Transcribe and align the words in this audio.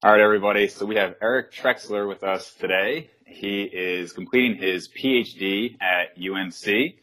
All 0.00 0.12
right, 0.12 0.20
everybody. 0.20 0.68
So 0.68 0.86
we 0.86 0.94
have 0.94 1.16
Eric 1.20 1.52
Trexler 1.52 2.06
with 2.06 2.22
us 2.22 2.54
today. 2.54 3.10
He 3.26 3.64
is 3.64 4.12
completing 4.12 4.56
his 4.56 4.86
PhD 4.88 5.76
at 5.82 6.10
UNC, 6.16 6.94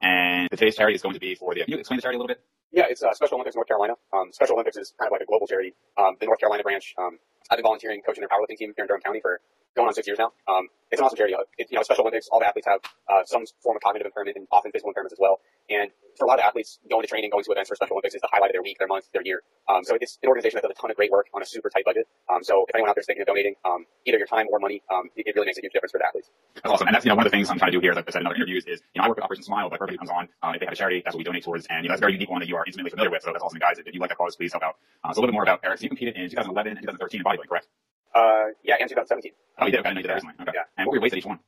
and 0.00 0.48
today's 0.50 0.76
charity 0.76 0.94
is 0.94 1.02
going 1.02 1.12
to 1.12 1.20
be 1.20 1.34
for 1.34 1.52
the. 1.52 1.60
Can 1.64 1.72
you 1.74 1.78
explain 1.80 1.98
the 1.98 2.02
charity 2.02 2.16
a 2.16 2.20
little 2.20 2.34
bit? 2.34 2.40
Yeah, 2.72 2.86
it's 2.88 3.02
uh, 3.02 3.12
Special 3.12 3.34
Olympics 3.34 3.54
North 3.54 3.68
Carolina. 3.68 3.96
Um, 4.14 4.30
Special 4.32 4.54
Olympics 4.54 4.78
is 4.78 4.94
kind 4.98 5.08
of 5.08 5.12
like 5.12 5.20
a 5.20 5.26
global 5.26 5.46
charity. 5.46 5.74
Um, 5.98 6.16
the 6.20 6.24
North 6.24 6.40
Carolina 6.40 6.62
branch. 6.62 6.94
Um, 6.96 7.18
I've 7.50 7.56
been 7.56 7.64
volunteering, 7.64 8.02
coaching 8.02 8.20
their 8.20 8.28
powerlifting 8.28 8.58
team 8.58 8.72
here 8.76 8.84
in 8.84 8.88
Durham 8.88 9.00
County 9.00 9.20
for 9.20 9.40
going 9.74 9.88
on 9.88 9.94
six 9.94 10.06
years 10.06 10.18
now. 10.18 10.32
Um, 10.48 10.68
it's 10.90 11.00
an 11.00 11.04
awesome 11.04 11.16
charity. 11.16 11.36
It, 11.56 11.68
you 11.70 11.76
know, 11.76 11.82
Special 11.82 12.02
Olympics, 12.02 12.28
all 12.32 12.40
the 12.40 12.46
athletes 12.46 12.66
have 12.66 12.80
uh, 13.08 13.24
some 13.24 13.44
form 13.62 13.76
of 13.76 13.82
cognitive 13.82 14.06
impairment 14.06 14.36
and 14.36 14.46
often 14.50 14.72
physical 14.72 14.92
impairments 14.92 15.12
as 15.12 15.20
well. 15.20 15.40
And 15.70 15.90
for 16.16 16.24
a 16.24 16.28
lot 16.28 16.38
of 16.40 16.44
athletes, 16.44 16.78
going 16.90 17.02
to 17.02 17.08
training, 17.08 17.30
going 17.30 17.44
to 17.44 17.52
events 17.52 17.68
for 17.68 17.76
Special 17.76 17.94
Olympics 17.94 18.14
is 18.14 18.20
the 18.20 18.28
highlight 18.32 18.50
of 18.50 18.54
their 18.54 18.62
week, 18.62 18.78
their 18.78 18.88
month, 18.88 19.06
their 19.12 19.22
year. 19.22 19.42
Um, 19.68 19.84
so 19.84 19.96
it's 20.00 20.18
an 20.22 20.28
organization 20.28 20.56
that 20.56 20.66
does 20.66 20.76
a 20.76 20.80
ton 20.80 20.90
of 20.90 20.96
great 20.96 21.12
work 21.12 21.26
on 21.34 21.42
a 21.42 21.46
super 21.46 21.70
tight 21.70 21.84
budget. 21.84 22.08
Um, 22.28 22.42
so 22.42 22.64
if 22.66 22.74
anyone 22.74 22.88
out 22.90 22.96
there 22.96 23.04
is 23.04 23.06
thinking 23.06 23.22
of 23.22 23.28
donating 23.28 23.54
um, 23.64 23.84
either 24.06 24.18
your 24.18 24.26
time 24.26 24.46
or 24.50 24.58
money, 24.58 24.82
um, 24.90 25.08
it, 25.14 25.28
it 25.28 25.34
really 25.36 25.46
makes 25.46 25.58
a 25.58 25.60
huge 25.60 25.72
difference 25.72 25.92
for 25.92 25.98
the 25.98 26.06
athletes. 26.06 26.30
That's 26.56 26.72
awesome. 26.72 26.88
And 26.88 26.94
that's, 26.96 27.04
you 27.04 27.10
know, 27.10 27.16
one 27.16 27.26
of 27.26 27.30
the 27.30 27.36
things 27.36 27.50
I'm 27.50 27.58
trying 27.58 27.70
to 27.72 27.76
do 27.78 27.80
here, 27.80 27.92
as 27.92 27.98
I 27.98 28.10
said 28.10 28.22
in 28.22 28.26
other 28.26 28.36
interviews, 28.36 28.64
is, 28.66 28.80
you 28.94 29.00
know, 29.00 29.04
I 29.04 29.08
work 29.08 29.18
with 29.18 29.24
Operation 29.24 29.44
Smile, 29.44 29.68
but 29.68 29.76
everybody 29.76 29.98
comes 29.98 30.10
on, 30.10 30.28
uh, 30.42 30.52
if 30.54 30.60
they 30.60 30.66
have 30.66 30.72
a 30.72 30.76
charity, 30.76 31.02
that's 31.04 31.14
what 31.14 31.20
we 31.20 31.24
donate 31.24 31.44
towards. 31.44 31.66
And, 31.70 31.84
you 31.84 31.88
know, 31.88 31.92
that's 31.92 32.00
a 32.00 32.06
very 32.08 32.14
unique 32.14 32.30
one 32.30 32.40
that 32.40 32.48
you 32.48 32.56
are 32.56 32.64
intimately 32.66 32.90
familiar 32.90 33.10
with. 33.10 33.22
So 33.22 33.30
that's 33.30 33.44
awesome, 33.44 33.60
guys. 33.60 33.78
If 33.78 33.92
you 33.92 34.00
like 34.00 34.10
that 34.10 34.18
cause, 34.18 34.34
please 34.34 34.52
help 34.52 34.64
out. 34.64 34.76
Uh, 35.04 35.12
so 35.12 35.20
a 35.20 35.20
little 35.20 35.30
bit 35.30 35.34
more 35.34 35.44
about 35.44 35.60
Eric. 35.62 35.78
So 35.78 35.82
you 35.84 35.90
competed 35.90 36.16
in 36.16 36.30
2011 36.30 36.72
and 36.72 36.80
2013 36.82 37.20
in 37.20 37.24
bodybuilding, 37.38 37.48
correct? 37.48 37.68
Uh, 38.14 38.52
yeah, 38.64 38.76
and 38.80 38.88
2017. 38.88 39.32
Oh, 39.58 39.66
you 39.66 39.72
did. 39.72 39.80
Okay, 39.80 39.88
I 39.88 39.92
know 39.92 39.98
you 39.98 40.02
did 40.02 40.10
that 40.10 40.14
recently. 40.14 40.34
Okay. 40.42 40.52
Yeah. 40.54 40.62
And 40.76 40.86
what 40.86 40.92
were 40.92 40.96
your 40.96 41.02
weights 41.02 41.14
at 41.14 41.18
each 41.18 41.26
one? 41.26 41.38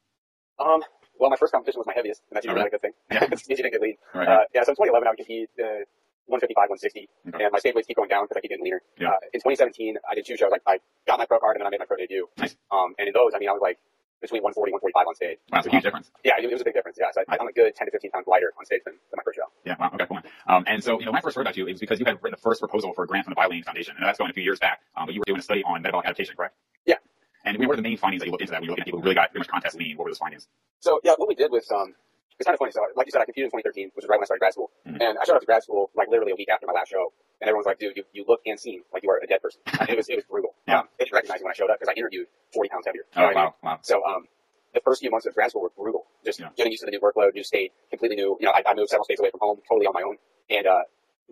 Um, 0.59 0.83
well, 1.19 1.30
my 1.30 1.37
first 1.37 1.53
competition 1.53 1.79
was 1.79 1.87
my 1.87 1.95
heaviest, 1.95 2.23
and 2.30 2.37
that's 2.37 2.45
usually 2.47 2.61
Oh, 2.61 2.65
not 2.65 2.69
a 2.69 2.77
good 2.77 2.83
thing. 2.83 2.93
Yeah. 3.11 3.25
it 3.25 3.30
means 3.30 3.49
you 3.49 3.57
didn't 3.57 3.73
get 3.73 3.80
lean. 3.80 3.97
Right. 4.15 4.29
Uh, 4.29 4.45
yeah, 4.55 4.63
so 4.65 4.73
in 4.73 4.77
2011, 4.77 5.07
I 5.07 5.11
would 5.11 5.16
compete 5.19 5.49
uh, 5.59 5.85
155, 6.29 6.71
160, 6.71 7.09
Okay. 7.35 7.45
and 7.45 7.52
my 7.52 7.59
stage 7.59 7.74
weights 7.74 7.87
keep 7.88 7.97
going 7.97 8.09
down 8.09 8.24
because 8.24 8.37
I 8.37 8.41
keep 8.41 8.51
getting 8.51 8.65
leaner. 8.65 8.82
Yeah. 8.99 9.16
Uh, 9.16 9.32
in 9.35 9.41
2017, 9.41 9.97
I 10.09 10.15
did 10.15 10.27
two 10.27 10.37
shows. 10.37 10.52
I, 10.55 10.60
I 10.66 10.79
got 11.07 11.19
my 11.19 11.27
pro 11.27 11.38
card, 11.41 11.57
and 11.57 11.60
then 11.63 11.66
I 11.66 11.71
made 11.71 11.80
my 11.80 11.87
pro 11.88 11.97
debut. 11.97 12.29
Nice. 12.38 12.57
Um, 12.71 12.95
and 12.99 13.09
in 13.09 13.15
those, 13.15 13.32
I 13.35 13.38
mean, 13.38 13.49
I 13.49 13.52
was 13.52 13.63
like 13.63 13.79
between 14.21 14.43
140, 14.43 14.73
145 14.73 15.07
on 15.09 15.15
stage. 15.15 15.38
Wow, 15.49 15.59
that's 15.59 15.66
a 15.66 15.71
huge 15.71 15.82
difference. 15.82 16.10
Yeah, 16.24 16.38
it, 16.38 16.45
it 16.45 16.52
was 16.52 16.60
a 16.60 16.65
big 16.65 16.74
difference. 16.74 16.99
Yeah, 17.01 17.10
so 17.13 17.24
I, 17.29 17.37
I'm 17.40 17.49
a 17.49 17.52
good 17.52 17.74
10 17.74 17.87
to 17.87 17.90
15 17.90 18.10
pounds 18.10 18.26
lighter 18.26 18.52
on 18.59 18.65
stage 18.65 18.82
than, 18.85 18.95
than 18.95 19.16
my 19.16 19.24
first 19.24 19.37
show. 19.37 19.49
Yeah, 19.65 19.76
wow, 19.80 19.90
okay, 19.95 20.07
cool. 20.07 20.21
Um, 20.46 20.65
and 20.66 20.82
so, 20.82 20.99
you 20.99 21.07
know, 21.07 21.13
when 21.13 21.18
I 21.18 21.24
first 21.24 21.37
heard 21.37 21.43
about 21.43 21.57
you, 21.57 21.66
it 21.66 21.73
was 21.73 21.80
because 21.80 21.99
you 21.99 22.07
had 22.07 22.21
written 22.23 22.37
the 22.37 22.43
first 22.43 22.60
proposal 22.60 22.93
for 22.93 23.04
a 23.04 23.07
grant 23.07 23.24
from 23.24 23.35
the 23.35 23.41
BioLayne 23.41 23.65
Foundation, 23.65 23.95
and 23.96 24.07
that's 24.07 24.18
going 24.18 24.30
a 24.30 24.35
few 24.35 24.45
years 24.45 24.59
back. 24.59 24.80
Um, 24.96 25.07
but 25.07 25.15
you 25.15 25.21
were 25.21 25.29
doing 25.29 25.41
a 25.41 25.43
study 25.43 25.65
on 25.65 25.82
metabolic 25.82 26.07
adaptation, 26.07 26.37
correct? 26.37 26.54
Yeah. 26.85 26.96
And 27.45 27.59
what 27.59 27.68
were 27.68 27.76
the 27.76 27.82
main 27.82 27.96
findings 27.96 28.21
that 28.21 28.26
you 28.26 28.32
looked 28.32 28.43
into 28.43 28.52
that 28.52 28.60
when 28.60 28.68
you 28.68 28.71
were 28.71 28.76
looking 28.76 28.82
at 28.82 28.87
people 28.87 29.01
who 29.01 29.04
really 29.04 29.15
got 29.15 29.30
pretty 29.30 29.41
much 29.41 29.48
contest 29.48 29.76
lean? 29.76 29.96
What 29.96 30.04
were 30.04 30.10
those 30.10 30.18
findings? 30.18 30.46
So 30.80 31.01
yeah, 31.02 31.15
what 31.16 31.29
we 31.29 31.35
did 31.35 31.51
was 31.51 31.71
um, 31.71 31.95
it's 32.41 32.46
kind 32.49 32.55
of 32.55 32.59
funny. 32.59 32.73
So 32.73 32.80
like 32.96 33.07
you 33.07 33.13
said, 33.13 33.21
I 33.21 33.27
competed 33.29 33.52
in 33.52 33.60
2013, 33.60 33.93
which 33.95 34.02
was 34.05 34.09
right 34.09 34.16
when 34.19 34.24
I 34.24 34.29
started 34.33 34.41
grad 34.41 34.52
school, 34.57 34.71
Mhm. 34.88 34.96
and 35.01 35.19
I 35.19 35.24
showed 35.24 35.37
up 35.37 35.45
to 35.45 35.46
grad 35.46 35.63
school 35.63 35.91
like 35.95 36.09
literally 36.09 36.33
a 36.33 36.37
week 36.37 36.49
after 36.49 36.66
my 36.66 36.73
last 36.73 36.88
show, 36.88 37.13
and 37.41 37.47
everyone's 37.49 37.66
like, 37.66 37.79
"Dude, 37.79 37.97
you, 37.97 38.05
you 38.13 38.24
look 38.27 38.41
and 38.47 38.59
seem 38.59 38.82
like 38.93 39.02
you 39.05 39.10
are 39.10 39.21
a 39.23 39.27
dead 39.27 39.43
person." 39.43 39.60
It 39.93 39.97
was 39.97 40.09
it 40.09 40.16
was 40.16 40.24
brutal. 40.24 40.55
Yeah. 40.66 40.80
Um, 40.80 40.88
they 40.99 41.05
didn't 41.05 41.15
recognize 41.15 41.41
me 41.41 41.45
when 41.45 41.52
I 41.52 41.59
showed 41.60 41.71
up 41.71 41.79
because 41.79 41.93
I 41.93 41.97
interviewed 42.01 42.27
40 42.52 42.69
pounds 42.71 42.87
heavier. 42.87 43.05
Oh, 43.15 43.21
what 43.23 43.24
I 43.24 43.29
mean? 43.29 43.37
wow, 43.37 43.55
wow. 43.63 43.79
So 43.82 44.02
um, 44.05 44.27
the 44.73 44.80
first 44.80 45.01
few 45.02 45.10
months 45.10 45.27
of 45.27 45.35
grad 45.35 45.51
school 45.51 45.63
were 45.63 45.71
brutal. 45.77 46.07
Just 46.24 46.41
Yeah. 46.41 46.49
getting 46.57 46.73
used 46.73 46.80
to 46.82 46.87
the 46.87 46.93
new 46.93 47.01
workload, 47.01 47.35
new 47.35 47.45
state, 47.45 47.73
completely 47.91 48.16
new. 48.16 48.37
You 48.41 48.47
know, 48.47 48.52
I, 48.52 48.63
I 48.66 48.75
moved 48.75 48.88
several 48.91 49.04
states 49.04 49.21
away 49.21 49.30
from 49.30 49.41
home, 49.41 49.60
totally 49.69 49.87
on 49.87 49.93
my 49.95 50.02
own, 50.02 50.16
and 50.49 50.66
uh, 50.66 50.82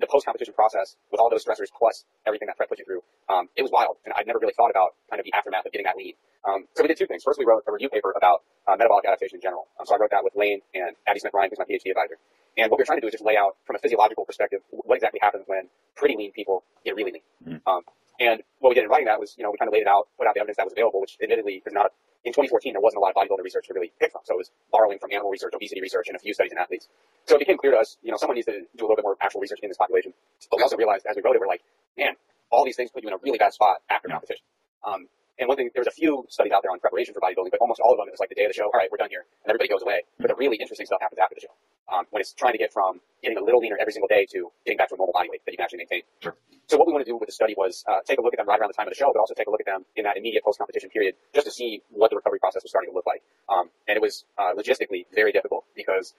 the 0.00 0.06
post-competition 0.06 0.54
process 0.54 0.96
with 1.10 1.20
all 1.20 1.30
those 1.30 1.44
stressors 1.44 1.68
plus 1.76 2.04
everything 2.26 2.46
that 2.46 2.56
prep 2.56 2.68
put 2.68 2.78
you 2.78 2.84
through, 2.84 3.02
um, 3.28 3.48
it 3.56 3.62
was 3.62 3.70
wild. 3.70 3.96
And 4.04 4.14
I'd 4.16 4.26
never 4.26 4.38
really 4.38 4.54
thought 4.54 4.70
about 4.70 4.94
kind 5.10 5.20
of 5.20 5.24
the 5.24 5.32
aftermath 5.32 5.66
of 5.66 5.72
getting 5.72 5.86
that 5.86 5.96
lean. 5.96 6.14
Um, 6.46 6.66
so 6.74 6.82
we 6.82 6.88
did 6.88 6.96
two 6.96 7.06
things. 7.06 7.22
First, 7.24 7.38
we 7.38 7.44
wrote 7.44 7.64
a 7.66 7.72
review 7.72 7.88
paper 7.88 8.14
about 8.16 8.42
uh, 8.66 8.76
metabolic 8.76 9.04
adaptation 9.04 9.36
in 9.36 9.42
general. 9.42 9.66
Um, 9.78 9.86
so 9.86 9.94
I 9.94 9.98
wrote 9.98 10.10
that 10.10 10.22
with 10.22 10.34
Layne 10.36 10.60
and 10.74 10.94
Abbie 11.06 11.20
Smith 11.20 11.34
Ryan, 11.34 11.50
who's 11.50 11.58
my 11.58 11.66
PhD 11.66 11.90
advisor. 11.90 12.16
And 12.56 12.70
what 12.70 12.78
we 12.78 12.82
were 12.82 12.86
trying 12.86 12.98
to 12.98 13.02
do 13.02 13.06
is 13.06 13.12
just 13.12 13.24
lay 13.24 13.36
out 13.36 13.56
from 13.64 13.76
a 13.76 13.78
physiological 13.78 14.24
perspective 14.24 14.60
what 14.70 14.96
exactly 14.96 15.20
happens 15.22 15.44
when 15.46 15.68
pretty 15.94 16.16
lean 16.16 16.32
people 16.32 16.64
get 16.84 16.96
really 16.96 17.12
lean. 17.12 17.22
Um, 17.66 17.82
and 18.20 18.42
what 18.58 18.70
we 18.70 18.74
did 18.74 18.84
in 18.84 18.90
writing 18.90 19.06
that 19.06 19.20
was, 19.20 19.34
you 19.38 19.44
know, 19.44 19.50
we 19.50 19.58
kind 19.58 19.68
of 19.68 19.72
laid 19.72 19.82
it 19.82 19.86
out, 19.86 20.08
put 20.18 20.26
out 20.26 20.34
the 20.34 20.40
evidence 20.40 20.56
that 20.56 20.66
was 20.66 20.72
available, 20.72 21.00
which 21.00 21.16
admittedly 21.22 21.62
is 21.64 21.72
not. 21.72 21.92
In 22.24 22.32
2014, 22.32 22.74
there 22.74 22.80
wasn't 22.80 22.98
a 22.98 23.00
lot 23.00 23.14
of 23.14 23.16
bodybuilding 23.16 23.44
research 23.44 23.68
to 23.68 23.74
really 23.74 23.92
pick 24.00 24.12
from, 24.12 24.22
so 24.24 24.34
it 24.34 24.38
was 24.38 24.50
borrowing 24.72 24.98
from 24.98 25.12
animal 25.12 25.30
research, 25.30 25.54
obesity 25.54 25.80
research, 25.80 26.08
and 26.08 26.16
a 26.16 26.18
few 26.18 26.34
studies 26.34 26.52
in 26.52 26.58
athletes. 26.58 26.88
So 27.26 27.36
it 27.36 27.38
became 27.38 27.56
clear 27.56 27.72
to 27.72 27.78
us, 27.78 27.96
you 28.02 28.10
know, 28.10 28.16
someone 28.16 28.34
needs 28.34 28.46
to 28.46 28.66
do 28.76 28.82
a 28.82 28.86
little 28.86 28.96
bit 28.96 29.04
more 29.04 29.16
actual 29.20 29.40
research 29.40 29.60
in 29.62 29.68
this 29.68 29.78
population. 29.78 30.12
But 30.50 30.58
we 30.58 30.62
also 30.62 30.76
realized 30.76 31.06
as 31.06 31.16
we 31.16 31.22
wrote 31.22 31.36
it, 31.36 31.40
we're 31.40 31.46
like, 31.46 31.62
man, 31.96 32.14
all 32.50 32.64
these 32.64 32.76
things 32.76 32.90
put 32.90 33.02
you 33.02 33.08
in 33.08 33.14
a 33.14 33.18
really 33.22 33.38
bad 33.38 33.52
spot 33.52 33.78
after 33.88 34.08
competition. 34.08 34.44
Um, 34.84 35.08
and 35.38 35.48
one 35.48 35.56
thing, 35.56 35.70
there's 35.74 35.86
a 35.86 35.94
few 35.94 36.26
studies 36.28 36.52
out 36.52 36.62
there 36.62 36.72
on 36.72 36.80
preparation 36.80 37.14
for 37.14 37.20
bodybuilding, 37.20 37.50
but 37.50 37.60
almost 37.60 37.80
all 37.80 37.92
of 37.92 37.98
them, 37.98 38.08
it 38.08 38.12
was 38.12 38.20
like 38.20 38.28
the 38.28 38.34
day 38.34 38.44
of 38.44 38.50
the 38.50 38.58
show, 38.58 38.66
all 38.66 38.78
right, 38.78 38.90
we're 38.90 38.98
done 38.98 39.10
here, 39.10 39.24
and 39.44 39.50
everybody 39.50 39.68
goes 39.68 39.82
away. 39.82 40.02
But 40.18 40.28
the 40.28 40.34
really 40.34 40.56
interesting 40.56 40.86
stuff 40.86 41.00
happens 41.00 41.18
after 41.18 41.34
the 41.34 41.42
show. 41.42 41.54
Um, 41.88 42.04
when 42.10 42.20
it's 42.20 42.34
trying 42.34 42.52
to 42.52 42.58
get 42.58 42.72
from 42.72 43.00
getting 43.22 43.38
a 43.38 43.42
little 43.42 43.60
leaner 43.60 43.78
every 43.80 43.92
single 43.92 44.08
day 44.08 44.26
to 44.32 44.50
getting 44.66 44.76
back 44.76 44.88
to 44.90 44.94
a 44.94 44.98
normal 44.98 45.14
body 45.14 45.30
weight 45.30 45.40
that 45.46 45.52
you 45.52 45.56
can 45.56 45.64
actually 45.64 45.78
maintain. 45.78 46.02
Sure. 46.20 46.36
So 46.66 46.76
what 46.76 46.86
we 46.86 46.92
want 46.92 47.04
to 47.04 47.10
do 47.10 47.16
with 47.16 47.28
the 47.28 47.32
study 47.32 47.54
was 47.56 47.82
uh, 47.88 48.04
take 48.04 48.18
a 48.18 48.22
look 48.22 48.34
at 48.34 48.38
them 48.38 48.46
right 48.46 48.60
around 48.60 48.68
the 48.68 48.76
time 48.76 48.86
of 48.86 48.92
the 48.92 48.98
show, 48.98 49.08
but 49.08 49.20
also 49.20 49.32
take 49.32 49.46
a 49.46 49.50
look 49.50 49.60
at 49.60 49.66
them 49.66 49.86
in 49.96 50.04
that 50.04 50.18
immediate 50.18 50.44
post-competition 50.44 50.90
period, 50.90 51.14
just 51.32 51.46
to 51.46 51.52
see 51.52 51.80
what 51.88 52.10
the 52.10 52.16
recovery 52.16 52.38
process 52.38 52.62
was 52.62 52.70
starting 52.70 52.90
to 52.90 52.94
look 52.94 53.06
like. 53.06 53.22
Um, 53.48 53.70
and 53.88 53.96
it 53.96 54.02
was 54.02 54.26
uh, 54.36 54.52
logistically 54.52 55.06
very 55.14 55.32
difficult 55.32 55.64
because 55.74 56.12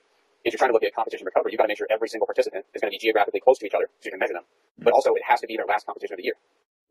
if 0.44 0.54
you're 0.54 0.58
trying 0.58 0.72
to 0.72 0.74
look 0.74 0.84
at 0.84 0.96
competition 0.96 1.26
recovery, 1.26 1.52
you've 1.52 1.60
got 1.60 1.66
to 1.66 1.68
make 1.68 1.78
sure 1.78 1.88
every 1.92 2.10
single 2.10 2.26
participant 2.26 2.66
is 2.74 2.82
going 2.82 2.90
to 2.90 2.96
be 2.96 2.98
geographically 2.98 3.42
close 3.42 3.60
to 3.60 3.66
each 3.68 3.76
other 3.76 3.90
so 4.00 4.08
you 4.08 4.12
can 4.12 4.20
measure 4.20 4.34
them. 4.34 4.48
But 4.80 4.94
also, 4.94 5.14
it 5.14 5.22
has 5.28 5.42
to 5.42 5.48
be 5.48 5.58
their 5.58 5.68
last 5.68 5.86
competition 5.86 6.14
of 6.14 6.18
the 6.18 6.24
year. 6.24 6.36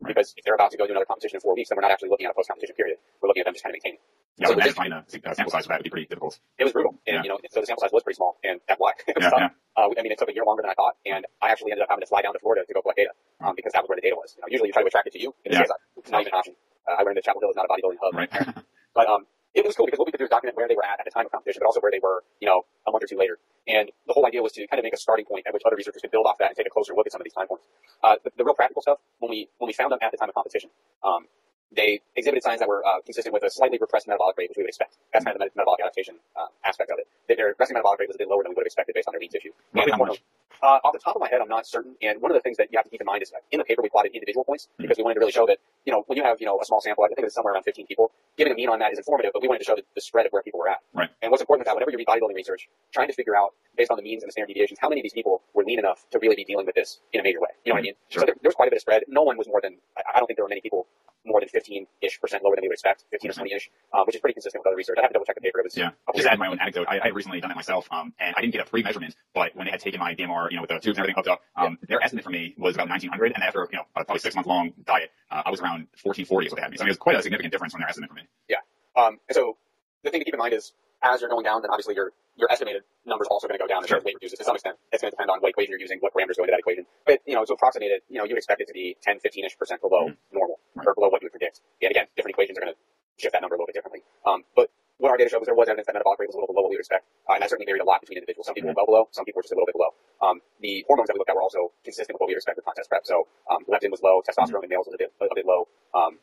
Because 0.05 0.33
if 0.37 0.45
they're 0.45 0.55
about 0.55 0.71
to 0.71 0.77
go 0.77 0.85
do 0.87 0.91
another 0.91 1.05
competition 1.05 1.37
in 1.37 1.41
four 1.41 1.55
weeks, 1.55 1.69
then 1.69 1.75
we're 1.75 1.81
not 1.83 1.91
actually 1.91 2.09
looking 2.09 2.25
at 2.25 2.31
a 2.31 2.35
post-competition 2.35 2.75
period. 2.75 2.97
We're 3.21 3.27
looking 3.27 3.41
at 3.41 3.45
them 3.45 3.53
just 3.53 3.63
kind 3.63 3.75
of 3.75 3.83
maintaining. 3.83 3.99
Yeah, 4.39 4.47
So 4.47 4.53
so 4.55 4.59
this- 4.63 4.73
finding 4.73 4.93
a 4.95 5.03
uh, 5.03 5.33
sample 5.35 5.51
size 5.51 5.65
for 5.67 5.75
that 5.75 5.79
would 5.79 5.83
be 5.83 5.89
pretty 5.91 6.07
difficult. 6.07 6.39
It 6.57 6.63
was 6.63 6.71
brutal, 6.71 6.95
and 7.05 7.15
Yeah. 7.19 7.23
you 7.23 7.29
know, 7.29 7.39
so 7.51 7.59
the 7.59 7.65
sample 7.67 7.81
size 7.83 7.91
was 7.91 8.03
pretty 8.03 8.15
small, 8.15 8.39
and 8.47 8.61
that's 8.67 8.79
why. 8.79 8.93
it 9.07 9.15
was 9.17 9.23
Yeah, 9.27 9.29
tough. 9.29 9.51
yeah. 9.51 9.83
Uh, 9.83 9.89
I 9.97 10.01
mean, 10.01 10.11
it 10.11 10.19
took 10.19 10.29
a 10.29 10.33
year 10.33 10.45
longer 10.45 10.61
than 10.63 10.71
I 10.71 10.75
thought, 10.75 10.95
and 11.05 11.27
I 11.41 11.51
actually 11.51 11.71
ended 11.75 11.83
up 11.83 11.89
having 11.91 12.01
to 12.03 12.07
fly 12.07 12.21
down 12.21 12.31
to 12.33 12.39
Florida 12.39 12.63
to 12.65 12.73
go 12.73 12.81
collect 12.81 12.97
data 12.97 13.11
um, 13.43 13.55
because 13.55 13.73
that 13.73 13.83
was 13.83 13.89
where 13.89 13.95
the 13.99 14.01
data 14.07 14.15
was. 14.15 14.35
You 14.37 14.41
know, 14.41 14.47
usually 14.49 14.69
you 14.69 14.73
try 14.73 14.83
to 14.83 14.87
attract 14.87 15.07
it 15.07 15.13
to 15.13 15.21
you. 15.21 15.35
In 15.43 15.51
this 15.51 15.59
Yeah. 15.59 15.67
case, 15.67 15.71
it's 15.97 16.11
not 16.11 16.21
even 16.21 16.31
an 16.33 16.39
option. 16.39 16.55
Uh, 16.87 16.95
I 16.99 17.03
learned 17.03 17.17
that 17.17 17.23
Chapel 17.27 17.41
Hill 17.41 17.49
is 17.51 17.55
not 17.59 17.65
a 17.67 17.71
bodybuilding 17.71 17.99
hub, 18.01 18.15
Right. 18.15 18.31
but 18.95 19.07
um, 19.07 19.27
it 19.53 19.65
was 19.65 19.75
cool 19.75 19.85
because 19.85 19.99
what 19.99 20.05
we 20.07 20.11
could 20.15 20.19
do 20.19 20.23
is 20.23 20.29
document 20.31 20.55
where 20.55 20.67
they 20.67 20.75
were 20.75 20.85
at 20.85 20.99
at 20.99 21.05
the 21.05 21.11
time 21.11 21.25
of 21.25 21.31
competition, 21.31 21.59
but 21.59 21.67
also 21.67 21.79
where 21.81 21.91
they 21.91 21.99
were, 21.99 22.23
you 22.39 22.47
know, 22.47 22.63
a 22.87 22.91
month 22.91 23.03
or 23.03 23.07
two 23.07 23.17
later. 23.17 23.39
And 23.67 23.91
whole 24.19 24.27
idea 24.27 24.43
was 24.43 24.51
to 24.59 24.67
kind 24.67 24.79
of 24.79 24.83
make 24.83 24.93
a 24.93 24.99
starting 24.99 25.25
point 25.25 25.47
at 25.47 25.53
which 25.53 25.63
other 25.65 25.79
researchers 25.79 26.01
could 26.01 26.11
build 26.11 26.27
off 26.27 26.37
that 26.39 26.51
and 26.51 26.57
take 26.59 26.67
a 26.67 26.69
closer 26.69 26.93
look 26.93 27.07
at 27.07 27.13
some 27.15 27.21
of 27.21 27.25
these 27.25 27.33
time 27.33 27.47
points. 27.47 27.63
Uh, 28.03 28.15
the, 28.23 28.31
the 28.35 28.43
real 28.43 28.53
practical 28.53 28.81
stuff, 28.81 28.99
when 29.19 29.31
we 29.31 29.47
when 29.59 29.67
we 29.67 29.73
found 29.73 29.91
them 29.91 29.99
at 30.01 30.11
the 30.11 30.17
time 30.17 30.27
of 30.27 30.35
competition, 30.35 30.69
um, 31.07 31.31
they 31.75 32.01
exhibited 32.15 32.43
signs 32.43 32.59
that 32.59 32.67
were 32.67 32.85
uh, 32.85 33.01
consistent 33.05 33.33
with 33.33 33.43
a 33.43 33.49
slightly 33.49 33.77
repressed 33.79 34.07
metabolic 34.07 34.37
rate, 34.37 34.49
which 34.49 34.57
we 34.57 34.63
would 34.63 34.69
expect. 34.69 34.97
That's 35.13 35.23
kind 35.25 35.35
of 35.35 35.39
the 35.39 35.45
met- 35.45 35.55
metabolic 35.55 35.81
adaptation 35.81 36.15
uh, 36.35 36.47
aspect 36.65 36.89
of 36.91 36.97
it. 36.99 37.07
Their- 37.27 37.37
Their 37.37 37.55
resting 37.59 37.75
metabolic 37.75 37.99
rate 37.99 38.09
was 38.09 38.15
a 38.15 38.19
bit 38.19 38.27
lower 38.29 38.43
than 38.43 38.51
we 38.51 38.55
would 38.55 38.61
have 38.63 38.71
expected 38.73 38.93
based 38.95 39.07
on 39.07 39.13
their 39.13 39.21
lean 39.21 39.29
tissue. 39.29 39.51
And 39.75 39.91
how 39.91 39.97
much? 39.97 40.21
Uh, 40.61 40.75
off 40.83 40.91
the 40.91 40.99
top 40.99 41.15
of 41.15 41.21
my 41.21 41.29
head, 41.29 41.39
I'm 41.39 41.47
not 41.47 41.65
certain. 41.65 41.95
And 42.01 42.19
one 42.21 42.31
of 42.31 42.35
the 42.35 42.41
things 42.41 42.57
that 42.57 42.67
you 42.71 42.77
have 42.77 42.83
to 42.83 42.89
keep 42.91 42.99
in 42.99 43.05
mind 43.07 43.23
is 43.23 43.31
that 43.31 43.43
in 43.51 43.59
the 43.59 43.63
paper 43.63 43.81
we 43.81 43.87
plotted 43.87 44.11
individual 44.11 44.43
points 44.43 44.67
because 44.77 44.97
we 44.97 45.03
wanted 45.03 45.15
to 45.15 45.19
really 45.21 45.31
show 45.31 45.45
that, 45.47 45.57
you 45.85 45.93
know, 45.93 46.03
when 46.07 46.17
you 46.17 46.23
have, 46.23 46.35
you 46.41 46.45
know, 46.45 46.59
a 46.59 46.65
small 46.65 46.81
sample, 46.81 47.05
I 47.05 47.07
think 47.07 47.19
it's 47.25 47.33
somewhere 47.35 47.53
around 47.53 47.63
15 47.63 47.87
people, 47.87 48.11
giving 48.35 48.51
a 48.51 48.55
mean 48.57 48.67
on 48.67 48.77
that 48.79 48.91
is 48.91 48.97
informative, 48.97 49.31
but 49.31 49.41
we 49.41 49.47
wanted 49.47 49.59
to 49.59 49.65
show 49.65 49.75
the, 49.75 49.83
the 49.95 50.01
spread 50.01 50.25
of 50.25 50.33
where 50.33 50.43
people 50.43 50.59
were 50.59 50.67
at. 50.67 50.79
Right. 50.93 51.07
And 51.21 51.31
what's 51.31 51.39
important 51.39 51.61
with 51.61 51.67
that, 51.67 51.75
whenever 51.75 51.91
you 51.91 51.97
read 51.97 52.07
bodybuilding 52.07 52.35
research, 52.35 52.67
trying 52.91 53.07
to 53.07 53.13
figure 53.13 53.37
out, 53.37 53.53
based 53.77 53.89
on 53.89 53.95
the 53.95 54.03
means 54.03 54.21
and 54.23 54.27
the 54.27 54.33
standard 54.33 54.49
deviations, 54.51 54.79
how 54.81 54.89
many 54.89 54.99
of 54.99 55.03
these 55.03 55.13
people 55.13 55.41
were 55.53 55.63
lean 55.63 55.79
enough 55.79 56.03
to 56.11 56.19
really 56.19 56.35
be 56.35 56.43
dealing 56.43 56.65
with 56.65 56.75
this 56.75 56.99
in 57.13 57.21
a 57.21 57.23
major 57.23 57.39
way. 57.39 57.49
You 57.63 57.71
know 57.71 57.75
what 57.75 57.79
I 57.79 57.83
mean? 57.83 57.93
Sure. 58.09 58.21
So 58.21 58.25
there, 58.25 58.35
there 58.41 58.49
was 58.49 58.55
quite 58.55 58.67
a 58.67 58.71
bit 58.71 58.77
of 58.77 58.81
spread. 58.81 59.03
No 59.07 59.23
one 59.23 59.37
was 59.37 59.47
more 59.47 59.61
than, 59.61 59.77
I, 59.95 60.01
I 60.15 60.19
don't 60.19 60.27
think 60.27 60.35
there 60.35 60.43
were 60.45 60.49
many 60.49 60.61
people 60.61 60.87
more 61.25 61.39
than 61.39 61.47
15-ish 61.59 62.19
percent 62.21 62.43
lower 62.43 62.55
than 62.55 62.63
we 62.63 62.67
would 62.69 62.73
expect, 62.73 63.05
15 63.11 63.31
or 63.31 63.33
20-ish, 63.33 63.69
um, 63.93 64.05
which 64.05 64.15
is 64.15 64.21
pretty 64.21 64.33
consistent 64.33 64.61
with 64.61 64.67
other 64.67 64.75
research. 64.75 64.97
I 64.97 65.01
have 65.01 65.09
to 65.09 65.13
double 65.13 65.25
check 65.25 65.35
the 65.35 65.41
paper. 65.41 65.59
It 65.59 65.65
was 65.65 65.77
Yeah. 65.77 65.91
couple 66.05 66.19
Just 66.19 66.27
add 66.27 66.39
my 66.39 66.47
own 66.47 66.59
anecdote, 66.59 66.87
I, 66.89 66.99
I 66.99 67.05
had 67.05 67.15
recently 67.15 67.39
done 67.41 67.49
that 67.49 67.55
myself, 67.55 67.87
um, 67.91 68.13
and 68.19 68.33
I 68.37 68.41
didn't 68.41 68.53
get 68.53 68.61
a 68.65 68.69
pre-measurement, 68.69 69.15
but 69.33 69.55
when 69.55 69.65
they 69.65 69.71
had 69.71 69.79
taken 69.79 69.99
my 69.99 70.15
DMR, 70.15 70.49
you 70.49 70.55
know, 70.57 70.61
with 70.63 70.69
the 70.69 70.75
tubes 70.79 70.97
and 70.97 70.99
everything 70.99 71.15
hooked 71.15 71.27
up, 71.27 71.41
um, 71.55 71.77
their 71.87 72.01
estimate 72.03 72.23
for 72.23 72.31
me 72.31 72.53
was 72.57 72.75
about 72.75 72.89
1900, 72.89 73.33
and 73.33 73.43
after, 73.43 73.67
you 73.71 73.77
know, 73.77 73.83
a 73.95 74.05
probably 74.05 74.19
six 74.19 74.35
month 74.35 74.47
long 74.47 74.71
diet, 74.85 75.11
uh, 75.31 75.43
I 75.45 75.49
was 75.51 75.59
around 75.61 75.87
1440 76.03 76.47
is 76.47 76.51
what 76.51 76.55
they 76.57 76.61
had 76.63 76.71
me. 76.71 76.77
So 76.77 76.83
I 76.83 76.85
mean, 76.85 76.89
it 76.89 76.91
was 76.91 76.97
quite 76.97 77.15
a 77.17 77.21
significant 77.21 77.51
difference 77.51 77.73
from 77.73 77.81
their 77.81 77.89
estimate 77.89 78.09
for 78.09 78.15
me. 78.15 78.23
Yeah. 78.47 78.57
Um, 78.95 79.19
and 79.27 79.35
so 79.35 79.57
the 80.03 80.09
thing 80.11 80.21
to 80.21 80.25
keep 80.25 80.33
in 80.33 80.39
mind 80.39 80.53
is 80.53 80.73
as 81.03 81.21
you're 81.21 81.29
going 81.29 81.43
down, 81.45 81.61
then 81.61 81.71
obviously 81.71 81.95
your 81.95 82.11
your 82.35 82.47
estimated 82.51 82.83
number 83.05 83.23
is 83.23 83.27
also 83.27 83.47
going 83.47 83.59
to 83.59 83.63
go 83.63 83.67
down 83.67 83.83
as 83.83 83.89
Sure. 83.91 83.97
your 83.99 84.03
weight 84.05 84.15
reduces 84.15 84.39
to 84.39 84.45
some 84.47 84.55
extent. 84.55 84.77
It's 84.95 85.01
going 85.03 85.11
to 85.11 85.15
depend 85.15 85.27
on 85.29 85.39
what 85.43 85.49
equation 85.51 85.71
you're 85.75 85.79
using, 85.83 85.99
what 85.99 86.13
parameters 86.15 86.39
go 86.39 86.43
into 86.47 86.55
that 86.55 86.63
equation. 86.63 86.85
But, 87.05 87.19
you 87.27 87.35
know, 87.35 87.43
to 87.43 87.51
approximate 87.51 87.91
it, 87.91 88.03
you 88.07 88.15
know, 88.17 88.23
you'd 88.23 88.37
expect 88.39 88.61
it 88.63 88.67
to 88.71 88.73
be 88.73 88.95
10, 89.03 89.19
15-ish 89.19 89.57
percent 89.59 89.81
below 89.83 90.07
Mhm. 90.07 90.15
normal 90.31 90.59
or 90.79 90.93
below 90.95 91.09
what 91.11 91.19
you 91.21 91.25
would 91.27 91.35
predict. 91.35 91.59
And 91.83 91.91
again, 91.91 92.07
different 92.15 92.35
equations 92.35 92.57
are 92.57 92.61
going 92.61 92.71
to 92.73 92.79
shift 93.19 93.33
that 93.33 93.41
number 93.43 93.55
a 93.55 93.57
little 93.59 93.67
bit 93.67 93.75
differently. 93.75 94.03
Um, 94.25 94.45
but 94.55 94.71
what 95.03 95.11
our 95.11 95.17
data 95.17 95.29
showed 95.29 95.39
was 95.43 95.47
there 95.47 95.55
was 95.55 95.67
evidence 95.67 95.87
that 95.87 95.95
metabolic 95.99 96.19
rate 96.19 96.27
was 96.31 96.35
a 96.35 96.39
little 96.39 96.47
below 96.47 96.63
what 96.63 96.69
we 96.71 96.75
would 96.79 96.87
expect. 96.87 97.03
Uh, 97.27 97.33
and 97.35 97.41
that 97.43 97.49
certainly 97.49 97.65
varied 97.67 97.81
a 97.81 97.85
lot 97.85 97.99
between 97.99 98.15
individuals. 98.17 98.45
Some 98.47 98.55
people 98.55 98.69
were 98.71 98.75
well 98.79 98.85
below, 98.87 99.07
some 99.11 99.25
people 99.27 99.39
were 99.39 99.43
just 99.43 99.51
a 99.51 99.55
little 99.59 99.67
bit 99.67 99.75
below. 99.75 99.91
Um, 100.23 100.39
the 100.63 100.85
hormones 100.87 101.07
that 101.11 101.15
we 101.15 101.19
looked 101.19 101.29
at 101.29 101.35
were 101.35 101.43
also 101.43 101.73
consistent 101.83 102.15
with 102.15 102.21
what 102.23 102.27
we 102.31 102.35
would 102.35 102.39
expect 102.39 102.55
with 102.55 102.63
contest 102.63 102.87
prep. 102.87 103.03
So 103.05 103.27
um, 103.51 103.65
leptin 103.67 103.91
was 103.91 103.99
low, 104.01 104.23
testosterone 104.23 104.63
in 104.63 104.69
males 104.71 104.87
was 104.87 104.95
a 104.95 104.97
bit, 104.97 105.11
a 105.19 105.35
bit 105.35 105.43
low. 105.45 105.67
Um, 105.93 106.19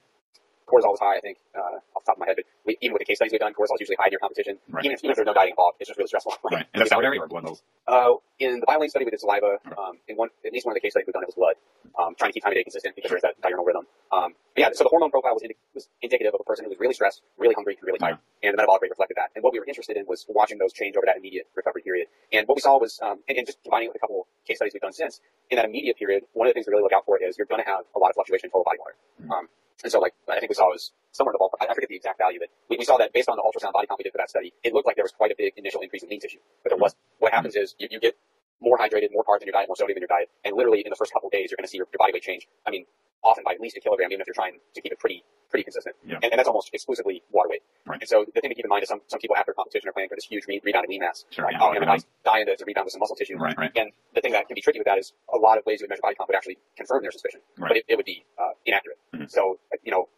cortisol 0.66 0.92
was 0.92 1.00
high, 1.00 1.16
I 1.16 1.20
think, 1.20 1.38
uh, 1.54 1.78
off 1.94 2.04
the 2.04 2.10
top 2.12 2.16
of 2.16 2.20
my 2.20 2.26
head. 2.26 2.36
But 2.36 2.46
we, 2.66 2.76
even 2.80 2.92
with 2.94 3.00
the 3.00 3.06
case 3.06 3.18
studies 3.18 3.32
we've 3.32 3.40
done, 3.40 3.54
cortisol 3.54 3.78
is 3.78 3.86
usually 3.86 3.96
high 3.98 4.06
in 4.06 4.12
your 4.12 4.20
competition. 4.20 4.58
Right. 4.68 4.84
Even, 4.84 4.94
if, 4.94 5.04
even 5.04 5.10
if 5.12 5.16
there's 5.16 5.26
no 5.26 5.34
dieting 5.34 5.54
involved, 5.54 5.76
it's 5.80 5.88
just 5.88 5.98
really 5.98 6.08
stressful. 6.08 6.34
Right. 6.42 6.66
And 6.74 6.82
that's 6.82 6.90
salivary 6.90 7.18
or 7.18 7.26
blood 7.26 7.44
levels? 7.44 7.62
Uh, 7.86 8.20
in 8.38 8.60
the 8.60 8.66
BioLayne 8.66 8.90
study, 8.90 9.04
we 9.06 9.10
did 9.10 9.20
saliva. 9.20 9.56
Okay. 9.64 9.74
Um, 9.78 9.96
in 10.08 10.16
one, 10.16 10.28
at 10.44 10.52
least 10.52 10.66
one 10.66 10.72
of 10.72 10.76
the 10.76 10.84
case 10.84 10.92
studies 10.92 11.06
we've 11.06 11.14
done, 11.14 11.22
it 11.22 11.30
was 11.32 11.38
blood. 11.38 11.56
Um, 11.96 12.14
trying 12.18 12.30
to 12.30 12.34
keep 12.34 12.42
time 12.42 12.52
of 12.52 12.56
day 12.56 12.64
consistent 12.64 12.94
because 12.94 13.10
there's 13.10 13.22
that 13.22 13.40
diurnal 13.40 13.64
rhythm. 13.64 13.86
Um, 14.12 14.34
yeah, 14.56 14.68
so 14.72 14.84
the 14.84 14.90
hormone 14.90 15.10
profile 15.10 15.32
was, 15.32 15.42
indi- 15.42 15.56
was 15.74 15.88
indicative 16.02 16.34
of 16.34 16.40
a 16.40 16.44
person 16.44 16.64
who 16.64 16.70
was 16.70 16.78
really 16.78 16.92
stressed, 16.92 17.22
really 17.38 17.54
hungry, 17.54 17.76
and 17.80 17.86
really 17.86 17.98
tired. 17.98 18.18
And 18.42 18.52
the 18.52 18.56
metabolic 18.56 18.82
rate 18.82 18.90
reflected 18.90 19.16
that. 19.16 19.30
And 19.34 19.42
what 19.44 19.52
we 19.52 19.58
were 19.60 19.66
interested 19.66 19.96
in 19.96 20.04
was 20.06 20.26
watching 20.28 20.58
those 20.58 20.72
change 20.72 20.96
over 20.96 21.06
that 21.06 21.16
immediate 21.16 21.48
recovery 21.54 21.82
period. 21.82 22.08
And 22.32 22.46
what 22.48 22.56
we 22.56 22.60
saw 22.60 22.78
was, 22.78 23.00
um, 23.02 23.20
and, 23.28 23.38
and 23.38 23.46
just 23.46 23.62
combining 23.62 23.88
it 23.88 23.92
with 23.94 23.96
a 23.96 24.04
couple 24.04 24.26
case 24.46 24.58
studies 24.58 24.74
we've 24.74 24.82
done 24.82 24.92
since, 24.92 25.20
in 25.50 25.56
that 25.56 25.64
immediate 25.64 25.96
period, 25.96 26.24
one 26.34 26.46
of 26.46 26.50
the 26.50 26.54
things 26.54 26.66
to 26.66 26.70
really 26.72 26.82
look 26.82 26.92
out 26.92 27.04
for 27.06 27.16
is 27.22 27.38
you're 27.38 27.46
going 27.46 27.62
to 27.62 27.68
have 27.68 27.84
a 27.94 27.98
lot 27.98 28.10
of 28.10 28.14
fluctuation 28.14 28.46
in 28.46 28.50
total 28.50 28.64
body 28.64 28.78
water. 28.78 28.96
Mhm. 29.22 29.30
Um, 29.30 29.48
and 29.82 29.92
so, 29.92 30.00
like, 30.00 30.14
I 30.28 30.40
think 30.40 30.50
we 30.50 30.54
saw 30.54 30.68
was 30.72 30.92
somewhere 31.12 31.32
in 31.32 31.38
the 31.38 31.42
ballpark. 31.44 31.68
I 31.68 31.74
forget 31.74 31.88
the 31.88 31.96
exact 31.96 32.18
value, 32.18 32.38
but 32.40 32.48
we, 32.68 32.78
we 32.78 32.84
saw 32.84 32.96
that 32.98 33.12
based 33.12 33.28
on 33.28 33.36
the 33.36 33.42
ultrasound 33.42 33.72
body 33.72 33.86
comp 33.86 33.98
we 33.98 34.04
did 34.04 34.12
for 34.12 34.18
that 34.18 34.30
study, 34.30 34.52
it 34.64 34.72
looked 34.72 34.86
like 34.86 34.96
there 34.96 35.04
was 35.04 35.12
quite 35.12 35.30
a 35.30 35.34
big 35.36 35.52
initial 35.56 35.80
increase 35.80 36.02
in 36.02 36.08
lean 36.08 36.20
tissue, 36.20 36.38
but 36.62 36.70
there 36.70 36.78
wasn't. 36.78 37.00
What 37.18 37.32
happens 37.32 37.56
is 37.56 37.74
you, 37.78 37.88
you 37.90 38.00
get 38.00 38.16
more 38.60 38.78
hydrated, 38.78 39.12
more 39.12 39.24
carbs 39.24 39.42
in 39.42 39.46
your 39.46 39.52
diet, 39.52 39.68
more 39.68 39.76
sodium 39.76 39.98
in 39.98 40.02
your 40.02 40.08
diet, 40.08 40.30
and 40.44 40.56
literally 40.56 40.80
in 40.80 40.90
the 40.90 40.96
first 40.96 41.12
couple 41.12 41.28
days, 41.28 41.50
you're 41.50 41.56
going 41.56 41.66
to 41.66 41.70
see 41.70 41.76
your, 41.76 41.86
your 41.92 41.98
body 41.98 42.12
weight 42.12 42.22
change. 42.22 42.48
I 42.66 42.70
mean, 42.70 42.86
often 43.26 43.42
by 43.44 43.52
at 43.52 43.60
least 43.60 43.76
a 43.76 43.80
kilogram, 43.80 44.10
even 44.12 44.20
if 44.20 44.26
you're 44.26 44.34
trying 44.34 44.54
to 44.74 44.80
keep 44.80 44.92
it 44.92 44.98
pretty 44.98 45.24
pretty 45.50 45.62
consistent. 45.62 45.94
Yeah. 46.04 46.16
And, 46.22 46.32
and 46.32 46.38
that's 46.38 46.48
almost 46.48 46.70
exclusively 46.72 47.22
water 47.30 47.48
weight. 47.48 47.62
Right. 47.86 48.00
And 48.00 48.08
so 48.08 48.24
the 48.34 48.40
thing 48.40 48.50
to 48.50 48.54
keep 48.56 48.64
in 48.64 48.68
mind 48.68 48.82
is 48.82 48.88
some, 48.88 49.00
some 49.06 49.20
people 49.20 49.36
after 49.36 49.52
competition 49.52 49.88
are 49.88 49.92
planning 49.92 50.08
for 50.08 50.16
this 50.16 50.24
huge 50.24 50.44
re- 50.48 50.60
rebound 50.64 50.86
in 50.86 50.90
lean 50.90 51.00
mass. 51.02 51.24
Sure, 51.30 51.44
Like, 51.44 51.52
yeah, 51.54 51.58
oh, 51.62 51.70
I'm 51.70 51.82
a 51.82 51.86
going 51.86 52.00
to 52.00 52.06
die 52.24 52.40
in 52.40 52.46
to, 52.46 52.64
rebound 52.66 52.84
with 52.86 52.92
some 52.92 52.98
muscle 52.98 53.14
tissue. 53.14 53.36
Right, 53.38 53.56
right. 53.56 53.70
And 53.76 53.92
the 54.14 54.20
thing 54.20 54.32
that 54.32 54.48
can 54.48 54.56
be 54.56 54.60
tricky 54.60 54.80
with 54.80 54.86
that 54.86 54.98
is 54.98 55.12
a 55.32 55.38
lot 55.38 55.56
of 55.56 55.64
ways 55.64 55.80
you 55.80 55.84
would 55.84 55.90
measure 55.90 56.02
body 56.02 56.16
comp 56.16 56.28
would 56.28 56.34
actually 56.36 56.58
confirm 56.76 57.02
their 57.02 57.12
suspicion, 57.12 57.40
Right. 57.58 57.68
but 57.68 57.76
it, 57.76 57.84
it 57.88 57.94
would 57.96 58.04
be 58.06 58.24
uh, 58.42 58.58
inaccurate. 58.66 58.98
Mhm. 59.14 59.30
So, 59.30 59.58
you 59.84 59.92
know, 59.92 60.08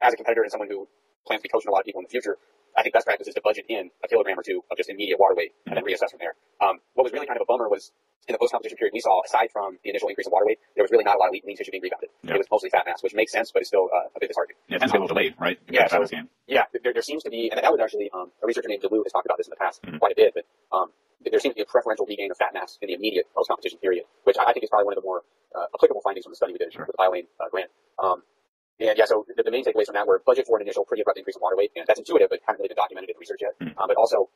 as 0.00 0.14
a 0.14 0.16
competitor 0.16 0.42
and 0.42 0.50
someone 0.50 0.68
who 0.68 0.88
plans 1.26 1.40
to 1.40 1.42
be 1.44 1.48
coaching 1.50 1.68
a 1.68 1.72
lot 1.72 1.80
of 1.80 1.84
people 1.84 2.00
in 2.00 2.04
the 2.04 2.10
future, 2.10 2.38
I 2.76 2.82
think 2.82 2.94
best 2.94 3.06
practice 3.06 3.28
is 3.28 3.34
to 3.34 3.40
budget 3.42 3.66
in 3.68 3.90
a 4.04 4.08
kilogram 4.08 4.38
or 4.38 4.42
two 4.42 4.62
of 4.70 4.76
just 4.76 4.88
immediate 4.88 5.18
water 5.18 5.34
weight 5.34 5.52
and 5.66 5.76
then 5.76 5.84
reassess 5.84 6.10
from 6.10 6.20
there. 6.20 6.34
Um, 6.60 6.78
what 6.94 7.04
was 7.04 7.12
really 7.12 7.26
kind 7.26 7.36
of 7.36 7.42
a 7.42 7.46
bummer 7.50 7.68
was 7.68 7.92
in 8.28 8.32
the 8.32 8.38
post-competition 8.38 8.76
period 8.78 8.92
we 8.94 9.00
saw, 9.00 9.20
aside 9.24 9.48
from 9.50 9.78
the 9.82 9.90
initial 9.90 10.08
increase 10.08 10.26
in 10.26 10.32
water 10.32 10.46
weight, 10.46 10.58
there 10.76 10.84
was 10.84 10.90
really 10.90 11.04
not 11.04 11.16
a 11.16 11.18
lot 11.18 11.28
of 11.28 11.32
lean 11.32 11.42
lean 11.46 11.56
tissue 11.56 11.70
being 11.72 11.82
rebounded. 11.82 12.10
It 12.22 12.36
was 12.38 12.46
mostly 12.50 12.70
fat 12.70 12.84
mass, 12.86 13.02
which 13.02 13.14
makes 13.14 13.32
sense, 13.32 13.50
but 13.50 13.60
it's 13.60 13.68
still 13.68 13.88
uh, 13.92 14.06
a 14.14 14.20
bit 14.20 14.28
disheartening. 14.28 14.56
Yeah, 14.68 14.76
it 14.76 14.78
tends 14.80 14.92
to 14.92 14.98
be 14.98 14.98
a 14.98 15.02
little 15.02 15.14
delayed, 15.16 15.34
right? 15.40 15.58
Yeah, 15.68 15.88
That 15.88 16.08
so-. 16.08 16.16
Yeah, 16.46 16.64
there, 16.84 16.92
there 16.92 17.02
seems 17.02 17.22
to 17.24 17.30
be, 17.30 17.50
and 17.50 17.58
that 17.58 17.70
was 17.72 17.80
actually 17.80 18.10
um, 18.14 18.30
a 18.42 18.46
researcher 18.46 18.68
named 18.68 18.82
Dulloo 18.82 19.02
has 19.04 19.12
talked 19.12 19.26
about 19.26 19.38
this 19.38 19.46
in 19.48 19.50
the 19.50 19.60
past 19.60 19.82
Mhm. 19.82 19.98
quite 19.98 20.12
a 20.12 20.16
bit, 20.16 20.34
but 20.34 20.44
um, 20.70 20.90
there 21.24 21.40
seems 21.40 21.54
to 21.54 21.58
be 21.60 21.62
a 21.62 21.66
preferential 21.66 22.06
regain 22.06 22.30
of 22.30 22.36
fat 22.36 22.54
mass 22.54 22.78
in 22.82 22.88
the 22.88 22.94
immediate 22.94 23.26
post-competition 23.34 23.78
period, 23.78 24.04
which 24.24 24.36
I 24.38 24.44
I 24.50 24.52
think 24.52 24.64
is 24.64 24.70
probably 24.70 24.86
one 24.86 24.94
of 24.96 25.02
the 25.02 25.06
more 25.06 25.22
uh, 25.56 25.66
applicable 25.74 26.00
findings 26.02 26.24
from 26.24 26.32
the 26.32 26.36
study 26.36 26.52
we 26.52 26.58
did 26.58 26.72
Sure. 26.72 26.86
with 26.86 26.94
the 26.96 27.02
BioLayne 27.02 27.26
uh, 27.40 27.48
grant. 27.50 27.70
And 28.80 28.96
yeah, 28.96 29.04
so 29.04 29.26
the, 29.28 29.42
the 29.42 29.50
main 29.50 29.64
takeaways 29.64 29.86
from 29.86 29.94
that 29.94 30.06
were 30.08 30.22
budget 30.24 30.46
for 30.48 30.56
an 30.56 30.62
initial 30.62 30.84
pretty 30.84 31.02
abrupt 31.02 31.18
increase 31.18 31.36
in 31.36 31.42
water 31.42 31.56
weight, 31.56 31.70
and 31.76 31.84
that's 31.86 32.00
intuitive, 32.00 32.28
but 32.32 32.40
haven't 32.48 32.60
really 32.64 32.72
been 32.72 32.80
documented 32.80 33.10
in 33.10 33.14
the 33.14 33.20
research 33.20 33.40
yet. 33.44 33.52
Mhm. 33.60 33.76
Um, 33.76 33.86
but 33.86 33.96
also, 34.00 34.32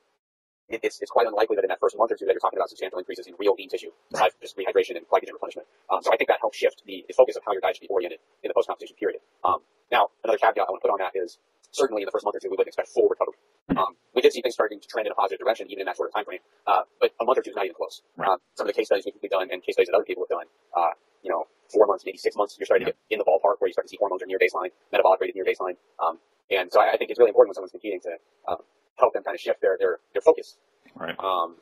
it, 0.68 0.80
it's, 0.84 1.00
it's 1.00 1.10
quite 1.10 1.26
unlikely 1.26 1.56
that 1.56 1.64
in 1.64 1.72
that 1.72 1.80
first 1.80 1.96
month 1.96 2.12
or 2.12 2.16
two 2.16 2.24
that 2.28 2.32
you're 2.36 2.44
talking 2.44 2.58
about 2.58 2.68
substantial 2.68 2.98
increases 2.98 3.26
in 3.26 3.34
real 3.40 3.56
lean 3.56 3.68
tissue, 3.68 3.90
aside 4.12 4.32
from 4.36 4.40
just 4.44 4.56
rehydration 4.56 4.96
and 5.00 5.08
glycogen 5.08 5.32
replenishment. 5.32 5.66
Um, 5.88 6.04
so 6.04 6.12
I 6.12 6.16
think 6.16 6.28
that 6.28 6.40
helps 6.40 6.56
shift 6.60 6.84
the, 6.84 7.04
the 7.08 7.14
focus 7.16 7.36
of 7.36 7.42
how 7.44 7.52
your 7.52 7.60
diet 7.60 7.76
should 7.76 7.88
be 7.88 7.92
oriented 7.92 8.20
in 8.44 8.48
the 8.48 8.54
post-competition 8.54 8.96
period. 9.00 9.20
Um, 9.44 9.64
now, 9.92 10.08
another 10.24 10.38
caveat 10.38 10.68
I 10.68 10.70
want 10.72 10.80
to 10.80 10.88
put 10.88 10.92
on 10.92 11.00
that 11.00 11.16
is 11.16 11.38
certainly 11.72 12.02
in 12.02 12.06
the 12.06 12.12
first 12.12 12.24
month 12.24 12.36
or 12.36 12.40
two, 12.40 12.48
we 12.48 12.56
wouldn't 12.56 12.68
expect 12.68 12.88
full 12.92 13.08
recovery. 13.08 13.36
Um, 13.70 13.96
we 14.14 14.20
did 14.20 14.32
see 14.32 14.42
things 14.42 14.54
starting 14.54 14.80
to 14.80 14.86
trend 14.86 15.06
in 15.06 15.12
a 15.12 15.14
positive 15.14 15.40
direction 15.40 15.70
even 15.70 15.80
in 15.80 15.86
that 15.86 15.96
short 15.96 16.10
of 16.10 16.14
time 16.14 16.24
frame, 16.24 16.40
uh, 16.66 16.82
but 17.00 17.12
a 17.20 17.24
month 17.24 17.38
or 17.38 17.42
two 17.42 17.50
is 17.50 17.56
not 17.56 17.64
even 17.64 17.74
close. 17.74 18.02
Right. 18.16 18.28
Um, 18.28 18.38
some 18.54 18.66
of 18.66 18.72
the 18.72 18.76
case 18.76 18.86
studies 18.86 19.06
we've 19.06 19.30
done 19.30 19.48
and 19.50 19.62
case 19.62 19.74
studies 19.74 19.88
that 19.88 19.96
other 19.96 20.04
people 20.04 20.24
have 20.28 20.38
done, 20.38 20.46
uh, 20.76 20.92
you 21.22 21.30
know, 21.30 21.46
four 21.72 21.86
months, 21.86 22.04
maybe 22.04 22.18
six 22.18 22.36
months, 22.36 22.56
you're 22.58 22.66
starting 22.66 22.86
to 22.86 22.92
get 22.92 22.98
in 23.10 23.18
the 23.18 23.24
ballpark 23.24 23.56
where 23.58 23.68
you 23.68 23.72
start 23.72 23.86
to 23.86 23.88
see 23.88 23.96
hormones 23.98 24.22
are 24.22 24.26
near 24.26 24.38
baseline, 24.38 24.68
metabolic 24.92 25.20
rate 25.20 25.30
is 25.30 25.34
near 25.34 25.44
baseline. 25.44 25.76
Um, 25.98 26.18
and 26.50 26.70
so 26.70 26.80
I, 26.80 26.92
I 26.92 26.96
think 26.96 27.10
it's 27.10 27.18
really 27.18 27.30
important 27.30 27.50
when 27.50 27.54
someone's 27.54 27.72
competing 27.72 28.00
to 28.00 28.16
um, 28.46 28.58
help 28.98 29.14
them 29.14 29.22
kind 29.24 29.34
of 29.34 29.40
shift 29.40 29.60
their, 29.60 29.76
their, 29.78 29.98
their 30.12 30.22
focus. 30.22 30.56
Right. 30.94 31.18
Um, 31.18 31.56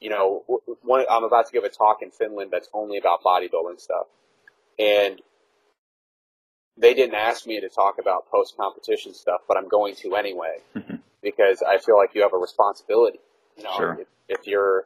you 0.00 0.10
know, 0.10 0.44
one, 0.82 1.06
I'm 1.10 1.24
about 1.24 1.46
to 1.46 1.52
give 1.52 1.64
a 1.64 1.70
talk 1.70 2.02
in 2.02 2.10
Finland 2.10 2.50
that's 2.52 2.68
only 2.74 2.98
about 2.98 3.22
bodybuilding 3.24 3.80
stuff, 3.80 4.06
and 4.78 5.22
they 6.78 6.94
didn't 6.94 7.14
ask 7.14 7.46
me 7.46 7.60
to 7.60 7.68
talk 7.68 7.96
about 8.00 8.28
post-competition 8.30 9.14
stuff, 9.14 9.40
but 9.48 9.56
I'm 9.56 9.68
going 9.68 9.94
to 9.96 10.14
anyway 10.14 10.58
mm-hmm. 10.74 10.96
because 11.22 11.62
I 11.66 11.78
feel 11.78 11.96
like 11.96 12.10
you 12.14 12.22
have 12.22 12.34
a 12.34 12.38
responsibility. 12.38 13.18
You 13.56 13.64
know, 13.64 13.76
Sure. 13.76 13.98
if, 14.00 14.08
if 14.40 14.46
you're 14.46 14.84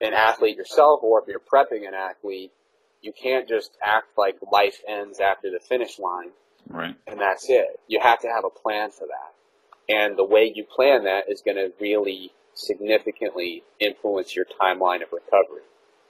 an 0.00 0.14
athlete 0.14 0.56
yourself, 0.56 1.00
or 1.02 1.20
if 1.20 1.28
you're 1.28 1.40
prepping 1.40 1.86
an 1.86 1.94
athlete, 1.94 2.52
you 3.02 3.12
can't 3.12 3.48
just 3.48 3.72
act 3.82 4.08
like 4.16 4.36
life 4.52 4.80
ends 4.88 5.20
after 5.20 5.50
the 5.50 5.58
finish 5.58 5.98
line 5.98 6.30
Right. 6.68 6.94
and 7.06 7.20
that's 7.20 7.48
it. 7.48 7.80
You 7.88 8.00
have 8.00 8.20
to 8.20 8.28
have 8.28 8.44
a 8.44 8.50
plan 8.50 8.90
for 8.90 9.06
that. 9.06 9.92
And 9.92 10.16
the 10.16 10.24
way 10.24 10.52
you 10.54 10.64
plan 10.64 11.04
that 11.04 11.24
is 11.28 11.42
going 11.42 11.56
to 11.56 11.72
really 11.80 12.32
significantly 12.54 13.64
influence 13.80 14.36
your 14.36 14.44
timeline 14.60 15.02
of 15.02 15.08
recovery. 15.12 15.62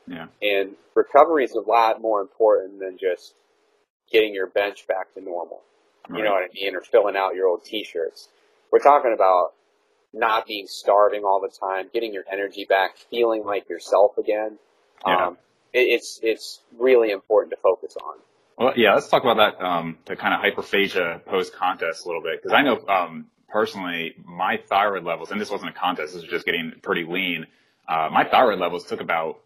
Yeah. 0.06 0.26
And 0.42 0.74
recovery 0.94 1.44
is 1.44 1.52
a 1.52 1.60
lot 1.60 2.02
more 2.02 2.20
important 2.20 2.80
than 2.80 2.98
just 2.98 3.34
getting 4.10 4.34
your 4.34 4.46
bench 4.48 4.86
back 4.86 5.14
to 5.14 5.20
normal. 5.20 5.62
You 6.12 6.24
know 6.24 6.32
what 6.32 6.42
I 6.42 6.48
mean? 6.52 6.74
Or 6.74 6.80
filling 6.80 7.16
out 7.16 7.36
your 7.36 7.46
old 7.46 7.64
t-shirts. 7.64 8.28
We're 8.72 8.80
talking 8.80 9.12
about 9.14 9.52
not 10.12 10.46
being 10.46 10.66
starving 10.66 11.22
all 11.24 11.40
the 11.40 11.48
time, 11.48 11.88
getting 11.92 12.12
your 12.12 12.24
energy 12.30 12.66
back, 12.68 12.96
feeling 13.10 13.44
like 13.44 13.68
yourself 13.68 14.18
again. 14.18 14.58
Yeah. 15.06 15.26
Um, 15.26 15.38
it, 15.72 15.80
it's, 15.80 16.18
it's 16.22 16.60
really 16.76 17.10
important 17.10 17.52
to 17.52 17.56
focus 17.62 17.96
on. 18.04 18.18
Well, 18.58 18.72
yeah, 18.76 18.94
let's 18.94 19.08
talk 19.08 19.22
about 19.22 19.36
that, 19.36 19.64
um, 19.64 19.98
the 20.04 20.16
kind 20.16 20.34
of 20.34 20.40
hyperphagia 20.40 21.24
post 21.26 21.54
contest 21.54 22.04
a 22.04 22.08
little 22.08 22.22
bit. 22.22 22.42
Cause 22.42 22.52
I 22.52 22.62
know, 22.62 22.84
um, 22.88 23.26
personally, 23.48 24.14
my 24.24 24.58
thyroid 24.68 25.04
levels, 25.04 25.30
and 25.30 25.40
this 25.40 25.50
wasn't 25.50 25.70
a 25.70 25.74
contest, 25.74 26.12
this 26.14 26.22
was 26.22 26.30
just 26.30 26.44
getting 26.44 26.72
pretty 26.82 27.04
lean. 27.04 27.46
Uh, 27.88 28.08
my 28.12 28.24
thyroid 28.24 28.58
levels 28.58 28.84
took 28.84 29.00
about 29.00 29.40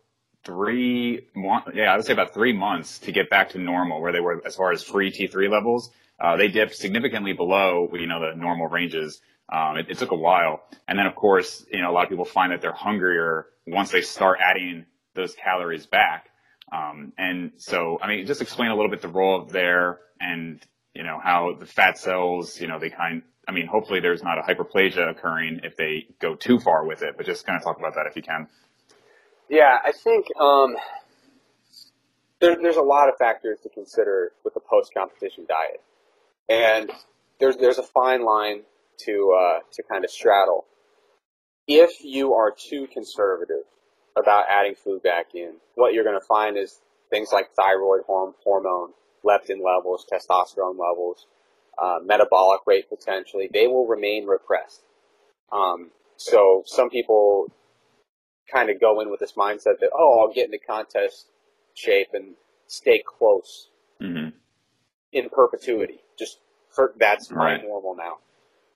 three, 0.44 1.26
yeah, 1.74 1.92
I 1.92 1.96
would 1.96 2.04
say 2.04 2.12
about 2.12 2.34
three 2.34 2.52
months 2.52 2.98
to 3.00 3.12
get 3.12 3.30
back 3.30 3.50
to 3.50 3.58
normal 3.58 4.00
where 4.00 4.12
they 4.12 4.20
were 4.20 4.42
as 4.46 4.56
far 4.56 4.72
as 4.72 4.82
free 4.82 5.10
T3 5.10 5.50
levels. 5.50 5.90
Uh, 6.20 6.36
they 6.36 6.48
dipped 6.48 6.74
significantly 6.74 7.32
below, 7.32 7.88
you 7.92 8.06
know, 8.06 8.20
the 8.20 8.36
normal 8.36 8.68
ranges. 8.68 9.20
Um, 9.52 9.76
it, 9.76 9.86
it 9.90 9.98
took 9.98 10.12
a 10.12 10.16
while. 10.16 10.62
And 10.88 10.98
then 10.98 11.06
of 11.06 11.14
course, 11.14 11.64
you 11.70 11.82
know, 11.82 11.90
a 11.90 11.92
lot 11.92 12.04
of 12.04 12.10
people 12.10 12.24
find 12.24 12.52
that 12.52 12.60
they're 12.60 12.72
hungrier 12.72 13.46
once 13.66 13.90
they 13.90 14.02
start 14.02 14.38
adding 14.40 14.86
those 15.14 15.34
calories 15.34 15.86
back. 15.86 16.28
Um, 16.72 17.12
and 17.18 17.52
so, 17.56 17.98
I 18.00 18.08
mean, 18.08 18.26
just 18.26 18.42
explain 18.42 18.70
a 18.70 18.74
little 18.74 18.90
bit 18.90 19.00
the 19.00 19.08
role 19.08 19.42
of 19.42 19.50
there 19.52 20.00
and, 20.20 20.60
you 20.94 21.02
know, 21.02 21.20
how 21.22 21.56
the 21.58 21.66
fat 21.66 21.98
cells, 21.98 22.60
you 22.60 22.66
know, 22.66 22.78
they 22.78 22.90
kind, 22.90 23.22
I 23.46 23.52
mean, 23.52 23.66
hopefully 23.66 24.00
there's 24.00 24.22
not 24.22 24.38
a 24.38 24.42
hyperplasia 24.42 25.10
occurring 25.10 25.60
if 25.62 25.76
they 25.76 26.06
go 26.20 26.34
too 26.34 26.58
far 26.58 26.86
with 26.86 27.02
it, 27.02 27.16
but 27.16 27.26
just 27.26 27.46
kind 27.46 27.56
of 27.56 27.62
talk 27.62 27.78
about 27.78 27.94
that 27.94 28.06
if 28.06 28.16
you 28.16 28.22
can. 28.22 28.48
Yeah, 29.48 29.78
I 29.84 29.92
think 29.92 30.26
um, 30.40 30.76
there, 32.40 32.56
there's 32.60 32.76
a 32.76 32.82
lot 32.82 33.08
of 33.08 33.16
factors 33.18 33.58
to 33.62 33.68
consider 33.68 34.32
with 34.44 34.56
a 34.56 34.60
post-competition 34.60 35.46
diet, 35.48 35.82
and 36.48 36.90
there's 37.40 37.56
there's 37.56 37.78
a 37.78 37.82
fine 37.82 38.24
line 38.24 38.62
to 39.06 39.36
uh, 39.38 39.58
to 39.72 39.82
kind 39.82 40.04
of 40.04 40.10
straddle. 40.10 40.64
If 41.66 42.04
you 42.04 42.34
are 42.34 42.52
too 42.56 42.86
conservative 42.92 43.64
about 44.16 44.44
adding 44.48 44.74
food 44.74 45.02
back 45.02 45.34
in, 45.34 45.54
what 45.74 45.92
you're 45.94 46.04
going 46.04 46.18
to 46.20 46.26
find 46.26 46.56
is 46.56 46.80
things 47.10 47.30
like 47.32 47.54
thyroid 47.54 48.02
horm- 48.08 48.34
hormone, 48.44 48.90
leptin 49.24 49.64
levels, 49.64 50.06
testosterone 50.10 50.78
levels, 50.78 51.26
uh, 51.82 51.98
metabolic 52.04 52.60
rate 52.66 52.88
potentially, 52.88 53.48
they 53.52 53.66
will 53.66 53.86
remain 53.86 54.26
repressed. 54.26 54.82
Um, 55.52 55.90
so 56.16 56.62
some 56.66 56.90
people 56.90 57.50
kind 58.52 58.70
of 58.70 58.80
go 58.80 59.00
in 59.00 59.10
with 59.10 59.20
this 59.20 59.32
mindset 59.32 59.80
that, 59.80 59.90
oh, 59.94 60.20
I'll 60.20 60.32
get 60.34 60.46
into 60.46 60.58
contest 60.58 61.26
shape 61.74 62.08
and 62.14 62.34
stay 62.66 63.02
close 63.06 63.68
hmm 64.00 64.28
in 65.12 65.28
perpetuity. 65.30 66.00
Just 66.18 66.38
for, 66.70 66.92
that's 66.98 67.30
my 67.30 67.54
Right. 67.54 67.62
normal 67.62 67.94
now. 67.96 68.18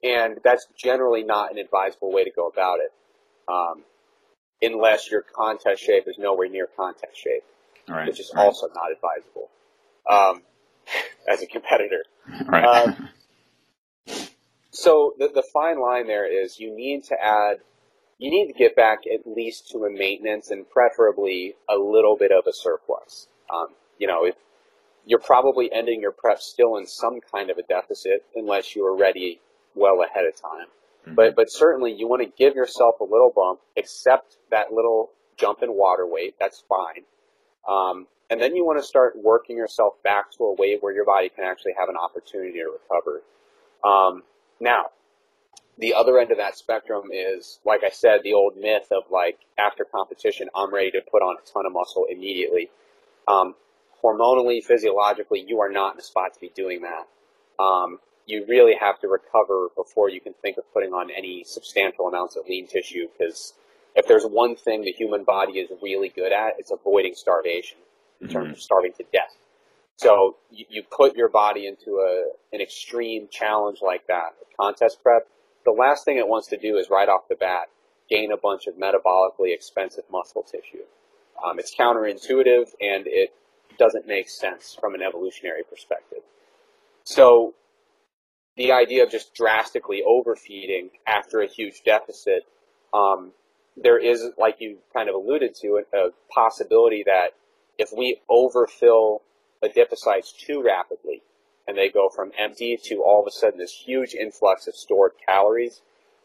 And 0.02 0.38
that's 0.44 0.66
generally 0.76 1.24
not 1.24 1.50
an 1.52 1.58
advisable 1.58 2.12
way 2.12 2.24
to 2.24 2.30
go 2.30 2.48
about 2.48 2.78
it. 2.80 2.92
Um, 3.48 3.84
unless 4.62 5.10
your 5.10 5.22
contest 5.22 5.82
shape 5.82 6.04
is 6.06 6.16
nowhere 6.18 6.48
near 6.48 6.68
contest 6.76 7.16
shape, 7.16 7.44
right. 7.88 8.06
which 8.08 8.20
is 8.20 8.32
right. 8.34 8.44
also 8.44 8.68
not 8.74 8.92
advisable. 8.92 9.50
Um, 10.08 10.42
as 11.28 11.42
a 11.42 11.46
competitor. 11.46 12.04
right. 12.46 12.64
um, 12.64 13.08
So 14.70 15.14
the, 15.18 15.28
the 15.34 15.42
fine 15.52 15.80
line 15.80 16.06
there 16.06 16.26
is 16.26 16.60
you 16.60 16.74
need 16.74 17.04
to 17.04 17.16
add, 17.22 17.58
you 18.18 18.30
need 18.30 18.48
to 18.48 18.52
get 18.52 18.74
back 18.76 19.00
at 19.12 19.26
least 19.26 19.70
to 19.70 19.84
a 19.84 19.90
maintenance 19.90 20.50
and 20.50 20.68
preferably 20.68 21.54
a 21.68 21.76
little 21.76 22.16
bit 22.16 22.32
of 22.32 22.46
a 22.46 22.52
surplus. 22.52 23.28
Um, 23.52 23.68
you 23.98 24.06
know, 24.06 24.24
if 24.24 24.34
you're 25.06 25.20
probably 25.20 25.72
ending 25.72 26.00
your 26.00 26.12
prep 26.12 26.40
still 26.40 26.76
in 26.76 26.86
some 26.86 27.20
kind 27.32 27.50
of 27.50 27.58
a 27.58 27.62
deficit 27.62 28.24
unless 28.34 28.76
you 28.76 28.84
are 28.84 28.96
ready 28.96 29.40
well 29.74 30.02
ahead 30.02 30.26
of 30.26 30.34
time. 30.36 30.66
Mhm. 31.06 31.14
But 31.14 31.36
but 31.36 31.50
certainly 31.50 31.92
you 31.92 32.08
want 32.08 32.22
to 32.22 32.28
give 32.28 32.54
yourself 32.54 33.00
a 33.00 33.04
little 33.04 33.30
bump, 33.34 33.60
accept 33.76 34.38
that 34.50 34.72
little 34.72 35.10
jump 35.36 35.62
in 35.62 35.72
water 35.74 36.06
weight. 36.06 36.34
That's 36.38 36.60
fine. 36.68 37.04
Um, 37.66 38.08
and 38.30 38.40
then 38.40 38.54
you 38.54 38.64
want 38.64 38.78
to 38.78 38.84
start 38.84 39.16
working 39.16 39.56
yourself 39.56 39.94
back 40.02 40.30
to 40.32 40.44
a 40.44 40.54
weight 40.54 40.82
where 40.82 40.92
your 40.92 41.04
body 41.04 41.28
can 41.28 41.44
actually 41.44 41.72
have 41.78 41.88
an 41.88 41.96
opportunity 41.96 42.58
to 42.58 42.70
recover. 42.70 43.22
Um, 43.84 44.24
now, 44.60 44.90
the 45.78 45.94
other 45.94 46.18
end 46.18 46.30
of 46.30 46.38
that 46.38 46.56
spectrum 46.56 47.04
is, 47.12 47.60
like 47.64 47.82
I 47.84 47.90
said, 47.90 48.20
the 48.22 48.34
old 48.34 48.56
myth 48.56 48.88
of 48.90 49.04
like 49.10 49.38
after 49.58 49.84
competition, 49.84 50.48
I'm 50.54 50.74
ready 50.74 50.90
to 50.92 51.00
put 51.10 51.22
on 51.22 51.36
a 51.36 51.52
ton 51.52 51.66
of 51.66 51.72
muscle 51.72 52.06
immediately. 52.10 52.70
Um, 53.28 53.54
hormonally, 54.02 54.62
physiologically, 54.62 55.44
you 55.46 55.60
are 55.60 55.70
not 55.70 55.94
in 55.94 56.00
a 56.00 56.02
spot 56.02 56.34
to 56.34 56.40
be 56.40 56.50
doing 56.54 56.82
that. 56.82 57.62
Um, 57.62 58.00
you 58.26 58.44
really 58.46 58.74
have 58.78 59.00
to 59.00 59.08
recover 59.08 59.68
before 59.76 60.10
you 60.10 60.20
can 60.20 60.34
think 60.42 60.58
of 60.58 60.64
putting 60.72 60.92
on 60.92 61.10
any 61.10 61.44
substantial 61.44 62.08
amounts 62.08 62.36
of 62.36 62.46
lean 62.46 62.66
tissue 62.66 63.06
because 63.16 63.54
if 63.94 64.06
there's 64.06 64.24
one 64.24 64.54
thing 64.54 64.82
the 64.82 64.92
human 64.92 65.24
body 65.24 65.54
is 65.54 65.70
really 65.82 66.08
good 66.08 66.32
at, 66.32 66.54
it's 66.58 66.70
avoiding 66.70 67.14
starvation 67.14 67.78
in 68.20 68.28
terms 68.28 68.52
of 68.52 68.60
starving 68.60 68.92
to 68.98 69.04
death. 69.12 69.36
So 69.96 70.36
you, 70.50 70.66
you 70.68 70.82
put 70.90 71.16
your 71.16 71.28
body 71.28 71.66
into 71.66 71.98
a 71.98 72.30
an 72.52 72.60
extreme 72.60 73.28
challenge 73.30 73.78
like 73.82 74.06
that, 74.08 74.34
contest 74.58 75.02
prep. 75.02 75.26
The 75.64 75.72
last 75.72 76.04
thing 76.04 76.16
it 76.18 76.28
wants 76.28 76.48
to 76.48 76.56
do 76.56 76.76
is 76.78 76.88
right 76.90 77.08
off 77.08 77.28
the 77.28 77.36
bat 77.36 77.68
gain 78.08 78.32
a 78.32 78.36
bunch 78.36 78.66
of 78.66 78.74
metabolically 78.74 79.52
expensive 79.52 80.04
muscle 80.10 80.42
tissue. 80.42 80.84
Um, 81.44 81.58
it's 81.58 81.74
counterintuitive 81.74 82.70
and 82.80 83.06
it 83.06 83.32
doesn't 83.78 84.06
make 84.06 84.28
sense 84.28 84.76
from 84.80 84.94
an 84.94 85.02
evolutionary 85.02 85.62
perspective. 85.68 86.20
So 87.04 87.54
the 88.56 88.72
idea 88.72 89.04
of 89.04 89.10
just 89.10 89.34
drastically 89.34 90.02
overfeeding 90.06 90.90
after 91.06 91.40
a 91.40 91.46
huge 91.46 91.82
deficit, 91.84 92.42
um, 92.92 93.32
there 93.76 93.98
is, 93.98 94.30
like 94.36 94.56
you 94.58 94.78
kind 94.92 95.08
of 95.08 95.14
alluded 95.14 95.54
to, 95.62 95.82
a, 95.94 96.08
possibility 96.34 97.04
that 97.06 97.34
if 97.78 97.90
we 97.96 98.20
overfill 98.28 99.22
adipocytes 99.62 100.36
too 100.36 100.62
rapidly 100.62 101.22
and 101.68 101.76
they 101.76 101.90
go 101.90 102.08
from 102.08 102.32
empty 102.38 102.78
to 102.82 103.02
all 103.02 103.20
of 103.20 103.26
a 103.26 103.30
sudden 103.30 103.58
this 103.58 103.72
huge 103.72 104.14
influx 104.14 104.66
of 104.66 104.74
stored 104.74 105.12
calories, 105.28 105.82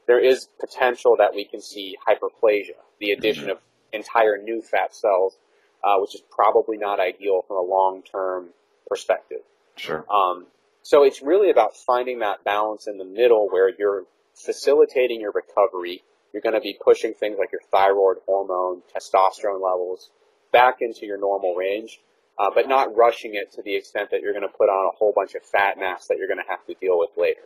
there 0.08 0.20
is 0.20 0.48
potential 0.60 1.18
that 1.18 1.36
we 1.36 1.44
can 1.44 1.62
see 1.62 1.98
hyperplasia, 2.08 2.80
the 3.00 3.12
addition 3.12 3.50
of 3.50 3.60
entire 3.92 4.38
new 4.38 4.62
fat 4.62 4.96
cells, 4.96 5.38
uh, 5.84 5.98
which 5.98 6.16
is 6.16 6.22
probably 6.32 6.78
not 6.78 7.00
ideal 7.00 7.44
from 7.46 7.58
a 7.58 7.62
long-term 7.62 8.48
perspective. 8.88 9.42
Sure. 9.76 10.06
Um, 10.10 10.48
so 10.82 11.04
it's 11.04 11.22
really 11.22 11.50
about 11.50 11.76
finding 11.76 12.20
that 12.20 12.44
balance 12.44 12.88
in 12.88 12.98
the 12.98 13.06
middle 13.06 13.50
where 13.50 13.70
you're 13.78 14.06
facilitating 14.34 15.20
your 15.20 15.32
recovery. 15.32 16.04
You're 16.32 16.42
going 16.42 16.56
to 16.56 16.62
be 16.62 16.78
pushing 16.82 17.14
things 17.14 17.38
like 17.38 17.52
your 17.52 17.62
thyroid 17.70 18.18
hormone, 18.26 18.82
testosterone 18.96 19.62
levels 19.62 20.10
back 20.52 20.78
into 20.82 21.06
your 21.06 21.18
normal 21.18 21.54
range, 21.56 22.00
uh, 22.40 22.50
but 22.54 22.68
not 22.68 22.96
rushing 22.96 23.36
it 23.36 23.52
to 23.54 23.62
the 23.62 23.76
extent 23.76 24.10
that 24.12 24.22
you're 24.22 24.34
going 24.34 24.48
to 24.48 24.58
put 24.58 24.70
on 24.70 24.92
a 24.94 24.98
whole 24.98 25.14
bunch 25.16 25.36
of 25.36 25.44
fat 25.44 25.78
mass 25.78 26.08
that 26.08 26.18
you're 26.18 26.28
going 26.28 26.44
to 26.44 26.50
have 26.50 26.66
to 26.66 26.74
deal 26.76 26.98
with 26.98 27.10
later. 27.18 27.42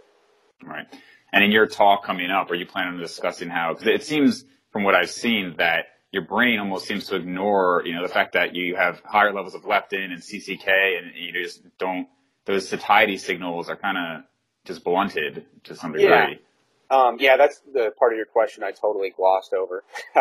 Right. 0.64 0.88
And 1.34 1.44
in 1.44 1.52
your 1.52 1.68
talk 1.68 2.06
coming 2.06 2.32
up, 2.32 2.50
are 2.52 2.56
you 2.56 2.66
planning 2.66 2.94
on 2.94 3.00
discussing 3.00 3.50
how, 3.50 3.74
because 3.74 3.88
it 3.88 4.04
seems 4.04 4.46
from 4.72 4.84
what 4.84 4.96
I've 4.96 5.10
seen 5.10 5.56
that 5.58 5.86
your 6.12 6.24
brain 6.24 6.60
almost 6.60 6.88
seems 6.88 7.08
to 7.08 7.16
ignore, 7.16 7.84
you 7.86 7.94
know, 7.94 8.02
the 8.02 8.14
fact 8.14 8.34
that 8.34 8.56
you 8.56 8.76
have 8.76 9.02
higher 9.04 9.34
levels 9.34 9.54
of 9.56 9.64
leptin 9.64 10.12
and 10.12 10.22
CCK 10.22 10.68
and 10.68 11.12
you 11.16 11.34
just 11.44 11.62
don't, 11.78 12.08
those 12.46 12.68
satiety 12.68 13.18
signals 13.18 13.70
are 13.70 13.76
kind 13.76 13.98
of 13.98 14.24
just 14.66 14.84
blunted 14.84 15.46
to 15.66 15.76
some 15.76 15.92
degree. 15.92 16.08
Yeah. 16.08 16.34
Um, 16.90 17.18
yeah, 17.20 17.36
that's 17.36 17.62
the 17.74 17.92
part 18.00 18.14
of 18.14 18.18
your 18.18 18.26
question 18.26 18.64
I 18.64 18.72
totally 18.72 19.10
glossed 19.10 19.54
over. 19.54 19.84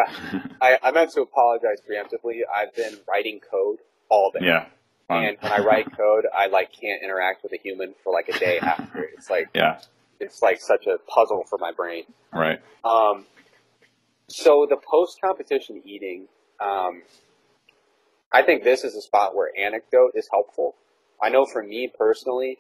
I, 0.61 0.79
I 0.83 0.91
meant 0.91 1.13
to 1.13 1.21
apologize 1.21 1.79
preemptively. 1.89 2.41
I've 2.53 2.75
been 2.75 2.99
writing 3.09 3.39
code 3.39 3.79
all 4.09 4.31
day. 4.31 4.41
yeah. 4.47 4.67
Fun. 5.09 5.23
And 5.25 5.37
when 5.41 5.53
I 5.53 5.59
write 5.59 5.97
code, 5.97 6.27
I 6.37 6.47
like 6.49 6.73
can't 6.73 7.01
interact 7.03 7.45
with 7.45 7.53
a 7.53 7.59
human 7.59 7.95
for 8.03 8.13
like 8.13 8.29
a 8.29 8.39
day 8.39 8.59
after. 8.59 9.03
It's 9.17 9.31
like 9.31 9.49
yeah. 9.55 9.79
it's 10.19 10.43
like 10.43 10.61
such 10.61 10.87
a 10.89 10.99
puzzle 11.09 11.45
for 11.49 11.59
my 11.59 11.71
brain. 11.71 12.05
Right. 12.33 12.61
Um, 12.85 13.25
so 14.29 14.67
the 14.69 14.77
post 14.77 15.21
competition 15.23 15.81
eating, 15.85 16.27
um, 16.61 17.03
I 18.33 18.43
think 18.43 18.65
this 18.65 18.83
is 18.83 18.97
a 18.97 19.01
spot 19.01 19.37
where 19.37 19.51
anecdote 19.57 20.13
is 20.17 20.29
helpful. 20.31 20.75
I 21.23 21.29
know 21.29 21.47
for 21.47 21.63
me 21.63 21.89
personally, 21.97 22.59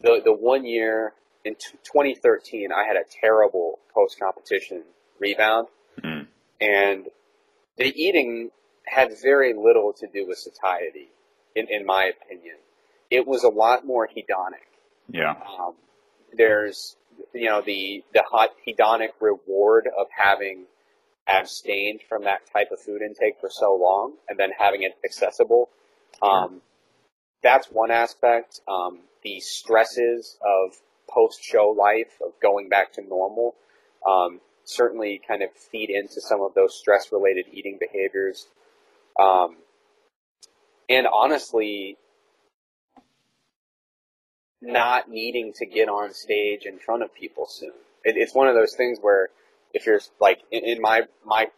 the 0.00 0.20
the 0.24 0.32
one 0.32 0.64
year 0.64 1.14
in 1.44 1.54
t- 1.56 1.78
2013, 1.82 2.70
I 2.72 2.84
had 2.84 2.96
a 2.96 3.02
terrible 3.20 3.80
post 3.92 4.18
competition 4.20 4.84
rebound, 5.18 5.66
Mm. 6.00 6.28
and 6.60 7.08
the 7.76 7.92
eating 8.00 8.50
had 8.88 9.10
very 9.22 9.54
little 9.54 9.92
to 9.98 10.06
do 10.06 10.26
with 10.26 10.38
satiety, 10.38 11.08
in 11.54 11.66
in 11.68 11.86
my 11.86 12.04
opinion. 12.04 12.56
It 13.10 13.26
was 13.26 13.44
a 13.44 13.48
lot 13.48 13.86
more 13.86 14.06
hedonic. 14.06 14.68
Yeah. 15.10 15.34
Um, 15.58 15.74
there's 16.36 16.96
you 17.32 17.48
know 17.48 17.62
the 17.62 18.04
the 18.12 18.22
hot 18.30 18.50
hedonic 18.66 19.10
reward 19.20 19.88
of 19.98 20.06
having 20.16 20.64
abstained 21.26 22.00
from 22.08 22.24
that 22.24 22.40
type 22.52 22.68
of 22.72 22.80
food 22.80 23.02
intake 23.02 23.38
for 23.40 23.50
so 23.50 23.74
long 23.74 24.14
and 24.28 24.38
then 24.38 24.50
having 24.58 24.82
it 24.82 24.96
accessible. 25.04 25.68
Um, 26.22 26.62
that's 27.42 27.66
one 27.66 27.90
aspect. 27.90 28.60
Um, 28.66 29.00
the 29.22 29.40
stresses 29.40 30.38
of 30.40 30.74
post 31.08 31.42
show 31.42 31.74
life 31.76 32.18
of 32.24 32.32
going 32.40 32.68
back 32.68 32.92
to 32.94 33.02
normal 33.02 33.54
um, 34.06 34.40
certainly 34.64 35.20
kind 35.26 35.42
of 35.42 35.50
feed 35.52 35.90
into 35.90 36.20
some 36.20 36.40
of 36.42 36.54
those 36.54 36.78
stress 36.78 37.10
related 37.12 37.46
eating 37.52 37.78
behaviors. 37.80 38.46
Um, 39.18 39.56
and 40.88 41.06
honestly, 41.06 41.96
not 44.60 45.08
needing 45.08 45.52
to 45.54 45.66
get 45.66 45.88
on 45.88 46.12
stage 46.12 46.64
in 46.64 46.78
front 46.78 47.02
of 47.02 47.14
people 47.14 47.46
soon. 47.48 47.72
It, 48.04 48.16
it's 48.16 48.34
one 48.34 48.48
of 48.48 48.54
those 48.54 48.74
things 48.74 48.98
where 49.00 49.28
if 49.72 49.86
you're 49.86 50.00
like 50.20 50.40
in, 50.50 50.64
in 50.64 50.80
my 50.80 51.02
my 51.24 51.48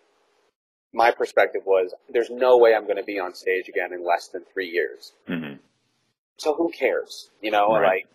my 0.93 1.11
perspective 1.11 1.62
was 1.64 1.95
there's 2.12 2.31
no 2.31 2.59
way 2.59 2.75
I'm 2.75 2.85
going 2.85 2.97
to 2.97 3.05
be 3.05 3.19
on 3.19 3.35
stage 3.35 3.69
again 3.69 3.93
in 3.93 4.05
less 4.05 4.29
than 4.29 4.43
three 4.52 4.69
years. 4.69 5.12
hmm 5.26 5.55
So 6.38 6.55
who 6.55 6.71
cares? 6.71 7.31
You 7.40 7.50
know, 7.50 7.71
Right. 7.71 8.05
like 8.05 8.07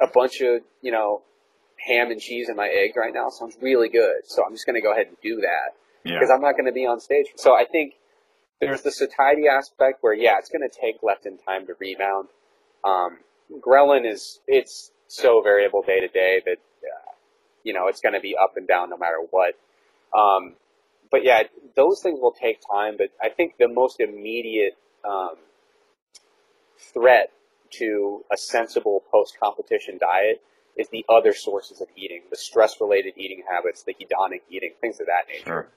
a 0.00 0.12
bunch 0.12 0.40
of 0.40 0.62
you 0.82 0.92
know 0.92 1.22
ham 1.86 2.10
and 2.10 2.20
cheese 2.20 2.48
in 2.48 2.56
my 2.56 2.68
egg 2.68 2.96
right 2.96 3.12
now 3.14 3.28
sounds 3.28 3.56
really 3.60 3.88
good. 3.88 4.22
So 4.24 4.42
I'm 4.44 4.52
just 4.52 4.66
going 4.66 4.74
to 4.74 4.80
go 4.82 4.92
ahead 4.92 5.06
and 5.06 5.16
do 5.22 5.36
that 5.42 5.74
Yeah. 6.06 6.18
because 6.18 6.30
I'm 6.30 6.40
not 6.40 6.52
going 6.52 6.66
to 6.66 6.72
be 6.72 6.86
on 6.86 7.00
stage. 7.00 7.26
So 7.36 7.54
I 7.54 7.64
think 7.64 7.94
there's 8.60 8.82
the 8.82 8.90
satiety 8.90 9.48
aspect 9.48 9.98
where 10.02 10.14
yeah, 10.14 10.38
it's 10.38 10.48
going 10.48 10.68
to 10.68 10.80
take 10.80 11.02
leptin 11.02 11.44
time 11.44 11.66
to 11.66 11.74
rebound. 11.78 12.28
Um, 12.84 13.18
ghrelin 13.60 14.10
is 14.10 14.40
it's 14.46 14.90
so 15.08 15.42
variable 15.42 15.82
day 15.82 16.00
to 16.00 16.08
day 16.08 16.42
that 16.44 16.58
uh, 16.58 17.12
you 17.64 17.72
know 17.72 17.88
it's 17.88 18.00
going 18.00 18.14
to 18.14 18.20
be 18.20 18.36
up 18.36 18.56
and 18.56 18.66
down 18.66 18.90
no 18.90 18.96
matter 18.96 19.18
what. 19.30 19.54
Um, 20.16 20.54
but 21.10 21.24
yeah, 21.24 21.42
those 21.74 22.00
things 22.02 22.18
will 22.20 22.32
take 22.32 22.60
time. 22.60 22.96
But 22.96 23.10
I 23.22 23.28
think 23.28 23.54
the 23.58 23.68
most 23.68 24.00
immediate 24.00 24.76
um, 25.04 25.36
threat 26.92 27.30
to 27.78 28.24
a 28.32 28.36
sensible 28.36 29.02
post-competition 29.10 29.98
diet 29.98 30.40
is 30.76 30.88
the 30.90 31.04
other 31.08 31.32
sources 31.32 31.80
of 31.80 31.88
eating, 31.96 32.22
the 32.30 32.36
stress-related 32.36 33.14
eating 33.16 33.42
habits, 33.50 33.82
the 33.82 33.94
hedonic 33.94 34.40
eating, 34.50 34.72
things 34.80 35.00
of 35.00 35.06
that 35.06 35.26
nature. 35.28 35.44
Sure. 35.44 35.68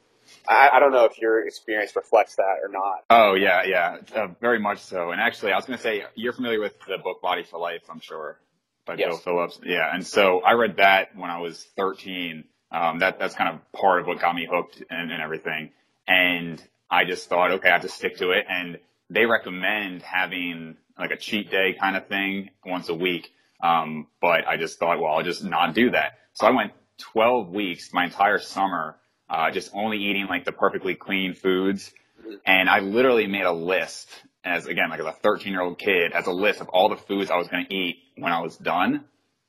I, 0.47 0.69
I 0.73 0.79
don't 0.79 0.91
know 0.91 1.05
if 1.05 1.17
your 1.19 1.45
experience 1.45 1.95
reflects 1.95 2.35
that 2.35 2.57
or 2.63 2.69
not. 2.69 3.03
Oh 3.09 3.33
yeah, 3.35 3.63
yeah, 3.63 3.97
uh, 4.15 4.27
very 4.41 4.59
much 4.59 4.79
so. 4.79 5.11
And 5.11 5.21
actually, 5.21 5.51
I 5.51 5.55
was 5.55 5.65
going 5.65 5.77
to 5.77 5.83
say 5.83 6.03
you're 6.15 6.33
familiar 6.33 6.59
with 6.59 6.73
the 6.87 6.97
book 6.97 7.21
Body 7.21 7.43
for 7.43 7.59
Life, 7.59 7.81
I'm 7.89 7.99
sure, 7.99 8.39
by 8.85 8.95
Yes. 8.95 9.09
Joe 9.09 9.17
Phillips. 9.17 9.59
Yeah, 9.63 9.89
and 9.93 10.05
so 10.05 10.41
I 10.41 10.53
read 10.53 10.77
that 10.77 11.15
when 11.15 11.29
I 11.29 11.39
was 11.39 11.65
13. 11.77 12.43
Um, 12.71 12.99
that 12.99 13.17
that's 13.17 13.33
kind 13.33 13.55
of 13.55 13.71
part 13.71 14.01
of 14.01 14.07
what 14.07 14.19
got 14.19 14.35
me 14.35 14.47
hooked 14.49 14.83
and, 14.89 15.11
and 15.11 15.21
everything. 15.21 15.71
And 16.07 16.61
I 16.89 17.05
just 17.05 17.27
thought, 17.29 17.51
okay, 17.51 17.69
I 17.69 17.73
have 17.73 17.81
to 17.81 17.89
stick 17.89 18.17
to 18.17 18.31
it. 18.31 18.45
And 18.49 18.79
they 19.09 19.25
recommend 19.25 20.01
having 20.03 20.77
like 20.97 21.11
a 21.11 21.17
cheat 21.17 21.49
day 21.49 21.75
kind 21.79 21.95
of 21.95 22.07
thing 22.07 22.49
once 22.65 22.89
a 22.89 22.93
week. 22.93 23.31
Um, 23.61 24.07
but 24.21 24.47
I 24.47 24.57
just 24.57 24.79
thought, 24.79 24.99
well, 25.01 25.13
I'll 25.13 25.23
just 25.23 25.43
not 25.43 25.73
do 25.73 25.91
that. 25.91 26.19
So 26.33 26.45
I 26.47 26.51
went 26.51 26.73
12 26.99 27.49
weeks, 27.49 27.91
my 27.93 28.05
entire 28.05 28.39
summer, 28.39 28.97
uh, 29.29 29.51
just 29.51 29.71
only 29.73 29.97
eating 29.97 30.27
like 30.27 30.45
the 30.45 30.51
perfectly 30.51 30.95
clean 30.95 31.33
foods. 31.33 31.91
And 32.45 32.69
I 32.69 32.79
literally 32.79 33.27
made 33.27 33.43
a 33.45 33.51
list 33.51 34.09
as 34.43 34.65
again, 34.67 34.89
like 34.89 34.99
as 34.99 35.05
a 35.05 35.11
13 35.11 35.51
year 35.51 35.61
old 35.61 35.77
kid, 35.79 36.11
as 36.13 36.27
a 36.27 36.31
list 36.31 36.61
of 36.61 36.69
all 36.69 36.89
the 36.89 36.95
foods 36.97 37.29
I 37.31 37.37
was 37.37 37.47
going 37.47 37.65
to 37.65 37.73
eat 37.73 37.97
when 38.17 38.31
I 38.31 38.41
was 38.41 38.57
done. 38.57 39.05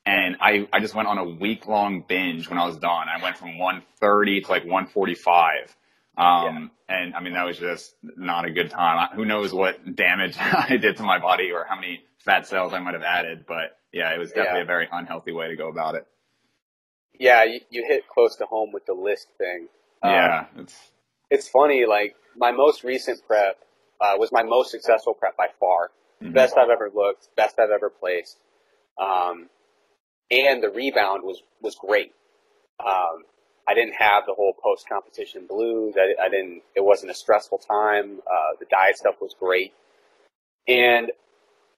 And 0.06 0.36
I, 0.40 0.66
I 0.72 0.80
just 0.80 0.94
went 0.94 1.08
on 1.08 1.18
a 1.18 1.24
week 1.24 1.66
long 1.66 2.04
binge 2.08 2.48
when 2.48 2.58
I 2.58 2.66
was 2.66 2.76
done. 2.78 3.06
I 3.08 3.22
went 3.22 3.36
from 3.36 3.58
130 3.58 4.40
to 4.42 4.50
like 4.50 4.64
145. 4.64 5.76
Um, 6.16 6.70
and 6.88 7.14
I 7.14 7.20
mean, 7.20 7.34
that 7.34 7.44
was 7.44 7.58
just 7.58 7.94
not 8.02 8.44
a 8.44 8.50
good 8.50 8.70
time. 8.70 8.98
I- 8.98 9.14
Who 9.14 9.24
knows 9.24 9.52
what 9.52 9.94
damage 9.96 10.36
I 10.40 10.76
did 10.76 10.96
to 10.98 11.02
my 11.02 11.18
body 11.18 11.52
or 11.52 11.64
how 11.68 11.76
many 11.76 12.02
fat 12.18 12.46
cells 12.46 12.72
I 12.72 12.78
might 12.80 12.94
have 12.94 13.02
added, 13.02 13.44
but 13.46 13.78
yeah, 13.92 14.12
it 14.14 14.18
was 14.18 14.30
definitely 14.30 14.58
Yeah. 14.58 14.64
a 14.64 14.66
very 14.66 14.88
unhealthy 14.90 15.32
way 15.32 15.48
to 15.48 15.56
go 15.56 15.68
about 15.68 15.94
it. 15.94 16.06
Yeah, 17.20 17.44
you, 17.44 17.60
you 17.70 17.84
hit 17.86 18.08
close 18.08 18.36
to 18.38 18.46
home 18.46 18.72
with 18.72 18.86
the 18.86 18.94
list 18.94 19.28
thing. 19.38 19.68
Um, 20.02 20.12
yeah, 20.12 20.46
it's, 20.56 20.76
it's 21.30 21.48
funny. 21.48 21.84
Like 21.86 22.16
my 22.36 22.50
most 22.50 22.82
recent 22.82 23.20
prep 23.28 23.58
uh, 24.00 24.14
was 24.18 24.32
my 24.32 24.42
most 24.42 24.72
successful 24.72 25.14
prep 25.14 25.36
by 25.36 25.48
far. 25.60 25.90
mhm. 26.22 26.34
Best 26.34 26.56
I've 26.58 26.70
ever 26.70 26.90
looked. 26.94 27.28
Best 27.36 27.58
I've 27.60 27.70
ever 27.70 27.90
placed. 27.90 28.38
Um, 29.00 29.50
and 30.30 30.62
the 30.62 30.70
rebound 30.70 31.22
was 31.24 31.42
was 31.62 31.76
great. 31.76 32.12
Um, 32.84 33.24
I 33.68 33.74
didn't 33.74 33.94
have 33.98 34.24
the 34.26 34.34
whole 34.34 34.54
post 34.54 34.88
competition 34.88 35.46
blues. 35.46 35.96
I, 35.98 36.24
I 36.24 36.30
didn't. 36.30 36.62
It 36.74 36.84
wasn't 36.84 37.12
a 37.12 37.14
stressful 37.14 37.58
time. 37.58 38.20
Uh, 38.26 38.56
the 38.58 38.66
diet 38.70 38.96
stuff 38.96 39.16
was 39.20 39.34
great. 39.38 39.74
And 40.68 41.12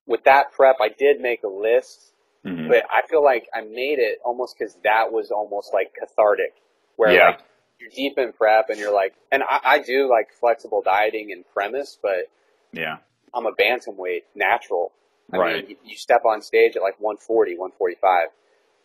with 0.07 0.25
that 0.25 0.53
prep, 0.53 0.77
I 0.81 0.89
did 0.89 1.21
make 1.21 1.43
a 1.43 1.49
list 1.49 2.12
mhm. 2.45 2.69
but 2.69 2.85
I 2.91 3.03
feel 3.07 3.23
like 3.23 3.49
I 3.55 3.63
made 3.63 3.99
it 3.99 4.19
almost 4.25 4.57
because 4.59 4.77
that 4.85 5.13
was 5.13 5.31
almost 5.31 5.73
like 5.73 5.93
cathartic, 5.99 6.55
where 6.97 7.13
Yeah. 7.13 7.27
like 7.29 7.41
you're 7.79 7.91
deep 7.91 8.17
in 8.19 8.33
prep 8.33 8.69
and 8.71 8.79
you're 8.79 8.95
like, 8.95 9.15
and 9.33 9.43
I, 9.43 9.61
I 9.65 9.79
do 9.81 10.09
like 10.09 10.33
flexible 10.39 10.83
dieting 10.83 11.33
and 11.33 11.45
premise, 11.53 11.99
but 12.03 12.29
Yeah. 12.73 12.99
I'm 13.35 13.47
a 13.47 13.53
bantamweight 13.53 14.23
natural. 14.35 14.93
I 15.33 15.37
Right. 15.39 15.57
mean, 15.69 15.71
you, 15.71 15.91
you 15.93 15.97
step 15.97 16.25
on 16.25 16.43
stage 16.43 16.77
at 16.77 16.83
like 16.83 17.01
140, 17.01 17.57
145. 17.57 18.29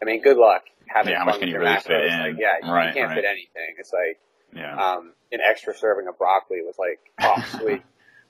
I 0.01 0.05
mean, 0.05 0.21
good 0.21 0.37
luck 0.37 0.63
having 0.87 1.11
Yeah, 1.11 1.19
how 1.19 1.25
much 1.25 1.39
can 1.39 1.49
you 1.49 1.59
really 1.59 1.77
fit 1.79 2.05
in? 2.05 2.19
Like, 2.19 2.37
yeah, 2.39 2.53
you, 2.63 2.71
Right, 2.71 2.87
you 2.87 2.93
can't 2.93 3.09
right. 3.09 3.15
fit 3.15 3.25
anything. 3.25 3.75
It's 3.77 3.91
like 3.93 4.19
Yeah. 4.53 4.75
um, 4.75 5.13
an 5.31 5.41
extra 5.41 5.75
serving 5.75 6.07
of 6.07 6.17
broccoli 6.17 6.61
was 6.61 6.75
like, 6.79 6.99
oh, 7.21 7.43
sweet. 7.59 7.83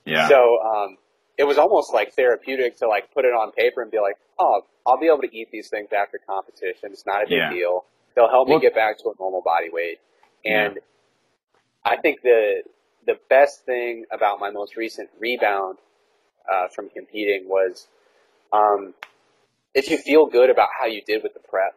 Yeah. 0.04 0.28
So 0.28 0.58
um, 0.60 0.96
it 1.38 1.44
was 1.44 1.56
almost 1.56 1.94
like 1.94 2.12
therapeutic 2.14 2.76
to 2.78 2.88
like 2.88 3.12
put 3.14 3.24
it 3.24 3.32
on 3.32 3.52
paper 3.52 3.80
and 3.80 3.90
be 3.90 4.00
like, 4.00 4.16
oh, 4.38 4.62
I'll 4.86 4.98
be 4.98 5.06
able 5.06 5.20
to 5.22 5.34
eat 5.36 5.48
these 5.52 5.68
things 5.68 5.88
after 5.92 6.18
competition. 6.18 6.90
It's 6.92 7.06
not 7.06 7.22
a 7.22 7.26
big 7.26 7.38
Yeah. 7.38 7.50
deal. 7.50 7.84
They'll 8.14 8.28
help 8.28 8.48
Well- 8.48 8.58
me 8.58 8.62
get 8.62 8.74
back 8.74 8.98
to 8.98 9.10
a 9.10 9.14
normal 9.18 9.40
body 9.42 9.70
weight. 9.70 10.00
And 10.44 10.78
I 11.84 11.96
think 11.96 12.22
the 12.22 12.62
the 13.06 13.18
best 13.30 13.64
thing 13.64 14.04
about 14.10 14.38
my 14.38 14.50
most 14.50 14.76
recent 14.76 15.08
rebound 15.18 15.78
uh, 16.50 16.68
from 16.68 16.90
competing 16.90 17.48
was 17.48 17.88
um, 18.52 18.92
if 19.74 19.90
you 19.90 19.96
feel 19.96 20.26
good 20.26 20.50
about 20.50 20.68
how 20.78 20.84
you 20.86 21.00
did 21.02 21.22
with 21.22 21.32
the 21.34 21.40
prep 21.40 21.74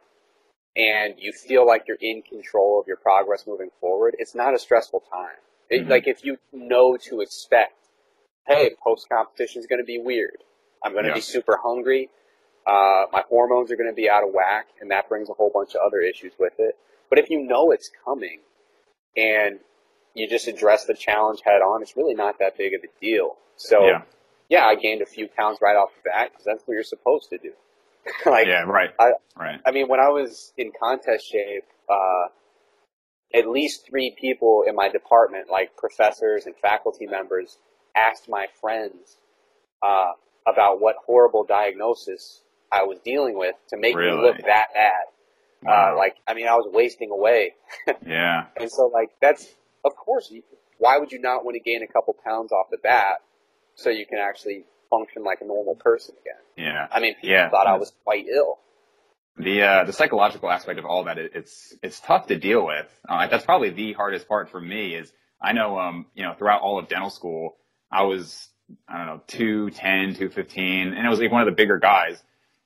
and 0.76 1.14
you 1.20 1.32
feel 1.32 1.66
like 1.66 1.88
you're 1.88 1.98
in 2.02 2.22
control 2.22 2.80
of 2.82 2.88
your 2.88 2.98
progress 2.98 3.46
moving 3.48 3.70
forward, 3.80 4.16
it's 4.20 4.36
not 4.36 4.54
a 4.54 4.60
stressful 4.60 5.02
time. 5.10 5.38
It, 5.70 5.86
Mhm. 5.86 5.90
Like 5.90 6.08
if 6.08 6.26
you 6.26 6.38
know 6.52 6.98
to 6.98 7.22
expect, 7.22 7.81
hey, 8.48 8.72
post 8.84 9.08
competition 9.10 9.60
is 9.60 9.68
going 9.68 9.80
to 9.80 9.86
be 9.86 10.00
weird. 10.00 10.38
I'm 10.84 10.94
going 10.94 11.04
to 11.06 11.10
Yeah. 11.10 11.16
be 11.16 11.22
super 11.22 11.58
hungry. 11.62 12.10
Uh, 12.66 13.06
my 13.12 13.24
hormones 13.30 13.72
are 13.72 13.76
going 13.76 13.90
to 13.90 13.96
be 13.96 14.10
out 14.10 14.24
of 14.24 14.34
whack, 14.34 14.68
and 14.80 14.92
that 14.92 15.10
brings 15.10 15.30
a 15.30 15.34
whole 15.34 15.50
bunch 15.54 15.74
of 15.76 15.82
other 15.86 16.00
issues 16.00 16.34
with 16.40 16.54
it. 16.60 16.76
But 17.10 17.20
if 17.20 17.30
you 17.30 17.42
know 17.42 17.72
it's 17.72 17.90
coming, 18.06 18.40
and 19.18 19.60
you 20.14 20.28
just 20.28 20.48
address 20.48 20.86
the 20.86 20.94
challenge 20.94 21.40
head 21.44 21.62
on, 21.62 21.82
it's 21.82 21.96
really 21.98 22.14
not 22.14 22.40
that 22.40 22.58
big 22.58 22.74
of 22.74 22.82
a 22.84 22.88
deal. 23.02 23.38
So, 23.58 23.86
Yeah. 23.86 24.02
yeah, 24.50 24.66
I 24.66 24.76
gained 24.76 25.02
a 25.02 25.06
few 25.06 25.28
pounds 25.28 25.60
right 25.62 25.76
off 25.76 25.90
the 25.96 26.10
bat 26.10 26.32
because 26.32 26.46
that's 26.46 26.68
what 26.68 26.74
you're 26.76 26.84
supposed 26.84 27.30
to 27.30 27.38
do. 27.38 27.54
like, 28.26 28.48
yeah. 28.48 28.64
Right. 28.64 28.92
I- 29.00 29.14
right. 29.38 29.60
I 29.66 29.72
mean, 29.72 29.88
when 29.88 30.00
I 30.00 30.10
was 30.10 30.54
in 30.58 30.72
contest 30.80 31.28
shape, 31.30 31.66
uh, 31.90 32.28
at 33.34 33.48
least 33.48 33.86
three 33.88 34.16
people 34.20 34.64
in 34.68 34.76
my 34.76 34.90
department, 34.90 35.50
like 35.50 35.76
professors 35.78 36.46
and 36.46 36.56
faculty 36.58 37.06
members, 37.08 37.58
asked 37.96 38.28
my 38.30 38.48
friends 38.60 39.18
uh, 39.84 40.12
about 40.48 40.82
what 40.82 40.96
horrible 41.06 41.44
diagnosis 41.44 42.42
I 42.72 42.84
was 42.84 43.00
dealing 43.04 43.38
with 43.38 43.56
to 43.70 43.78
make 43.78 43.96
Really? 43.96 44.18
me 44.18 44.24
look 44.24 44.38
that 44.46 44.68
bad. 44.74 45.04
Wow. 45.64 45.94
Uh, 45.94 45.98
like, 45.98 46.16
I 46.28 46.34
mean, 46.34 46.48
I 46.48 46.56
was 46.56 46.70
wasting 46.74 47.12
away. 47.12 47.54
yeah. 48.08 48.46
And 48.60 48.72
so, 48.72 48.88
like, 48.88 49.10
that's, 49.22 49.46
of 49.86 49.96
course, 49.96 50.34
why 50.80 50.98
would 50.98 51.12
you 51.12 51.20
not 51.20 51.46
want 51.46 51.56
to 51.56 51.60
gain 51.60 51.84
a 51.84 51.88
couple 51.92 52.16
pounds 52.26 52.52
off 52.52 52.68
the 52.72 52.78
bat 52.78 53.18
so 53.76 53.90
you 53.90 54.06
can 54.08 54.18
actually 54.18 54.66
function 54.90 55.24
like 55.24 55.40
a 55.42 55.46
normal 55.46 55.76
person 55.76 56.16
again? 56.22 56.42
Yeah. 56.74 56.88
I 56.92 57.00
mean, 57.00 57.14
people 57.16 57.30
Yeah. 57.30 57.50
thought 57.50 57.68
I 57.68 57.78
was 57.78 57.92
quite 58.04 58.26
ill. 58.28 58.58
The 59.38 59.62
uh, 59.64 59.84
the 59.86 59.94
psychological 59.94 60.52
aspect 60.52 60.78
of 60.78 60.86
all 60.86 61.06
that 61.06 61.18
it, 61.18 61.32
it's 61.36 61.74
it's 61.82 62.00
tough 62.02 62.28
to 62.28 62.38
deal 62.38 62.66
with. 62.66 62.88
Uh, 63.08 63.28
that's 63.28 63.46
probably 63.46 63.70
the 63.70 63.94
hardest 63.94 64.28
part 64.28 64.50
for 64.50 64.60
me. 64.60 64.94
Is 64.94 65.12
I 65.42 65.54
know 65.54 65.80
um 65.80 66.08
you 66.14 66.24
know 66.24 66.34
throughout 66.38 66.62
all 66.62 66.78
of 66.78 66.90
dental 66.90 67.10
school 67.10 67.56
I 67.92 68.04
was 68.04 68.48
I 68.88 68.98
don't 68.98 69.08
know 69.08 69.22
210, 69.28 70.16
215, 70.16 70.94
and 70.94 71.06
it 71.06 71.10
was 71.10 71.20
like 71.20 71.32
one 71.32 71.42
of 71.42 71.48
the 71.48 71.56
bigger 71.56 71.78
guys, 71.78 72.22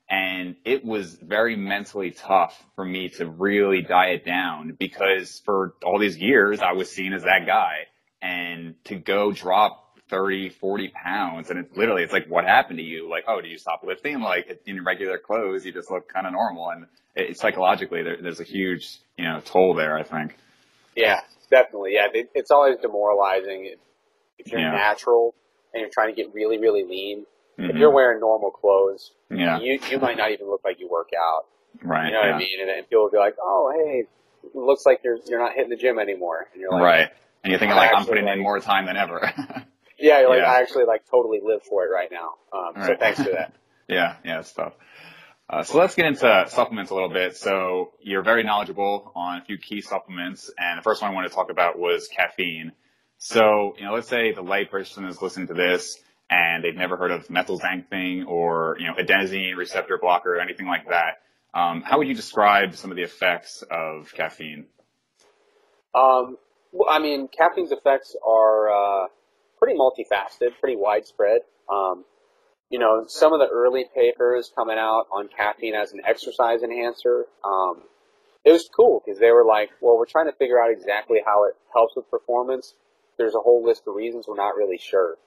and 0.09 0.55
it 0.63 0.85
was 0.85 1.15
very 1.15 1.55
mentally 1.55 2.11
tough 2.11 2.63
for 2.75 2.85
me 2.85 3.09
to 3.09 3.25
really 3.25 3.81
diet 3.81 4.23
down 4.23 4.75
because 4.77 5.41
for 5.45 5.73
all 5.83 5.97
these 5.97 6.17
years 6.17 6.59
I 6.61 6.73
was 6.73 6.91
seen 6.91 7.13
as 7.13 7.23
that 7.23 7.45
guy, 7.45 7.87
and 8.21 8.75
to 8.85 8.95
go 8.95 9.31
drop 9.31 9.85
30, 10.09 10.49
40 10.49 10.89
pounds. 10.89 11.49
And 11.49 11.59
it's 11.59 11.75
literally, 11.75 12.03
it's 12.03 12.13
like, 12.13 12.27
what 12.27 12.45
happened 12.45 12.79
to 12.79 12.83
you? 12.83 13.09
Like, 13.09 13.25
oh, 13.27 13.41
do 13.41 13.47
you 13.47 13.57
stop 13.57 13.83
lifting? 13.83 14.19
Like 14.19 14.61
in 14.65 14.83
regular 14.83 15.17
clothes, 15.17 15.65
you 15.65 15.71
just 15.71 15.89
look 15.91 16.11
kind 16.11 16.27
of 16.27 16.33
normal. 16.33 16.69
And 16.69 16.85
it, 17.15 17.37
psychologically, 17.37 18.03
there, 18.03 18.17
there's 18.21 18.39
a 18.39 18.43
huge, 18.45 18.99
you 19.17 19.25
know, 19.25 19.41
toll 19.43 19.73
there, 19.73 19.97
I 19.97 20.03
think. 20.03 20.37
Yeah, 20.95 21.21
definitely. 21.49 21.93
Yeah, 21.93 22.07
it's 22.13 22.51
always 22.51 22.77
demoralizing 22.81 23.75
if, 24.39 24.47
if 24.47 24.51
you're 24.51 24.61
Yeah. 24.61 24.71
natural 24.71 25.33
and 25.73 25.81
you're 25.81 25.89
trying 25.89 26.13
to 26.13 26.15
get 26.21 26.33
really, 26.33 26.57
really 26.57 26.83
lean. 26.83 27.25
If 27.57 27.71
Mhm. 27.75 27.79
you're 27.79 27.91
wearing 27.91 28.19
normal 28.19 28.51
clothes, 28.51 29.13
yeah. 29.29 29.59
you 29.59 29.79
you 29.89 29.97
might 29.99 30.17
not 30.17 30.31
even 30.31 30.47
look 30.49 30.61
like 30.65 30.79
you 30.79 30.89
work 30.89 31.09
out. 31.17 31.45
Right. 31.81 32.07
You 32.07 32.11
know 32.13 32.19
what 32.19 32.27
yeah. 32.29 32.35
I 32.35 32.39
mean? 32.39 32.59
And 32.59 32.69
then 32.69 32.83
people 32.83 33.03
will 33.03 33.11
be 33.11 33.17
like, 33.17 33.35
"Oh, 33.41 33.71
hey, 33.73 33.99
it 34.43 34.55
looks 34.55 34.85
like 34.85 35.01
you're 35.03 35.17
you're 35.25 35.39
not 35.39 35.53
hitting 35.53 35.69
the 35.69 35.77
gym 35.77 35.97
anymore." 35.99 36.47
And 36.51 36.61
you're 36.61 36.71
like, 36.71 36.81
right. 36.81 37.09
And 37.43 37.51
you're 37.51 37.59
thinking 37.59 37.77
like, 37.77 37.91
I'm 37.95 38.05
putting 38.05 38.27
in 38.27 38.39
more 38.39 38.59
time 38.59 38.85
than 38.87 38.97
ever. 38.97 39.31
"Yeah, 39.97 40.19
you're 40.19 40.29
like 40.29 40.39
Yeah. 40.39 40.51
I 40.51 40.61
actually 40.61 40.83
like 40.85 41.05
totally 41.09 41.39
live 41.41 41.63
for 41.63 41.85
it 41.85 41.89
right 41.91 42.11
now." 42.11 42.33
Um, 42.51 42.73
So 42.83 42.95
thanks 42.97 43.21
for 43.23 43.29
that. 43.31 43.53
Yeah, 43.87 44.15
yeah, 44.25 44.39
it's 44.39 44.51
tough. 44.51 44.73
Uh, 45.47 45.61
so 45.61 45.77
let's 45.77 45.93
get 45.93 46.07
into 46.07 46.45
supplements 46.47 46.89
a 46.89 46.95
little 46.95 47.07
bit. 47.09 47.37
So 47.37 47.91
you're 48.01 48.23
very 48.23 48.43
knowledgeable 48.43 49.11
on 49.15 49.39
a 49.41 49.45
few 49.45 49.59
key 49.59 49.81
supplements, 49.81 50.51
and 50.57 50.79
the 50.79 50.81
first 50.81 51.03
one 51.03 51.11
I 51.11 51.13
wanted 51.13 51.29
to 51.29 51.35
talk 51.35 51.51
about 51.51 51.77
was 51.77 52.07
caffeine. 52.07 52.71
So, 53.17 53.75
you 53.77 53.85
know, 53.85 53.93
let's 53.93 54.07
say 54.07 54.33
the 54.33 54.43
layperson 54.43 55.07
is 55.07 55.21
listening 55.21 55.47
to 55.47 55.53
this 55.53 55.97
and 56.29 56.63
they've 56.63 56.75
never 56.75 56.97
heard 56.97 57.11
of 57.11 57.27
methylxanthine 57.27 58.27
or, 58.27 58.77
you 58.79 58.87
know, 58.87 58.93
adenosine 58.95 59.55
receptor 59.55 59.97
blocker 59.99 60.35
or 60.35 60.39
anything 60.39 60.67
like 60.67 60.87
that. 60.89 61.21
Um, 61.53 61.81
how 61.81 61.97
would 61.97 62.07
you 62.07 62.15
describe 62.15 62.75
some 62.75 62.91
of 62.91 62.97
the 62.97 63.03
effects 63.03 63.63
of 63.71 64.11
caffeine? 64.13 64.65
Um, 65.93 66.37
well, 66.73 66.89
I 66.89 66.99
mean, 66.99 67.29
caffeine's 67.29 67.71
effects 67.71 68.15
are 68.25 68.69
uh, 68.69 69.07
pretty 69.57 69.77
multifaceted, 69.79 70.59
pretty 70.59 70.75
widespread. 70.75 71.41
Um, 71.71 72.03
you 72.69 72.79
know, 72.79 73.05
some 73.07 73.31
of 73.31 73.39
the 73.39 73.47
early 73.47 73.85
papers 73.95 74.51
coming 74.53 74.77
out 74.77 75.05
on 75.11 75.29
caffeine 75.29 75.75
as 75.75 75.93
an 75.93 76.01
exercise 76.05 76.63
enhancer, 76.63 77.25
um, 77.45 77.83
it 78.43 78.51
was 78.51 78.67
cool 78.75 79.01
because 79.05 79.19
they 79.19 79.31
were 79.31 79.45
like, 79.45 79.69
well, 79.81 79.97
we're 79.97 80.05
trying 80.05 80.25
to 80.25 80.33
figure 80.33 80.61
out 80.61 80.71
exactly 80.71 81.19
how 81.25 81.45
it 81.45 81.55
helps 81.73 81.95
with 81.95 82.09
performance. 82.11 82.73
There's 83.17 83.35
a 83.35 83.39
whole 83.39 83.63
list 83.63 83.83
of 83.87 83.95
reasons 83.95 84.27
we're 84.27 84.35
not 84.35 84.55
really 84.55 84.77
sure. 84.77 85.17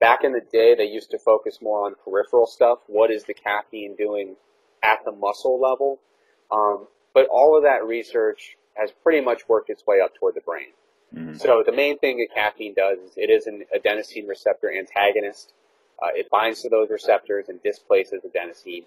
Back 0.00 0.24
in 0.24 0.32
the 0.32 0.40
day, 0.40 0.74
they 0.74 0.84
used 0.84 1.10
to 1.12 1.18
focus 1.18 1.58
more 1.62 1.86
on 1.86 1.94
peripheral 2.04 2.46
stuff. 2.46 2.80
What 2.86 3.10
is 3.10 3.24
the 3.24 3.34
caffeine 3.34 3.96
doing 3.96 4.36
at 4.82 5.04
the 5.04 5.12
muscle 5.12 5.60
level? 5.60 6.00
Um, 6.50 6.88
but 7.14 7.26
all 7.28 7.56
of 7.56 7.62
that 7.62 7.86
research 7.86 8.56
has 8.74 8.90
pretty 9.02 9.20
much 9.20 9.48
worked 9.48 9.70
its 9.70 9.86
way 9.86 10.00
up 10.00 10.14
toward 10.14 10.34
the 10.34 10.40
brain. 10.40 10.72
Mhm. 11.14 11.40
So 11.40 11.62
the 11.62 11.72
main 11.72 11.98
thing 11.98 12.18
that 12.18 12.34
caffeine 12.34 12.74
does 12.74 12.98
is 12.98 13.16
it 13.16 13.30
is 13.30 13.46
an 13.46 13.64
adenosine 13.74 14.28
receptor 14.28 14.70
antagonist. 14.72 15.54
Uh, 16.02 16.08
it 16.14 16.28
binds 16.28 16.60
to 16.62 16.68
those 16.68 16.90
receptors 16.90 17.48
and 17.48 17.62
displaces 17.62 18.24
adenosine. 18.24 18.84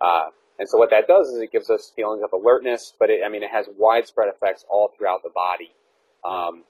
Uh, 0.00 0.30
and 0.58 0.68
so 0.68 0.78
what 0.78 0.90
that 0.90 1.08
does 1.08 1.30
is 1.30 1.40
it 1.40 1.50
gives 1.50 1.68
us 1.68 1.90
feelings 1.96 2.22
of 2.22 2.32
alertness, 2.32 2.92
but 2.98 3.10
it, 3.10 3.22
I 3.24 3.28
mean, 3.28 3.42
it 3.42 3.50
has 3.50 3.68
widespread 3.76 4.28
effects 4.28 4.64
all 4.68 4.88
throughout 4.96 5.24
the 5.24 5.30
body. 5.30 5.74
Um, 6.24 6.64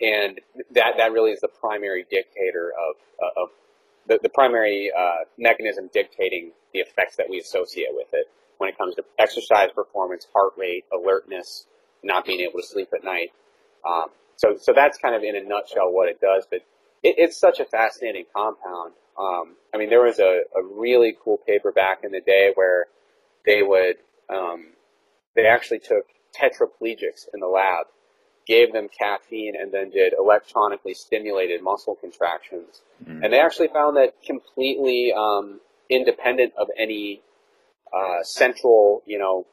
and 0.00 0.40
that, 0.72 0.94
that 0.96 1.12
really 1.12 1.32
is 1.32 1.40
the 1.40 1.48
primary 1.48 2.06
dictator 2.10 2.72
of, 2.72 2.96
uh, 3.22 3.42
of 3.42 3.48
the, 4.06 4.18
the 4.22 4.28
primary 4.28 4.90
uh, 4.96 5.24
mechanism 5.38 5.90
dictating 5.92 6.52
the 6.72 6.80
effects 6.80 7.16
that 7.16 7.28
we 7.28 7.38
associate 7.38 7.90
with 7.92 8.08
it 8.12 8.26
when 8.58 8.68
it 8.68 8.78
comes 8.78 8.94
to 8.96 9.04
exercise 9.18 9.70
performance, 9.74 10.26
heart 10.34 10.52
rate, 10.56 10.84
alertness, 10.92 11.66
not 12.02 12.24
being 12.24 12.40
able 12.40 12.60
to 12.60 12.66
sleep 12.66 12.88
at 12.94 13.04
night. 13.04 13.30
Um, 13.88 14.06
so, 14.36 14.56
so 14.60 14.72
that's 14.72 14.98
kind 14.98 15.14
of 15.14 15.22
in 15.22 15.36
a 15.36 15.42
nutshell 15.42 15.92
what 15.92 16.08
it 16.08 16.20
does, 16.20 16.46
but 16.50 16.60
it, 17.02 17.14
it's 17.18 17.36
such 17.36 17.60
a 17.60 17.64
fascinating 17.64 18.24
compound. 18.34 18.92
Um, 19.18 19.56
I 19.74 19.78
mean, 19.78 19.90
there 19.90 20.02
was 20.02 20.18
a, 20.18 20.42
a 20.56 20.62
really 20.62 21.16
cool 21.22 21.38
paper 21.38 21.72
back 21.72 22.04
in 22.04 22.12
the 22.12 22.20
day 22.20 22.52
where 22.54 22.86
they 23.44 23.62
would, 23.62 23.96
um, 24.28 24.68
they 25.34 25.46
actually 25.46 25.80
took 25.80 26.06
tetraplegics 26.34 27.26
in 27.32 27.40
the 27.40 27.46
lab, 27.46 27.86
gave 28.48 28.72
them 28.72 28.88
caffeine, 28.88 29.54
and 29.60 29.70
then 29.72 29.90
did 29.90 30.14
electronically 30.18 30.94
stimulated 30.94 31.62
muscle 31.62 31.94
contractions. 31.94 32.82
Mhm. 33.04 33.22
And 33.22 33.32
they 33.32 33.38
actually 33.40 33.68
found 33.68 33.96
that 33.98 34.20
completely 34.24 35.12
um, 35.12 35.60
independent 35.90 36.54
of 36.56 36.68
any 36.76 37.22
uh, 37.92 38.22
central, 38.22 39.02
you 39.06 39.18
know, 39.18 39.46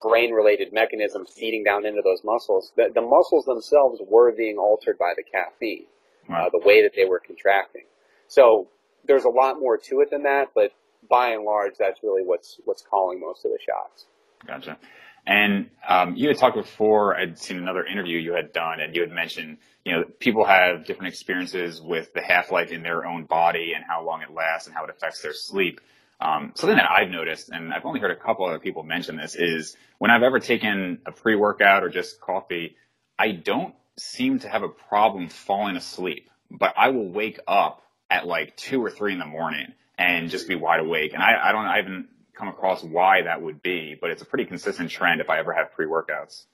brain-related 0.00 0.72
mechanism 0.72 1.24
feeding 1.26 1.64
down 1.64 1.84
into 1.86 2.02
those 2.02 2.22
muscles, 2.22 2.72
the, 2.76 2.88
the 2.94 3.00
muscles 3.00 3.44
themselves 3.46 4.00
were 4.06 4.30
being 4.32 4.58
altered 4.58 4.96
by 4.98 5.12
the 5.16 5.22
caffeine, 5.24 5.86
Wow. 6.28 6.46
uh, 6.46 6.50
the 6.50 6.58
way 6.64 6.82
that 6.82 6.92
they 6.94 7.04
were 7.04 7.20
contracting. 7.20 7.84
So 8.28 8.68
there's 9.04 9.24
a 9.24 9.28
lot 9.28 9.58
more 9.58 9.76
to 9.76 10.00
it 10.02 10.10
than 10.10 10.22
that, 10.24 10.50
but 10.54 10.72
by 11.08 11.30
and 11.30 11.44
large, 11.44 11.74
that's 11.78 12.02
really 12.02 12.22
what's 12.24 12.60
what's 12.64 12.82
calling 12.82 13.20
most 13.20 13.44
of 13.44 13.50
the 13.50 13.58
shots. 13.58 14.06
Gotcha. 14.46 14.78
And 15.26 15.70
um, 15.88 16.16
you 16.16 16.28
had 16.28 16.38
talked 16.38 16.56
before. 16.56 17.16
I'd 17.16 17.38
seen 17.38 17.56
another 17.56 17.84
interview 17.84 18.18
you 18.18 18.34
had 18.34 18.52
done, 18.52 18.80
and 18.80 18.94
you 18.94 19.00
had 19.00 19.10
mentioned, 19.10 19.58
you 19.84 19.92
know, 19.92 20.04
people 20.18 20.44
have 20.44 20.84
different 20.84 21.12
experiences 21.12 21.80
with 21.80 22.12
the 22.12 22.20
half 22.20 22.52
life 22.52 22.70
in 22.70 22.82
their 22.82 23.06
own 23.06 23.24
body 23.24 23.72
and 23.74 23.84
how 23.84 24.04
long 24.04 24.22
it 24.22 24.30
lasts 24.30 24.66
and 24.66 24.76
how 24.76 24.84
it 24.84 24.90
affects 24.90 25.22
their 25.22 25.32
sleep. 25.32 25.80
Um, 26.20 26.52
something 26.54 26.76
that 26.76 26.90
I've 26.90 27.10
noticed, 27.10 27.48
and 27.48 27.72
I've 27.72 27.84
only 27.84 28.00
heard 28.00 28.10
a 28.10 28.16
couple 28.16 28.46
other 28.46 28.58
people 28.58 28.82
mention 28.82 29.16
this, 29.16 29.34
is 29.34 29.76
when 29.98 30.10
I've 30.10 30.22
ever 30.22 30.40
taken 30.40 31.00
a 31.06 31.12
pre-workout 31.12 31.82
or 31.82 31.88
just 31.88 32.20
coffee, 32.20 32.76
I 33.18 33.32
don't 33.32 33.74
seem 33.96 34.38
to 34.40 34.48
have 34.48 34.62
a 34.62 34.68
problem 34.68 35.28
falling 35.28 35.76
asleep, 35.76 36.30
but 36.50 36.74
I 36.76 36.90
will 36.90 37.08
wake 37.08 37.40
up 37.46 37.82
at 38.10 38.26
like 38.26 38.56
two 38.56 38.84
or 38.84 38.90
three 38.90 39.12
in 39.12 39.18
the 39.18 39.26
morning 39.26 39.72
and 39.96 40.30
just 40.30 40.48
be 40.48 40.54
wide 40.54 40.80
awake. 40.80 41.14
And 41.14 41.22
I, 41.22 41.48
I 41.48 41.52
don't, 41.52 41.66
I 41.66 41.76
haven't 41.76 42.08
come 42.36 42.48
across 42.48 42.82
why 42.82 43.22
that 43.22 43.40
would 43.40 43.62
be, 43.62 43.96
but 44.00 44.10
it's 44.10 44.22
a 44.22 44.24
pretty 44.24 44.44
consistent 44.44 44.90
trend 44.90 45.20
if 45.20 45.30
I 45.30 45.38
ever 45.38 45.52
have 45.52 45.72
pre-workouts. 45.72 46.44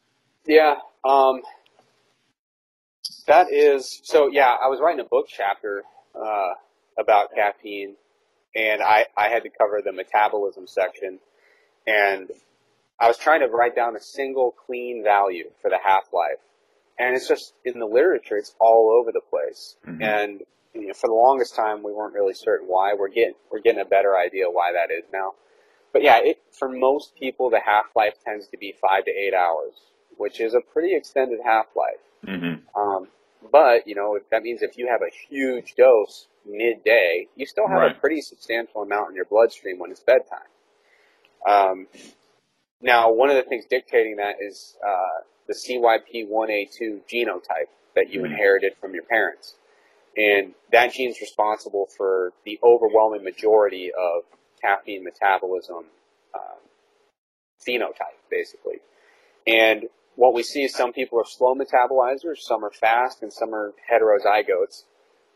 Yeah. 0.46 0.74
Um, 1.04 1.42
that 3.26 3.52
is, 3.52 4.00
so 4.04 4.28
yeah, 4.28 4.54
I 4.62 4.68
was 4.68 4.80
writing 4.80 5.00
a 5.00 5.08
book 5.08 5.26
chapter, 5.28 5.82
uh, 6.14 6.54
about 6.98 7.34
caffeine 7.34 7.94
and 8.54 8.82
I, 8.82 9.06
I 9.16 9.28
had 9.28 9.42
to 9.44 9.50
cover 9.50 9.80
the 9.84 9.92
metabolism 9.92 10.66
section 10.66 11.18
and 11.86 12.30
I 12.98 13.08
was 13.08 13.16
trying 13.16 13.40
to 13.40 13.46
write 13.46 13.74
down 13.74 13.96
a 13.96 14.00
single 14.00 14.52
clean 14.66 15.02
value 15.02 15.50
for 15.62 15.70
the 15.70 15.78
half-life. 15.82 16.38
And 16.98 17.16
it's 17.16 17.26
just 17.26 17.54
in 17.64 17.78
the 17.78 17.86
literature, 17.86 18.36
it's 18.36 18.54
all 18.60 18.90
over 19.00 19.10
the 19.10 19.22
place. 19.22 19.76
Mm-hmm. 19.88 20.02
And 20.02 20.42
you 20.74 20.88
know, 20.88 20.94
for 20.94 21.08
the 21.08 21.14
longest 21.14 21.54
time, 21.54 21.82
we 21.82 21.92
weren't 21.92 22.14
really 22.14 22.34
certain 22.34 22.68
why. 22.68 22.94
We're 22.94 23.08
getting 23.08 23.34
we're 23.50 23.60
getting 23.60 23.80
a 23.80 23.86
better 23.86 24.16
idea 24.16 24.50
why 24.50 24.72
that 24.72 24.92
is 24.92 25.04
now. 25.12 25.32
But 25.92 26.02
yeah, 26.02 26.18
it, 26.22 26.40
for 26.52 26.68
most 26.68 27.16
people, 27.16 27.50
the 27.50 27.60
half 27.60 27.86
life 27.96 28.14
tends 28.24 28.46
to 28.48 28.58
be 28.58 28.74
five 28.80 29.04
to 29.06 29.10
eight 29.10 29.34
hours, 29.34 29.74
which 30.16 30.40
is 30.40 30.54
a 30.54 30.60
pretty 30.60 30.94
extended 30.94 31.40
half 31.44 31.66
life. 31.76 32.00
Mm-hmm. 32.26 32.80
Um, 32.80 33.08
but 33.50 33.88
you 33.88 33.94
know 33.94 34.18
that 34.30 34.42
means 34.42 34.62
if 34.62 34.76
you 34.76 34.88
have 34.88 35.00
a 35.02 35.10
huge 35.28 35.74
dose 35.74 36.28
midday, 36.46 37.26
you 37.36 37.46
still 37.46 37.66
have 37.68 37.78
right. 37.78 37.96
a 37.96 38.00
pretty 38.00 38.20
substantial 38.20 38.82
amount 38.82 39.10
in 39.10 39.16
your 39.16 39.24
bloodstream 39.24 39.78
when 39.78 39.90
it's 39.90 40.00
bedtime. 40.00 40.38
Um, 41.46 41.86
now, 42.80 43.12
one 43.12 43.30
of 43.30 43.36
the 43.36 43.42
things 43.42 43.64
dictating 43.68 44.16
that 44.16 44.36
is 44.40 44.76
uh, 44.86 45.24
the 45.46 45.54
CYP1A2 45.54 47.02
genotype 47.12 47.70
that 47.94 48.10
you 48.10 48.20
mm-hmm. 48.20 48.32
inherited 48.32 48.72
from 48.80 48.94
your 48.94 49.04
parents. 49.04 49.54
And 50.16 50.54
that 50.72 50.92
gene 50.92 51.10
is 51.10 51.20
responsible 51.20 51.86
for 51.96 52.32
the 52.44 52.58
overwhelming 52.62 53.22
majority 53.22 53.90
of 53.92 54.24
caffeine 54.60 55.04
metabolism 55.04 55.84
um, 56.34 56.60
phenotype, 57.66 58.20
basically. 58.30 58.80
And 59.46 59.84
what 60.16 60.34
we 60.34 60.42
see 60.42 60.64
is 60.64 60.74
some 60.74 60.92
people 60.92 61.18
are 61.18 61.24
slow 61.26 61.54
metabolizers, 61.54 62.38
some 62.38 62.64
are 62.64 62.70
fast, 62.70 63.22
and 63.22 63.32
some 63.32 63.54
are 63.54 63.72
heterozygotes. 63.90 64.84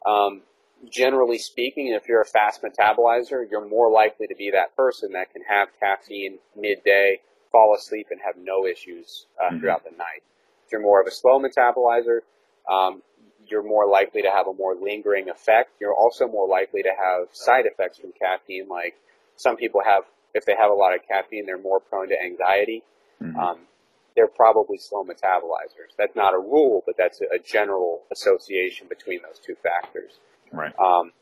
Um, 0.06 0.42
generally 0.90 1.38
speaking, 1.38 1.88
if 1.88 2.08
you're 2.08 2.20
a 2.20 2.26
fast 2.26 2.62
metabolizer, 2.62 3.48
you're 3.50 3.66
more 3.66 3.90
likely 3.90 4.26
to 4.26 4.34
be 4.34 4.50
that 4.50 4.76
person 4.76 5.12
that 5.12 5.32
can 5.32 5.42
have 5.48 5.68
caffeine 5.80 6.38
midday, 6.56 7.20
fall 7.50 7.74
asleep, 7.76 8.08
and 8.10 8.20
have 8.24 8.36
no 8.36 8.66
issues 8.66 9.26
uh, 9.40 9.48
mm-hmm. 9.48 9.60
throughout 9.60 9.84
the 9.84 9.96
night. 9.96 10.22
If 10.66 10.72
you're 10.72 10.82
more 10.82 11.00
of 11.00 11.06
a 11.06 11.10
slow 11.10 11.40
metabolizer, 11.40 12.20
um, 12.70 13.02
you're 13.46 13.62
more 13.62 13.86
likely 13.86 14.22
to 14.22 14.30
have 14.30 14.46
a 14.46 14.52
more 14.54 14.74
lingering 14.74 15.28
effect. 15.28 15.70
You're 15.80 15.94
also 15.94 16.26
more 16.26 16.48
likely 16.48 16.82
to 16.82 16.90
have 16.90 17.28
side 17.32 17.66
effects 17.66 17.98
from 17.98 18.12
caffeine, 18.18 18.68
like 18.68 18.94
some 19.36 19.56
people 19.56 19.80
have, 19.84 20.04
if 20.34 20.44
they 20.44 20.54
have 20.56 20.70
a 20.70 20.74
lot 20.74 20.94
of 20.94 21.00
caffeine, 21.06 21.46
they're 21.46 21.58
more 21.58 21.80
prone 21.80 22.08
to 22.08 22.20
anxiety. 22.20 22.82
Mm-hmm. 23.22 23.38
Um, 23.38 23.58
they're 24.16 24.28
probably 24.28 24.78
slow 24.78 25.04
metabolizers. 25.04 25.94
That's 25.98 26.14
not 26.14 26.34
a 26.34 26.38
rule, 26.38 26.82
but 26.86 26.96
that's 26.96 27.20
a, 27.20 27.38
general 27.38 28.02
association 28.12 28.86
between 28.88 29.20
those 29.22 29.40
two 29.44 29.56
factors. 29.62 30.12
Right. 30.52 30.72
Um, 30.78 31.12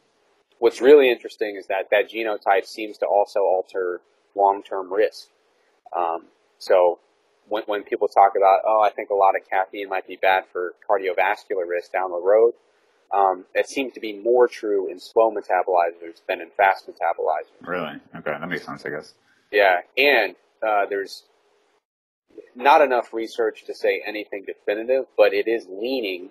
what's 0.58 0.80
really 0.80 1.10
interesting 1.10 1.56
is 1.56 1.66
that 1.68 1.88
that 1.90 2.10
genotype 2.10 2.66
seems 2.66 2.98
to 2.98 3.06
also 3.06 3.40
alter 3.40 4.02
long-term 4.34 4.92
risk. 4.92 5.28
Um, 5.96 6.26
so 6.58 6.98
when, 7.48 7.62
when 7.64 7.82
people 7.82 8.08
talk 8.08 8.32
about, 8.36 8.60
oh, 8.66 8.80
I 8.82 8.90
think 8.90 9.10
a 9.10 9.14
lot 9.14 9.36
of 9.36 9.48
caffeine 9.48 9.88
might 9.88 10.06
be 10.06 10.16
bad 10.16 10.44
for 10.52 10.74
cardiovascular 10.88 11.66
risk 11.66 11.92
down 11.92 12.10
the 12.10 12.20
road, 12.20 12.52
um, 13.12 13.44
it 13.54 13.68
seems 13.68 13.92
to 13.94 14.00
be 14.00 14.14
more 14.14 14.48
true 14.48 14.90
in 14.90 14.98
slow 14.98 15.30
metabolizers 15.30 16.20
than 16.28 16.40
in 16.40 16.48
fast 16.56 16.88
metabolizers. 16.88 17.66
Really? 17.66 18.00
Okay, 18.16 18.30
that 18.30 18.48
makes 18.48 18.64
sense, 18.64 18.84
I 18.86 18.90
guess. 18.90 19.14
Yeah, 19.50 19.80
and 19.98 20.34
uh, 20.66 20.86
there's 20.88 21.24
not 22.54 22.80
enough 22.80 23.12
research 23.12 23.64
to 23.66 23.74
say 23.74 24.02
anything 24.06 24.44
definitive, 24.46 25.04
but 25.16 25.34
it 25.34 25.46
is 25.46 25.66
leaning 25.68 26.30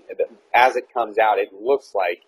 as 0.53 0.75
it 0.75 0.91
comes 0.93 1.17
out. 1.17 1.37
It 1.37 1.53
looks 1.53 1.93
like 1.93 2.23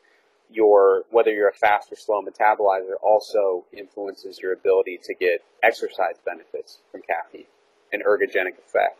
your 0.51 1.03
whether 1.09 1.31
you're 1.31 1.49
a 1.49 1.53
fast 1.53 1.91
or 1.91 1.95
slow 1.95 2.21
metabolizer 2.21 2.93
also 3.01 3.65
influences 3.75 4.39
your 4.39 4.53
ability 4.53 4.99
to 5.03 5.15
get 5.15 5.43
exercise 5.63 6.15
benefits 6.25 6.79
from 6.91 7.01
caffeine, 7.01 7.45
an 7.91 8.01
ergogenic 8.07 8.57
effect. 8.65 8.99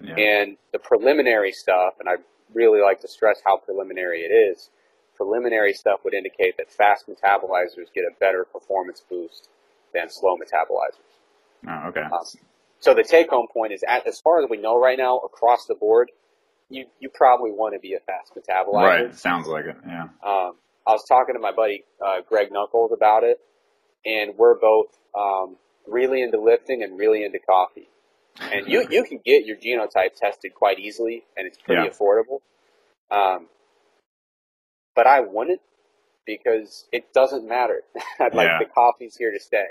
Yeah. 0.00 0.14
And 0.14 0.56
the 0.72 0.78
preliminary 0.78 1.52
stuff, 1.52 1.94
and 1.98 2.08
I 2.08 2.14
really 2.54 2.80
like 2.80 3.00
to 3.00 3.08
stress 3.08 3.40
how 3.44 3.56
preliminary 3.56 4.20
it 4.20 4.32
is. 4.32 4.70
Preliminary 5.22 5.72
stuff 5.72 6.00
would 6.04 6.14
indicate 6.14 6.56
that 6.56 6.70
fast 6.70 7.06
metabolizers 7.06 7.92
get 7.94 8.02
a 8.04 8.10
better 8.18 8.44
performance 8.44 9.02
boost 9.08 9.48
than 9.94 10.10
slow 10.10 10.36
metabolizers. 10.36 11.68
Oh, 11.68 11.88
okay. 11.90 12.00
Um, 12.00 12.24
so 12.80 12.92
the 12.92 13.04
take 13.04 13.30
home 13.30 13.46
point 13.52 13.72
is, 13.72 13.84
at, 13.86 14.04
as 14.06 14.20
far 14.20 14.42
as 14.42 14.50
we 14.50 14.56
know 14.56 14.80
right 14.80 14.98
now, 14.98 15.18
across 15.18 15.66
the 15.66 15.76
board, 15.76 16.10
you 16.68 16.86
you 16.98 17.08
probably 17.08 17.52
want 17.52 17.74
to 17.74 17.78
be 17.78 17.94
a 17.94 18.00
fast 18.00 18.32
metabolizer. 18.34 18.72
Right. 18.72 19.14
Sounds 19.14 19.46
like 19.46 19.66
it. 19.66 19.76
Yeah. 19.86 20.08
Um, 20.24 20.56
I 20.86 20.90
was 20.90 21.04
talking 21.06 21.36
to 21.36 21.40
my 21.40 21.52
buddy 21.52 21.84
uh, 22.04 22.22
Greg 22.28 22.48
Nuckols 22.50 22.90
about 22.92 23.22
it, 23.22 23.38
and 24.04 24.36
we're 24.36 24.58
both 24.58 24.88
um, 25.16 25.56
really 25.86 26.22
into 26.22 26.40
lifting 26.40 26.82
and 26.82 26.98
really 26.98 27.24
into 27.24 27.38
coffee. 27.38 27.88
And 28.40 28.66
you 28.66 28.88
you 28.90 29.04
can 29.04 29.20
get 29.24 29.46
your 29.46 29.56
genotype 29.56 30.16
tested 30.16 30.52
quite 30.54 30.80
easily, 30.80 31.22
and 31.36 31.46
it's 31.46 31.58
pretty 31.58 31.82
yeah. 31.82 31.90
affordable. 31.90 32.40
Um, 33.10 33.46
but 34.94 35.06
I 35.06 35.20
wouldn't 35.20 35.60
because 36.26 36.86
it 36.92 37.12
doesn't 37.12 37.48
matter. 37.48 37.82
I'd 38.20 38.34
like 38.34 38.48
yeah. 38.48 38.58
the 38.58 38.66
coffee's 38.66 39.16
here 39.16 39.32
to 39.32 39.40
stay. 39.40 39.66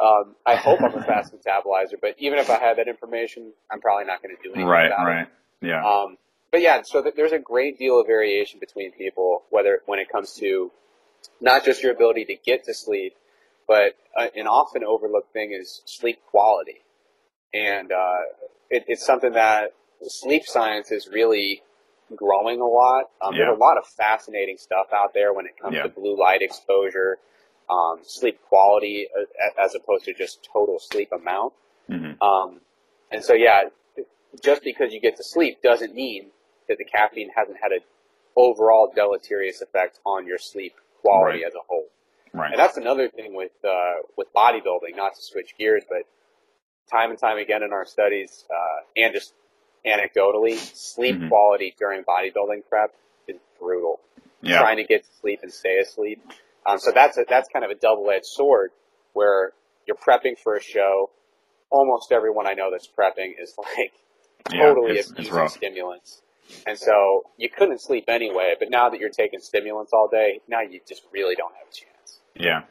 Um, 0.00 0.36
I 0.46 0.54
hope 0.54 0.80
I'm 0.80 0.94
a 0.94 1.02
fast 1.06 1.34
metabolizer, 1.34 1.94
but 2.00 2.14
even 2.18 2.38
if 2.38 2.50
I 2.50 2.58
had 2.58 2.78
that 2.78 2.88
information, 2.88 3.52
I'm 3.70 3.80
probably 3.80 4.04
not 4.04 4.22
going 4.22 4.36
to 4.36 4.42
do 4.42 4.50
anything 4.54 4.68
right, 4.68 4.86
about 4.86 5.06
right. 5.06 5.22
it. 5.22 5.66
Yeah. 5.66 5.84
Um, 5.84 6.18
but 6.50 6.62
yeah, 6.62 6.82
so 6.82 7.04
there's 7.14 7.32
a 7.32 7.38
great 7.38 7.78
deal 7.78 8.00
of 8.00 8.06
variation 8.06 8.60
between 8.60 8.92
people, 8.92 9.42
whether 9.50 9.82
when 9.86 9.98
it 9.98 10.10
comes 10.10 10.34
to 10.34 10.70
not 11.40 11.64
just 11.64 11.82
your 11.82 11.92
ability 11.92 12.24
to 12.26 12.36
get 12.36 12.64
to 12.64 12.74
sleep, 12.74 13.14
but 13.66 13.96
uh, 14.16 14.28
an 14.34 14.46
often 14.46 14.82
overlooked 14.84 15.32
thing 15.32 15.52
is 15.52 15.82
sleep 15.84 16.20
quality, 16.30 16.80
and 17.52 17.92
uh, 17.92 18.20
it, 18.70 18.84
it's 18.86 19.04
something 19.04 19.32
that 19.32 19.74
sleep 20.06 20.44
science 20.46 20.90
is 20.90 21.08
really 21.12 21.62
growing 22.14 22.60
a 22.60 22.66
lot. 22.66 23.04
Um, 23.20 23.34
yeah. 23.34 23.44
There's 23.44 23.56
a 23.56 23.60
lot 23.60 23.78
of 23.78 23.86
fascinating 23.86 24.56
stuff 24.58 24.88
out 24.92 25.14
there 25.14 25.32
when 25.32 25.46
it 25.46 25.52
comes 25.60 25.76
yeah. 25.76 25.82
to 25.82 25.88
blue 25.88 26.18
light 26.18 26.42
exposure, 26.42 27.18
um, 27.68 27.98
sleep 28.02 28.40
quality, 28.48 29.08
uh, 29.16 29.62
as 29.62 29.74
opposed 29.74 30.04
to 30.06 30.14
just 30.14 30.48
total 30.52 30.78
sleep 30.78 31.10
amount. 31.12 31.52
Mm-hmm. 31.90 32.22
Um, 32.22 32.60
and 33.10 33.22
so, 33.22 33.34
yeah, 33.34 33.64
just 34.42 34.62
because 34.62 34.92
you 34.92 35.00
get 35.00 35.16
to 35.16 35.24
sleep 35.24 35.62
doesn't 35.62 35.94
mean 35.94 36.26
that 36.68 36.78
the 36.78 36.84
caffeine 36.84 37.30
hasn't 37.34 37.56
had 37.62 37.72
an 37.72 37.80
overall 38.36 38.92
deleterious 38.94 39.60
effect 39.62 40.00
on 40.04 40.26
your 40.26 40.38
sleep 40.38 40.74
quality 41.00 41.38
right. 41.38 41.46
as 41.46 41.54
a 41.54 41.60
whole. 41.66 41.86
Right. 42.34 42.52
And 42.52 42.58
that's 42.58 42.76
another 42.76 43.08
thing 43.08 43.34
with 43.34 43.52
uh, 43.64 44.02
with 44.16 44.28
bodybuilding. 44.34 44.94
Not 44.96 45.14
to 45.14 45.22
switch 45.22 45.54
gears, 45.58 45.82
but 45.88 46.02
time 46.90 47.10
and 47.10 47.18
time 47.18 47.38
again 47.38 47.62
in 47.62 47.72
our 47.72 47.86
studies, 47.86 48.44
uh, 48.50 48.82
and 48.96 49.14
just 49.14 49.32
anecdotally, 49.86 50.56
sleep 50.56 51.16
mm-hmm. 51.16 51.28
quality 51.28 51.74
during 51.78 52.02
bodybuilding 52.04 52.62
prep 52.68 52.94
is 53.26 53.36
brutal. 53.60 54.00
Yeah. 54.42 54.60
Trying 54.60 54.76
to 54.76 54.84
get 54.84 55.04
to 55.04 55.10
sleep 55.20 55.40
and 55.42 55.52
stay 55.52 55.78
asleep. 55.78 56.22
Um, 56.66 56.78
so 56.78 56.92
that's 56.92 57.16
a, 57.18 57.24
that's 57.28 57.48
kind 57.52 57.64
of 57.64 57.70
a 57.70 57.74
double-edged 57.74 58.26
sword 58.26 58.70
where 59.12 59.52
you're 59.86 59.96
prepping 59.96 60.38
for 60.38 60.54
a 60.54 60.62
show. 60.62 61.10
Almost 61.70 62.12
everyone 62.12 62.46
I 62.46 62.52
know 62.52 62.70
that's 62.70 62.88
prepping 62.88 63.32
is 63.40 63.54
like 63.58 63.92
totally 64.50 64.94
yeah, 64.94 65.00
it's, 65.00 65.10
abusing 65.10 65.36
it's 65.38 65.54
stimulants. 65.54 66.22
And 66.66 66.78
so 66.78 67.24
you 67.36 67.48
couldn't 67.50 67.80
sleep 67.80 68.04
anyway, 68.08 68.54
but 68.58 68.70
now 68.70 68.88
that 68.90 69.00
you're 69.00 69.10
taking 69.10 69.40
stimulants 69.40 69.92
all 69.92 70.08
day, 70.08 70.40
now 70.48 70.60
you 70.60 70.80
just 70.88 71.02
really 71.12 71.34
don't 71.34 71.52
have 71.54 71.68
a 71.68 71.74
chance. 71.74 72.20
Yeah. 72.34 72.62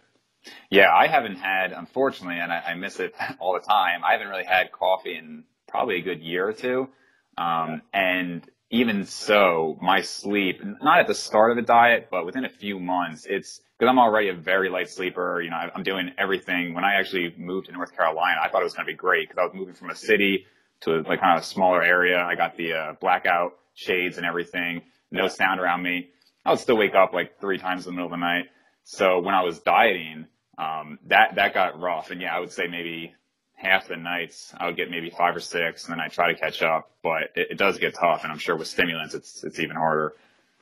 Yeah, 0.69 0.93
I 0.93 1.07
haven't 1.07 1.35
had, 1.35 1.73
unfortunately, 1.73 2.39
and 2.39 2.51
I, 2.51 2.59
I 2.67 2.73
miss 2.75 2.99
it 2.99 3.13
all 3.39 3.53
the 3.53 3.65
time, 3.65 4.03
I 4.03 4.13
haven't 4.13 4.27
really 4.29 4.45
had 4.45 4.71
coffee 4.71 5.15
in 5.17 5.43
probably 5.67 5.95
a 5.95 6.01
good 6.01 6.21
year 6.21 6.47
or 6.47 6.53
two. 6.53 6.89
Um, 7.38 7.82
and 7.93 8.47
even 8.69 9.06
so, 9.06 9.77
my 9.82 10.01
sleep, 10.01 10.62
not 10.82 10.99
at 10.99 11.08
the 11.08 11.13
start 11.13 11.51
of 11.51 11.58
the 11.58 11.63
diet, 11.63 12.08
but 12.12 12.25
within 12.25 12.45
a 12.45 12.49
few 12.49 12.80
months, 12.80 13.25
it's 13.25 13.62
because 13.77 13.89
I'm 13.89 13.99
already 13.99 14.30
a 14.30 14.34
very 14.34 14.69
light 14.69 14.89
sleeper. 14.89 15.41
You 15.41 15.51
know, 15.51 15.69
I'm 15.73 15.84
doing 15.84 16.12
everything. 16.17 16.73
When 16.73 16.84
I 16.84 16.95
actually 16.95 17.34
moved 17.38 17.67
to 17.67 17.71
North 17.71 17.95
Carolina, 17.95 18.41
I 18.43 18.49
thought 18.49 18.62
it 18.62 18.65
was 18.65 18.73
going 18.73 18.86
to 18.86 18.91
be 18.91 18.97
great 18.97 19.30
because 19.30 19.39
I 19.39 19.45
was 19.45 19.53
moving 19.53 19.75
from 19.75 19.89
a 19.89 19.95
city 19.95 20.45
to 20.82 21.01
like 21.01 21.21
kind 21.21 21.38
of 21.38 21.43
a 21.43 21.45
smaller 21.45 21.82
area. 21.82 22.19
I 22.19 22.36
got 22.36 22.58
the 22.58 22.73
uh, 22.73 22.93
blackout 22.99 23.53
shades 23.73 24.17
and 24.17 24.25
everything, 24.25 24.82
no 25.12 25.27
sound 25.27 25.60
around 25.60 25.84
me. 25.84 26.10
I 26.43 26.51
would 26.51 26.60
still 26.60 26.77
wake 26.77 26.95
up 26.95 27.13
like 27.13 27.39
three 27.39 27.58
times 27.58 27.86
in 27.86 27.91
the 27.91 27.95
middle 27.95 28.08
of 28.08 28.12
the 28.12 28.17
night. 28.17 28.45
So 28.84 29.19
when 29.19 29.36
I 29.36 29.43
was 29.43 29.60
dieting, 29.60 30.27
um, 30.58 30.97
that, 31.08 31.36
that 31.36 31.53
got 31.53 31.80
rough. 31.80 32.10
And 32.10 32.21
yeah, 32.21 32.36
I 32.36 32.39
would 32.39 32.51
say 32.51 32.67
maybe 32.67 33.13
half 33.57 33.87
the 33.87 33.97
nights 33.97 34.53
I 34.57 34.67
would 34.67 34.77
get 34.77 34.89
maybe 34.89 35.09
five 35.09 35.35
or 35.35 35.39
six, 35.41 35.85
and 35.85 35.91
then 35.91 35.99
I 35.99 36.07
try 36.07 36.31
to 36.31 36.39
catch 36.39 36.61
up. 36.61 36.91
But 37.03 37.31
it, 37.35 37.51
it 37.51 37.57
does 37.57 37.77
get 37.77 37.95
tough, 37.95 38.23
and 38.23 38.31
I'm 38.31 38.39
sure 38.39 38.55
with 38.55 38.67
stimulants, 38.67 39.13
it's 39.13 39.43
it's 39.43 39.59
even 39.59 39.75
harder. 39.75 40.13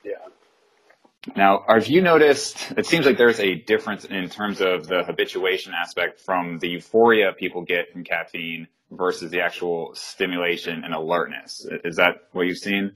Yeah. 0.03 0.13
Now, 1.36 1.65
have 1.67 1.88
you 1.88 2.01
noticed? 2.01 2.71
It 2.77 2.86
seems 2.86 3.05
like 3.05 3.17
there's 3.17 3.39
a 3.39 3.55
difference 3.55 4.05
in 4.05 4.29
terms 4.29 4.62
of 4.62 4.88
the 4.88 5.03
habituation 5.03 5.73
aspect 5.73 6.19
from 6.19 6.60
the 6.60 6.69
euphoria 6.69 7.34
people 7.34 7.63
get 7.63 7.91
from 7.91 8.03
caffeine 8.03 8.67
versus 8.91 9.31
the 9.31 9.41
actual 9.41 9.93
stimulation 9.95 10.84
and 10.84 10.93
alertness. 10.93 11.67
Is 11.84 11.95
that 11.97 12.27
what 12.31 12.43
you've 12.43 12.60
seen? 12.60 12.93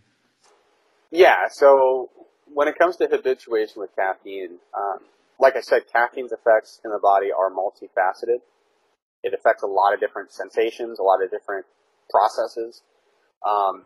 Yeah. 1.12 1.48
So 1.50 2.12
when 2.54 2.68
it 2.68 2.78
comes 2.78 2.98
to 2.98 3.08
habituation 3.08 3.82
with 3.82 3.96
caffeine, 3.96 4.60
um, 4.78 5.00
like 5.40 5.56
I 5.56 5.62
said, 5.62 5.84
caffeine's 5.92 6.32
effects 6.32 6.80
in 6.86 6.92
the 6.92 7.00
body 7.00 7.32
are 7.32 7.50
multifaceted. 7.50 8.42
It 9.24 9.34
affects 9.34 9.64
a 9.64 9.68
lot 9.68 9.94
of 9.94 10.00
different 10.00 10.32
sensations, 10.32 11.00
a 11.00 11.04
lot 11.04 11.24
of 11.24 11.30
different 11.30 11.66
processes. 12.10 12.82
Um, 13.48 13.86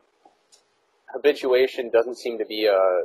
habituation 1.11 1.89
doesn't 1.89 2.17
seem 2.17 2.37
to 2.37 2.45
be 2.45 2.65
a 2.65 3.03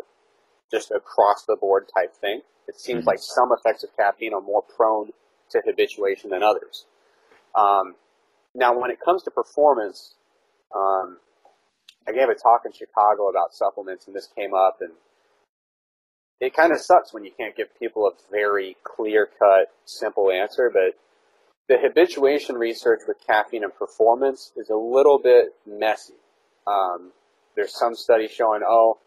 just 0.71 0.91
across 0.91 1.45
the 1.47 1.57
board 1.57 1.89
type 1.95 2.15
thing. 2.15 2.43
It 2.67 2.79
seems 2.79 3.01
mm-hmm. 3.01 3.09
like 3.09 3.19
some 3.21 3.51
effects 3.53 3.83
of 3.85 3.91
caffeine 3.97 4.35
are 4.35 4.41
more 4.41 4.63
prone 4.63 5.11
to 5.51 5.63
habituation 5.65 6.31
than 6.31 6.43
others. 6.43 6.85
Um, 7.55 7.95
now, 8.55 8.79
when 8.79 8.91
it 8.91 8.99
comes 9.03 9.23
to 9.23 9.31
performance, 9.31 10.15
um, 10.75 11.19
I 12.07 12.13
gave 12.13 12.29
a 12.29 12.35
talk 12.35 12.63
in 12.67 12.73
Chicago 12.73 13.29
about 13.29 13.55
supplements, 13.55 14.07
and 14.07 14.15
this 14.15 14.29
came 14.37 14.53
up, 14.53 14.79
and 14.81 14.93
it 16.41 16.55
kind 16.55 16.73
of 16.73 16.81
sucks 16.81 17.13
when 17.13 17.25
you 17.25 17.31
can't 17.37 17.57
give 17.57 17.69
people 17.79 18.07
a 18.07 18.13
very 18.31 18.77
clear 18.85 19.29
cut, 19.39 19.73
simple 19.87 20.31
answer. 20.31 20.71
But 20.73 20.99
the 21.69 21.77
habituation 21.79 22.57
research 22.57 23.01
with 23.07 23.19
caffeine 23.27 23.63
and 23.63 23.75
performance 23.75 24.53
is 24.57 24.71
a 24.71 24.77
little 24.77 25.19
bit 25.19 25.55
messy. 25.67 26.15
Um, 26.67 27.13
there's 27.57 27.79
some 27.79 27.95
studies 27.95 28.31
showing, 28.31 28.63
oh, 28.67 28.99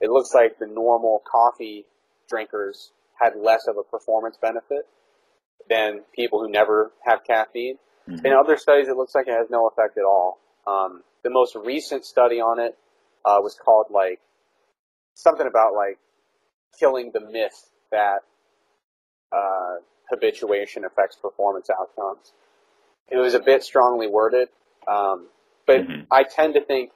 it 0.00 0.10
looks 0.10 0.32
like 0.32 0.58
the 0.58 0.66
normal 0.66 1.22
coffee 1.30 1.86
drinkers 2.28 2.92
had 3.20 3.34
less 3.36 3.66
of 3.68 3.76
a 3.76 3.82
performance 3.82 4.36
benefit 4.40 4.86
than 5.68 6.02
people 6.14 6.40
who 6.40 6.50
never 6.50 6.92
have 7.04 7.20
caffeine. 7.26 7.78
Mm-hmm. 8.08 8.26
In 8.26 8.32
other 8.32 8.56
studies, 8.56 8.88
it 8.88 8.96
looks 8.96 9.14
like 9.14 9.26
it 9.26 9.32
has 9.32 9.48
no 9.50 9.68
effect 9.68 9.96
at 9.96 10.04
all. 10.04 10.38
Um, 10.66 11.02
the 11.22 11.30
most 11.30 11.56
recent 11.56 12.04
study 12.04 12.40
on 12.40 12.60
it 12.60 12.76
uh, 13.24 13.38
was 13.40 13.54
called 13.54 13.86
like 13.90 14.20
something 15.14 15.46
about 15.46 15.74
like 15.74 15.98
killing 16.78 17.10
the 17.12 17.20
myth 17.20 17.70
that 17.90 18.20
uh, 19.32 19.76
habituation 20.10 20.84
affects 20.84 21.16
performance 21.16 21.70
outcomes. 21.70 22.32
It 23.08 23.16
was 23.16 23.34
a 23.34 23.40
bit 23.40 23.62
strongly 23.62 24.06
worded, 24.06 24.48
um, 24.88 25.28
but 25.66 25.82
mm-hmm. 25.82 26.02
I 26.10 26.24
tend 26.24 26.54
to 26.54 26.64
think 26.64 26.90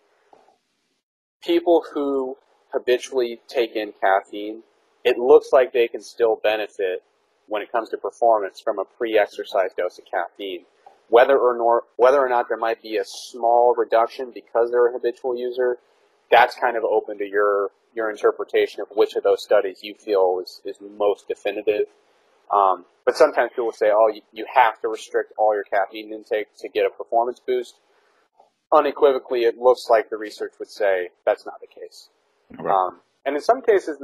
people 1.42 1.84
who 1.92 2.36
habitually 2.72 3.40
take 3.48 3.76
in 3.76 3.92
caffeine, 4.00 4.62
it 5.04 5.18
looks 5.18 5.48
like 5.52 5.72
they 5.72 5.88
can 5.88 6.02
still 6.02 6.36
benefit 6.42 7.02
when 7.46 7.62
it 7.62 7.72
comes 7.72 7.88
to 7.90 7.96
performance 7.96 8.60
from 8.60 8.78
a 8.78 8.84
pre-exercise 8.84 9.70
dose 9.76 9.98
of 9.98 10.04
caffeine. 10.10 10.64
Whether 11.08 11.38
or 11.38 11.56
not 11.56 11.84
whether 11.96 12.18
or 12.18 12.28
not 12.28 12.48
there 12.48 12.58
might 12.58 12.82
be 12.82 12.98
a 12.98 13.04
small 13.04 13.74
reduction 13.74 14.30
because 14.34 14.70
they're 14.70 14.88
a 14.88 14.92
habitual 14.92 15.36
user, 15.36 15.78
that's 16.30 16.54
kind 16.54 16.76
of 16.76 16.84
open 16.84 17.16
to 17.18 17.24
your 17.24 17.70
your 17.94 18.10
interpretation 18.10 18.82
of 18.82 18.88
which 18.94 19.16
of 19.16 19.22
those 19.22 19.42
studies 19.42 19.78
you 19.82 19.94
feel 19.94 20.40
is, 20.42 20.60
is 20.66 20.76
most 20.98 21.26
definitive. 21.26 21.86
Um, 22.52 22.84
but 23.04 23.16
sometimes 23.16 23.50
people 23.54 23.72
say, 23.72 23.90
oh, 23.90 24.08
you, 24.08 24.22
you 24.32 24.46
have 24.52 24.80
to 24.82 24.88
restrict 24.88 25.32
all 25.38 25.54
your 25.54 25.64
caffeine 25.64 26.12
intake 26.12 26.48
to 26.58 26.68
get 26.68 26.84
a 26.84 26.90
performance 26.90 27.40
boost. 27.46 27.74
Unequivocally, 28.72 29.44
it 29.44 29.56
looks 29.56 29.87
like 29.88 30.11
the 30.11 30.16
research 30.18 30.52
would 30.58 30.68
say 30.68 31.08
that's 31.24 31.46
not 31.46 31.54
the 31.61 31.66
case. 31.66 32.11
Okay. 32.52 32.68
Um, 32.68 33.00
and 33.24 33.34
in 33.34 33.42
some 33.42 33.62
cases, 33.62 33.98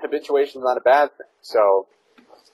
habituation 0.00 0.60
is 0.60 0.64
not 0.64 0.76
a 0.76 0.80
bad 0.80 1.10
thing. 1.16 1.26
So 1.40 1.88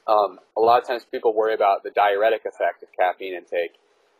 um, 0.06 0.38
a 0.56 0.60
lot 0.60 0.80
of 0.80 0.86
times 0.86 1.04
people 1.10 1.34
worry 1.34 1.54
about 1.54 1.82
the 1.82 1.90
diuretic 1.90 2.46
effect 2.46 2.82
of 2.82 2.88
caffeine 2.98 3.34
intake, 3.34 3.72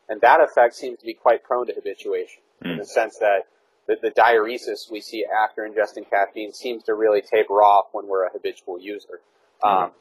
and 0.09 0.21
that 0.21 0.41
effect 0.41 0.75
seems 0.75 0.99
to 0.99 1.07
be 1.07 1.15
quite 1.15 1.43
prone 1.45 1.67
to 1.67 1.73
habituation 1.75 2.43
mm. 2.63 2.73
in 2.73 2.79
the 2.79 2.87
sense 2.87 3.19
that 3.19 3.47
the, 3.87 3.97
the 4.03 4.11
diuresis 4.11 4.91
we 4.91 5.01
see 5.01 5.25
after 5.25 5.63
ingesting 5.63 6.09
caffeine 6.09 6.53
seems 6.53 6.85
to 6.85 6.95
really 6.95 7.21
taper 7.23 7.63
off 7.63 7.87
when 7.93 8.07
we're 8.07 8.27
a 8.27 8.31
habitual 8.33 8.79
user. 8.79 9.21
Mm. 9.63 9.93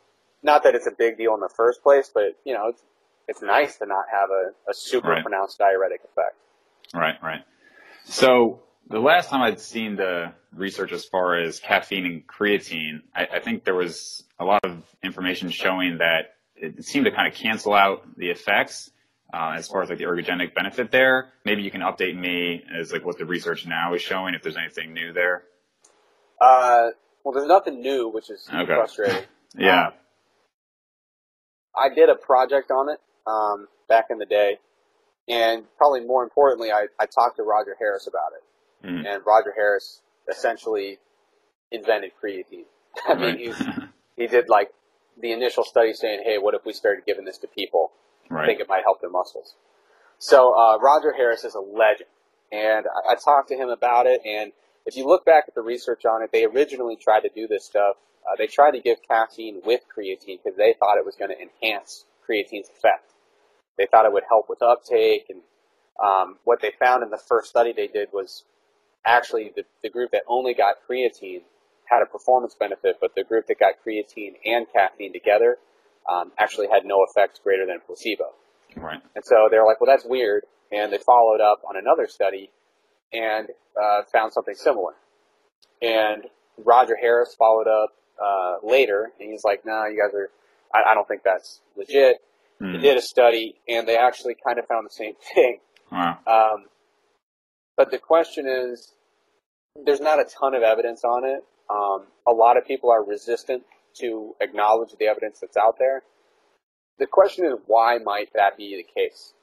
Not 0.44 0.64
that 0.64 0.76
it's 0.76 0.88
a 0.88 0.92
big 0.92 1.18
deal 1.18 1.34
in 1.34 1.40
the 1.40 1.50
first 1.56 1.82
place, 1.82 2.12
but 2.14 2.38
you 2.46 2.54
know, 2.54 2.68
it's, 2.68 2.82
it's 3.28 3.42
nice 3.42 3.78
to 3.78 3.86
not 3.86 4.06
have 4.12 4.30
a, 4.30 4.70
a 4.70 4.74
super 4.74 5.10
right. 5.10 5.24
pronounced 5.24 5.58
diuretic 5.58 6.02
effect. 6.04 6.36
Right, 6.94 7.16
right. 7.24 7.42
So 8.06 8.62
the 8.90 9.00
last 9.00 9.30
time 9.30 9.42
I'd 9.42 9.60
seen 9.60 9.96
the 9.96 10.34
research 10.54 10.92
as 10.92 11.06
far 11.06 11.40
as 11.40 11.60
caffeine 11.60 12.06
and 12.06 12.28
creatine, 12.28 13.02
I, 13.16 13.28
I 13.36 13.40
think 13.40 13.64
there 13.64 13.76
was 13.76 14.24
a 14.40 14.46
lot 14.46 14.64
of 14.64 14.84
information 15.04 15.50
showing 15.50 16.00
that 16.00 16.36
it 16.56 16.84
seemed 16.86 17.06
to 17.06 17.12
kind 17.12 17.28
of 17.28 17.34
cancel 17.34 17.74
out 17.74 18.04
the 18.18 18.30
effects 18.30 18.92
uh, 19.34 19.54
as 19.58 19.68
far 19.68 19.82
as 19.82 19.90
like 19.90 19.98
the 19.98 20.04
ergogenic 20.04 20.54
benefit 20.54 20.92
there. 20.92 21.34
Maybe 21.46 21.64
you 21.64 21.72
can 21.72 21.82
update 21.82 22.18
me 22.18 22.64
as 22.80 22.92
like 22.92 23.06
what 23.06 23.18
the 23.18 23.26
research 23.26 23.66
now 23.66 23.94
is 23.94 24.02
showing 24.02 24.36
if 24.36 24.44
there's 24.44 24.58
anything 24.58 24.94
new 24.94 25.14
there. 25.14 25.44
Uh, 26.40 26.90
well, 27.24 27.34
there's 27.34 27.48
nothing 27.48 27.82
new, 27.82 28.10
which 28.10 28.30
is 28.30 28.48
okay. 28.54 28.66
frustrating. 28.66 29.24
yeah. 29.58 29.88
Um, 29.88 29.94
I 31.76 31.94
did 31.94 32.10
a 32.10 32.16
project 32.16 32.72
on 32.72 32.90
it 32.90 33.00
um, 33.28 33.68
back 33.88 34.08
in 34.10 34.18
the 34.18 34.26
day, 34.26 34.60
and 35.28 35.64
probably 35.78 36.02
more 36.02 36.24
importantly, 36.24 36.72
I, 36.72 36.88
I 37.00 37.06
talked 37.06 37.38
to 37.38 37.44
Roger 37.44 37.76
Harris 37.80 38.08
about 38.08 38.32
it. 38.36 38.88
Mm-hmm. 38.88 39.06
And 39.06 39.26
Roger 39.26 39.54
Harris 39.56 40.02
essentially 40.30 41.00
invented 41.72 42.12
creatine. 42.22 42.66
I 43.08 43.16
mean, 43.16 43.38
he's, 43.38 43.62
he 44.18 44.28
did 44.28 44.50
like 44.50 44.72
the 45.20 45.32
initial 45.32 45.64
study 45.64 45.94
saying, 45.94 46.24
hey, 46.26 46.38
what 46.38 46.54
if 46.54 46.66
we 46.66 46.74
started 46.74 47.06
giving 47.06 47.26
this 47.26 47.38
to 47.40 47.48
people? 47.48 47.92
Right. 48.30 48.44
I 48.44 48.46
think 48.48 48.60
it 48.60 48.68
might 48.68 48.84
help 48.84 49.02
their 49.02 49.10
muscles. 49.10 49.56
So 50.18 50.54
uh, 50.58 50.78
Roger 50.80 51.14
Harris 51.14 51.44
is 51.44 51.56
a 51.56 51.60
legend. 51.60 52.10
And 52.52 52.86
I, 52.88 53.14
I 53.14 53.16
talked 53.16 53.50
to 53.50 53.56
him 53.56 53.70
about 53.70 54.06
it. 54.06 54.22
And 54.26 54.52
if 54.86 54.96
you 54.98 55.06
look 55.06 55.26
back 55.26 55.46
at 55.48 55.56
the 55.56 55.62
research 55.62 56.06
on 56.06 56.22
it, 56.24 56.32
they 56.32 56.46
originally 56.46 56.96
tried 56.96 57.22
to 57.22 57.30
do 57.34 57.48
this 57.48 57.66
stuff. 57.66 57.96
Uh, 58.28 58.36
they 58.38 58.48
tried 58.48 58.72
to 58.72 58.80
give 58.80 58.98
caffeine 59.08 59.62
with 59.66 59.82
creatine 59.96 60.40
because 60.44 60.58
they 60.58 60.74
thought 60.80 60.98
it 60.98 61.06
was 61.06 61.16
going 61.16 61.32
to 61.32 61.38
enhance 61.40 62.06
creatine's 62.28 62.70
effect. 62.70 63.12
They 63.78 63.88
thought 63.90 64.06
it 64.06 64.14
would 64.14 64.24
help 64.30 64.50
with 64.50 64.62
uptake. 64.62 65.26
And 65.30 65.42
um, 66.04 66.38
what 66.44 66.62
they 66.62 66.72
found 66.80 67.04
in 67.04 67.10
the 67.10 67.18
first 67.18 67.50
study 67.50 67.74
they 67.74 67.88
did 67.88 68.10
was 68.14 68.44
actually 69.06 69.52
the, 69.56 69.64
the 69.82 69.90
group 69.90 70.12
that 70.12 70.24
only 70.28 70.54
got 70.54 70.76
creatine 70.90 71.42
had 71.86 72.02
a 72.02 72.06
performance 72.06 72.56
benefit, 72.58 72.98
but 73.02 73.14
the 73.16 73.24
group 73.24 73.48
that 73.48 73.60
got 73.60 73.74
creatine 73.86 74.34
and 74.46 74.66
caffeine 74.74 75.12
together 75.12 75.58
um, 76.10 76.32
actually 76.38 76.68
had 76.72 76.86
no 76.86 77.06
effects 77.10 77.40
greater 77.44 77.66
than 77.66 77.80
placebo. 77.86 78.26
Right. 78.76 79.02
And 79.16 79.24
so 79.24 79.48
they 79.52 79.58
were 79.58 79.66
like, 79.66 79.82
well, 79.82 79.90
that's 79.90 80.06
weird. 80.06 80.44
And 80.72 80.92
they 80.92 80.98
followed 80.98 81.42
up 81.42 81.62
on 81.68 81.78
another 81.78 82.08
study 82.08 82.50
and 83.14 83.50
uh, 83.82 84.02
found 84.12 84.34
something 84.34 84.56
similar. 84.56 84.94
And 85.82 86.24
Roger 86.58 86.96
Harris 87.00 87.36
followed 87.36 87.68
up 87.68 87.92
uh, 88.24 88.56
later, 88.64 89.12
and 89.20 89.32
he's 89.32 89.44
like, 89.44 89.66
no, 89.66 89.74
nah, 89.74 89.86
you 89.86 90.02
guys 90.02 90.14
are, 90.14 90.30
I, 90.74 90.92
I 90.92 90.94
don't 90.94 91.08
think 91.08 91.22
that's 91.24 91.62
legit. 91.76 92.22
Mm. 92.62 92.74
They 92.74 92.80
did 92.80 92.98
a 92.98 93.02
study, 93.02 93.56
and 93.68 93.88
they 93.88 93.98
actually 93.98 94.36
kind 94.46 94.60
of 94.60 94.68
found 94.68 94.86
the 94.86 94.94
same 94.94 95.14
thing. 95.34 95.60
Wow. 95.92 96.18
Um, 96.26 96.66
but 97.76 97.92
the 97.92 97.98
question 97.98 98.46
is, 98.48 98.94
there's 99.86 100.02
not 100.02 100.20
a 100.20 100.26
ton 100.26 100.54
of 100.54 100.62
evidence 100.62 101.04
on 101.04 101.26
it. 101.26 101.44
Um, 101.70 102.08
a 102.28 102.32
lot 102.32 102.58
of 102.58 102.66
people 102.66 102.92
are 102.92 103.04
resistant 103.04 103.64
to 104.00 104.36
acknowledge 104.42 104.96
the 105.00 105.06
evidence 105.06 105.40
that's 105.40 105.58
out 105.58 105.78
there. 105.80 106.04
The 107.00 107.08
question 107.08 107.46
is, 107.46 107.54
why 107.66 107.98
might 107.98 108.30
that 108.36 108.58
be 108.58 108.76
the 108.78 109.02
case? 109.02 109.34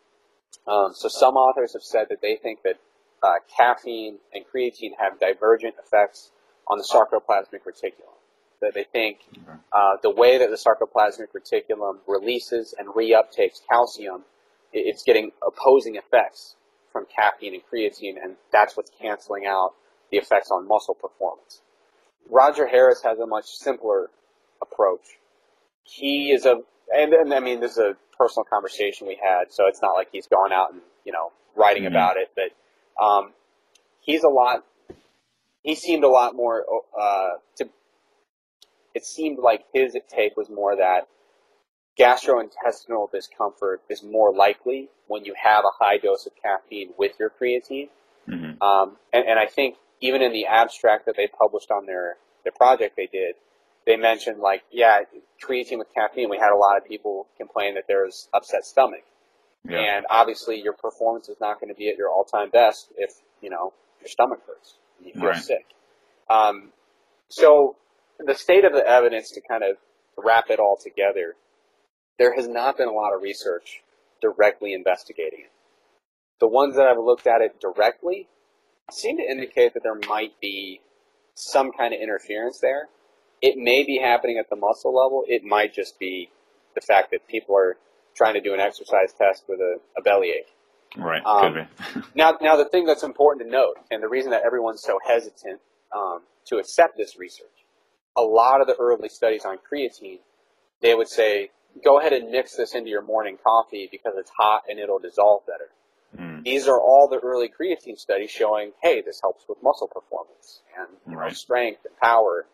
Um, 0.67 0.93
so 0.95 1.09
some 1.09 1.35
authors 1.35 1.73
have 1.73 1.83
said 1.83 2.07
that 2.11 2.21
they 2.23 2.37
think 2.37 2.61
that 2.63 2.77
uh, 3.23 3.35
caffeine 3.57 4.19
and 4.33 4.45
creatine 4.53 4.93
have 4.99 5.21
divergent 5.21 5.75
effects 5.85 6.31
on 6.69 6.79
the 6.79 6.85
sarcoplasmic 6.85 7.63
reticulum. 7.67 8.17
That 8.61 8.75
they 8.75 8.85
think 8.85 9.21
uh, 9.73 9.97
the 10.03 10.11
way 10.11 10.37
that 10.37 10.51
the 10.51 10.57
sarcoplasmic 10.57 11.29
reticulum 11.35 11.99
releases 12.07 12.75
and 12.79 12.89
reuptakes 12.89 13.61
calcium, 13.71 14.23
it's 14.73 15.03
getting 15.03 15.33
opposing 15.47 15.97
effects 15.97 16.57
from 16.93 17.07
caffeine 17.07 17.55
and 17.55 17.63
creatine, 17.73 18.23
and 18.23 18.37
that's 18.53 18.77
what's 18.77 18.91
canceling 19.01 19.47
out 19.47 19.75
the 20.11 20.19
effects 20.19 20.51
on 20.51 20.69
muscle 20.69 20.95
performance. 20.95 21.63
Roger 22.29 22.67
Harris 22.67 23.03
has 23.03 23.19
a 23.19 23.27
much 23.27 23.47
simpler 23.47 24.11
approach. 24.61 25.19
He 25.85 26.31
is 26.31 26.45
a, 26.45 26.61
and, 26.95 27.15
and 27.15 27.33
I 27.33 27.41
mean, 27.41 27.61
this 27.61 27.73
is 27.73 27.79
a 27.79 27.97
personal 28.19 28.45
conversation 28.45 29.07
we 29.07 29.19
had, 29.23 29.51
so 29.51 29.67
it's 29.69 29.81
not 29.81 29.93
like 29.93 30.09
he's 30.13 30.27
gone 30.27 30.53
out 30.53 30.73
and, 30.73 30.83
you 31.07 31.13
know, 31.13 31.33
writing 31.57 31.85
mm-hmm. 31.85 31.95
about 31.95 32.17
it, 32.19 32.31
but, 32.35 32.51
um, 33.01 33.33
he's 34.01 34.23
a 34.23 34.29
lot, 34.29 34.65
he 35.63 35.75
seemed 35.75 36.05
a 36.05 36.09
lot 36.09 36.35
more, 36.35 36.65
uh, 36.99 37.31
to, 37.57 37.69
it 38.95 39.05
seemed 39.05 39.39
like 39.39 39.65
his 39.73 39.97
take 40.09 40.37
was 40.37 40.49
more 40.51 40.77
that 40.77 41.07
gastrointestinal 41.99 43.11
discomfort 43.11 43.83
is 43.89 44.03
more 44.03 44.35
likely 44.35 44.89
when 45.07 45.25
you 45.25 45.35
have 45.41 45.65
a 45.65 45.85
high 45.85 45.99
dose 45.99 46.27
of 46.27 46.33
caffeine 46.41 46.91
with 46.99 47.13
your 47.19 47.31
creatine. 47.31 47.89
Mm-hmm. 48.29 48.63
Um, 48.63 48.97
and, 49.13 49.27
and 49.27 49.39
I 49.39 49.47
think 49.47 49.77
even 50.01 50.23
in 50.23 50.33
the 50.33 50.47
abstract 50.47 51.07
that 51.07 51.17
they 51.17 51.27
published 51.27 51.71
on 51.71 51.87
their, 51.87 52.17
their 52.45 52.53
project 52.53 52.97
they 52.97 53.07
did, 53.07 53.35
they 53.87 53.97
mentioned 53.97 54.39
like, 54.39 54.63
yeah, 54.71 55.01
creatine 55.45 55.79
with 55.79 55.89
caffeine, 55.95 56.31
we 56.31 56.39
had 56.39 56.53
a 56.53 56.57
lot 56.57 56.77
of 56.77 56.87
people 56.87 57.27
complain 57.37 57.75
that 57.75 57.85
there's 57.89 58.29
upset 58.33 58.65
stomach. 58.65 59.03
Yeah. 59.69 59.79
And 59.79 60.07
obviously 60.11 60.61
your 60.61 60.73
performance 60.73 61.29
is 61.29 61.37
not 61.41 61.61
going 61.61 61.69
to 61.69 61.79
be 61.79 61.89
at 61.91 61.97
your 61.97 62.09
all-time 62.09 62.51
best 62.51 62.89
if, 62.97 63.13
you 63.41 63.51
know, 63.51 63.73
your 64.01 64.09
stomach 64.09 64.41
hurts 64.47 64.77
and 64.99 65.07
you 65.09 65.13
feel 65.15 65.25
Right. 65.31 65.37
sick. 65.37 65.67
Um, 66.29 66.73
so 67.29 67.77
the 68.19 68.35
state 68.35 68.65
of 68.65 68.73
the 68.73 68.87
evidence 68.87 69.31
to 69.33 69.41
kind 69.41 69.63
of 69.63 69.77
wrap 70.17 70.51
it 70.51 70.59
all 70.59 70.77
together, 70.77 71.37
there 72.19 72.35
has 72.35 72.49
not 72.49 72.77
been 72.77 72.89
a 72.89 72.93
lot 72.93 73.15
of 73.15 73.23
research 73.23 73.83
directly 74.21 74.73
investigating 74.75 75.41
it. 75.41 75.53
The 76.41 76.49
ones 76.49 76.77
that 76.77 76.87
I've 76.87 76.99
looked 76.99 77.27
at 77.27 77.41
it 77.41 77.61
directly 77.61 78.29
seem 78.91 79.19
to 79.19 79.23
indicate 79.23 79.75
that 79.75 79.83
there 79.83 79.99
might 80.09 80.41
be 80.41 80.81
some 81.35 81.73
kind 81.73 81.95
of 81.95 82.01
interference 82.01 82.59
there. 82.61 82.89
It 83.41 83.57
may 83.57 83.85
be 83.85 83.99
happening 83.99 84.39
at 84.39 84.51
the 84.51 84.57
muscle 84.57 84.95
level. 84.95 85.25
It 85.27 85.45
might 85.45 85.73
just 85.73 85.99
be 85.99 86.31
the 86.75 86.81
fact 86.81 87.11
that 87.11 87.27
people 87.27 87.57
are 87.57 87.77
trying 88.15 88.35
to 88.35 88.41
do 88.41 88.55
an 88.55 88.61
exercise 88.61 89.13
test 89.17 89.45
with 89.49 89.61
a, 89.61 89.77
a 89.97 90.03
bellyache. 90.03 90.49
Right. 90.97 91.23
Um, 91.25 91.55
Could 91.55 91.69
be. 91.95 92.09
Now, 92.15 92.37
now 92.41 92.57
the 92.57 92.65
thing 92.65 92.85
that's 92.85 93.03
important 93.03 93.47
to 93.47 93.51
note, 93.51 93.77
and 93.91 94.03
the 94.03 94.09
reason 94.09 94.31
that 94.33 94.43
everyone's 94.45 94.83
so 94.83 94.99
hesitant 95.07 95.61
um, 95.95 96.21
to 96.47 96.57
accept 96.57 96.97
this 96.97 97.19
research, 97.19 97.47
a 98.17 98.23
lot 98.23 98.61
of 98.61 98.67
the 98.67 98.77
early 98.77 99.09
studies 99.09 99.45
on 99.45 99.59
creatine, 99.59 100.19
they 100.83 100.95
would 100.95 101.09
say, 101.09 101.51
go 101.85 102.01
ahead 102.01 102.13
and 102.13 102.31
mix 102.31 102.57
this 102.57 102.75
into 102.75 102.91
your 102.91 103.03
morning 103.03 103.39
coffee 103.43 103.89
because 103.91 104.15
it's 104.17 104.31
hot 104.37 104.63
and 104.69 104.79
it'll 104.79 104.99
dissolve 104.99 105.43
better. 105.47 105.71
Mm. 106.19 106.45
These 106.45 106.67
are 106.67 106.81
all 106.81 107.09
the 107.09 107.19
early 107.19 107.49
creatine 107.49 107.97
studies 107.97 108.31
showing, 108.31 108.73
hey, 108.83 109.01
this 109.01 109.21
helps 109.21 109.45
with 109.49 109.59
muscle 109.63 109.87
performance 109.87 110.63
and 110.77 110.89
you 111.09 111.17
know, 111.17 111.29
strength 111.29 111.85
and 111.85 111.97
power. 111.99 112.47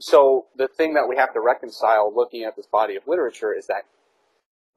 So 0.00 0.46
the 0.56 0.68
thing 0.68 0.94
that 0.94 1.08
we 1.08 1.16
have 1.16 1.32
to 1.34 1.40
reconcile 1.40 2.12
looking 2.14 2.44
at 2.44 2.56
this 2.56 2.66
body 2.66 2.96
of 2.96 3.02
literature 3.06 3.54
is 3.56 3.66
that 3.66 3.84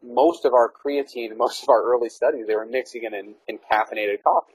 most 0.03 0.45
of 0.45 0.53
our 0.53 0.71
creatine, 0.71 1.35
most 1.37 1.63
of 1.63 1.69
our 1.69 1.83
early 1.83 2.09
studies, 2.09 2.45
they 2.47 2.55
were 2.55 2.65
mixing 2.65 3.03
it 3.03 3.13
in, 3.13 3.35
in 3.47 3.57
caffeinated 3.71 4.23
coffee, 4.23 4.53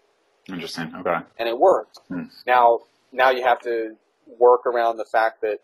Interesting. 0.49 0.93
Okay. 0.95 1.17
and 1.39 1.49
it 1.49 1.59
worked. 1.59 1.99
Hmm. 2.09 2.25
Now, 2.47 2.81
now 3.13 3.31
you 3.31 3.43
have 3.43 3.61
to 3.63 3.97
work 4.39 4.67
around 4.67 4.97
the 4.99 5.05
fact 5.05 5.41
that 5.43 5.59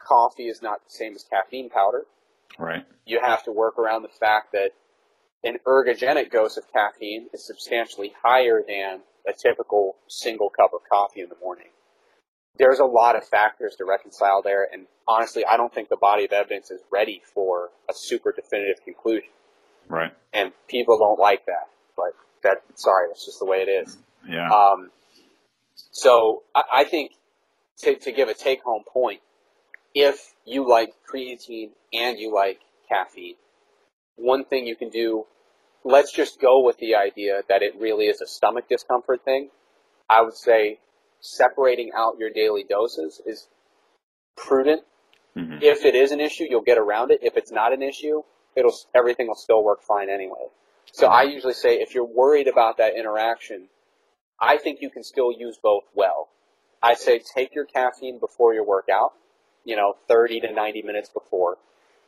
coffee 0.00 0.44
is 0.48 0.62
not 0.62 0.84
the 0.84 0.90
same 0.90 1.14
as 1.14 1.24
caffeine 1.24 1.70
powder. 1.70 2.04
Right. 2.58 2.84
You 3.06 3.20
have 3.20 3.44
to 3.44 3.52
work 3.52 3.78
around 3.78 4.02
the 4.02 4.08
fact 4.08 4.52
that 4.52 4.70
an 5.42 5.58
ergogenic 5.66 6.30
dose 6.30 6.56
of 6.56 6.64
caffeine 6.72 7.28
is 7.32 7.44
substantially 7.44 8.12
higher 8.22 8.62
than 8.66 9.00
a 9.28 9.32
typical 9.32 9.96
single 10.08 10.50
cup 10.50 10.72
of 10.72 10.80
coffee 10.88 11.20
in 11.20 11.28
the 11.28 11.36
morning. 11.42 11.68
There's 12.56 12.78
a 12.78 12.84
lot 12.84 13.16
of 13.16 13.26
factors 13.26 13.74
to 13.78 13.84
reconcile 13.84 14.40
there, 14.42 14.68
and 14.72 14.86
honestly, 15.08 15.44
I 15.44 15.56
don't 15.56 15.74
think 15.74 15.88
the 15.88 15.96
body 15.96 16.24
of 16.24 16.32
evidence 16.32 16.70
is 16.70 16.80
ready 16.92 17.20
for 17.34 17.70
a 17.90 17.92
super 17.94 18.32
definitive 18.32 18.84
conclusion. 18.84 19.30
Right. 19.88 20.12
And 20.32 20.52
people 20.68 20.98
don't 20.98 21.18
like 21.18 21.46
that, 21.46 21.68
but 21.96 22.12
that, 22.42 22.62
sorry, 22.76 23.08
that's 23.08 23.26
just 23.26 23.38
the 23.40 23.44
way 23.46 23.58
it 23.58 23.68
is. 23.68 23.98
Yeah. 24.28 24.48
Um, 24.48 24.90
so 25.90 26.42
I, 26.54 26.62
I 26.72 26.84
think 26.84 27.12
to, 27.78 27.96
to 27.96 28.12
give 28.12 28.28
a 28.28 28.34
take 28.34 28.62
home 28.62 28.84
point, 28.90 29.20
if 29.94 30.32
you 30.44 30.68
like 30.68 30.94
creatine 31.12 31.70
and 31.92 32.18
you 32.18 32.34
like 32.34 32.60
caffeine, 32.88 33.36
one 34.16 34.44
thing 34.44 34.66
you 34.66 34.76
can 34.76 34.90
do, 34.90 35.24
let's 35.84 36.12
just 36.12 36.40
go 36.40 36.64
with 36.64 36.78
the 36.78 36.94
idea 36.94 37.42
that 37.48 37.62
it 37.62 37.74
really 37.78 38.06
is 38.06 38.20
a 38.20 38.26
stomach 38.26 38.68
discomfort 38.68 39.24
thing. 39.24 39.50
I 40.08 40.22
would 40.22 40.36
say 40.36 40.78
separating 41.24 41.90
out 41.96 42.18
your 42.18 42.28
daily 42.28 42.64
doses 42.68 43.20
is 43.24 43.48
prudent. 44.36 44.84
Mhm. 45.34 45.62
If 45.62 45.84
it 45.84 45.94
is 45.94 46.12
an 46.12 46.20
issue, 46.20 46.44
you'll 46.48 46.60
get 46.60 46.76
around 46.76 47.10
it. 47.10 47.20
If 47.22 47.36
it's 47.36 47.50
not 47.50 47.72
an 47.72 47.82
issue, 47.82 48.22
it'll 48.54 48.74
everything 48.94 49.26
will 49.26 49.34
still 49.34 49.64
work 49.64 49.82
fine 49.82 50.10
anyway. 50.10 50.50
So 50.92 51.06
I 51.06 51.22
usually 51.22 51.54
say 51.54 51.80
if 51.80 51.94
you're 51.94 52.04
worried 52.04 52.46
about 52.46 52.76
that 52.76 52.94
interaction, 52.94 53.70
I 54.38 54.58
think 54.58 54.82
you 54.82 54.90
can 54.90 55.02
still 55.02 55.32
use 55.32 55.56
both 55.56 55.84
well. 55.94 56.28
I 56.82 56.94
say 56.94 57.18
take 57.18 57.54
your 57.54 57.64
caffeine 57.64 58.18
before 58.18 58.52
your 58.52 58.64
workout, 58.64 59.14
you 59.64 59.76
know, 59.76 59.96
30 60.06 60.40
to 60.40 60.52
90 60.52 60.82
minutes 60.82 61.08
before, 61.08 61.56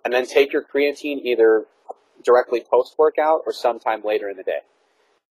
and 0.05 0.13
then 0.13 0.27
take 0.27 0.53
your 0.53 0.63
creatine 0.63 1.23
either 1.23 1.67
directly 2.23 2.61
post 2.61 2.99
workout 2.99 3.43
or 3.47 3.53
sometime 3.53 4.03
later 4.03 4.29
in 4.29 4.37
the 4.37 4.43
day. 4.43 4.61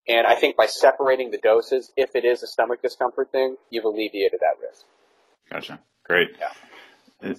And 0.07 0.27
I 0.27 0.35
think 0.35 0.55
by 0.55 0.67
separating 0.67 1.31
the 1.31 1.39
doses, 1.39 1.91
if 1.97 2.15
it 2.15 2.25
is 2.25 2.43
a 2.43 2.47
stomach 2.47 2.81
discomfort 2.81 3.31
thing, 3.31 3.57
you've 3.69 3.85
alleviated 3.85 4.39
that 4.41 4.61
risk. 4.61 4.85
Gotcha. 5.51 5.79
Great. 6.03 6.29
Yeah. 6.39 6.51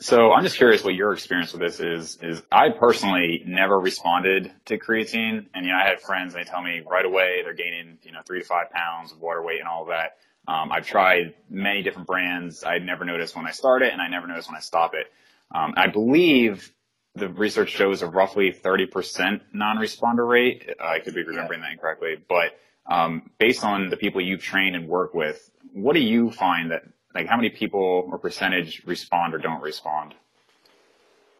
So 0.01 0.33
I'm 0.33 0.43
just 0.43 0.57
curious 0.57 0.83
what 0.83 0.95
your 0.95 1.13
experience 1.13 1.53
with 1.53 1.61
this 1.61 1.79
is. 1.81 2.19
Is 2.21 2.43
I 2.51 2.71
personally 2.71 3.43
never 3.47 3.79
responded 3.79 4.51
to 4.65 4.79
creatine, 4.79 5.47
and 5.55 5.65
you 5.65 5.71
know 5.71 5.79
I 5.79 5.87
had 5.87 6.01
friends 6.01 6.35
and 6.35 6.45
they 6.45 6.49
tell 6.49 6.63
me 6.63 6.83
right 6.91 7.05
away 7.05 7.43
they're 7.45 7.55
gaining 7.55 7.99
you 8.03 8.11
know 8.11 8.21
three 8.27 8.41
to 8.41 8.45
five 8.45 8.71
pounds 8.71 9.13
of 9.13 9.21
water 9.21 9.43
weight 9.43 9.61
and 9.61 9.69
all 9.69 9.83
of 9.83 9.89
that. 9.89 10.17
Um, 10.49 10.73
I've 10.73 10.87
tried 10.87 11.35
many 11.51 11.83
different 11.83 12.07
brands. 12.07 12.65
I 12.65 12.79
never 12.79 13.05
noticed 13.05 13.37
when 13.37 13.47
I 13.47 13.51
start 13.51 13.83
it, 13.83 13.93
and 13.93 14.01
I 14.01 14.09
never 14.09 14.27
noticed 14.27 14.49
when 14.49 14.57
I 14.57 14.61
stop 14.61 14.95
it. 14.95 15.07
Um, 15.55 15.75
I 15.77 15.89
believe 15.89 16.73
the 17.17 17.29
research 17.29 17.71
shows 17.71 18.03
a 18.03 18.07
roughly 18.07 18.53
30% 18.53 19.41
non-responder 19.53 20.29
rate. 20.29 20.69
I 20.79 20.99
could 21.01 21.15
be 21.15 21.23
remembering 21.23 21.61
that 21.63 21.73
incorrectly, 21.73 22.17
but 22.29 22.59
um, 22.87 23.31
based 23.39 23.65
on 23.65 23.89
the 23.89 23.97
people 23.97 24.21
you've 24.21 24.43
trained 24.43 24.77
and 24.77 24.87
work 24.87 25.15
with, 25.15 25.51
what 25.73 25.95
do 25.95 26.01
you 26.01 26.31
find 26.31 26.71
that 26.71 26.85
like 27.15 27.27
how 27.27 27.37
many 27.37 27.49
people 27.49 28.09
or 28.11 28.19
percentage 28.19 28.83
respond 28.87 29.35
or 29.35 29.39
don't 29.39 29.63
respond? 29.63 30.15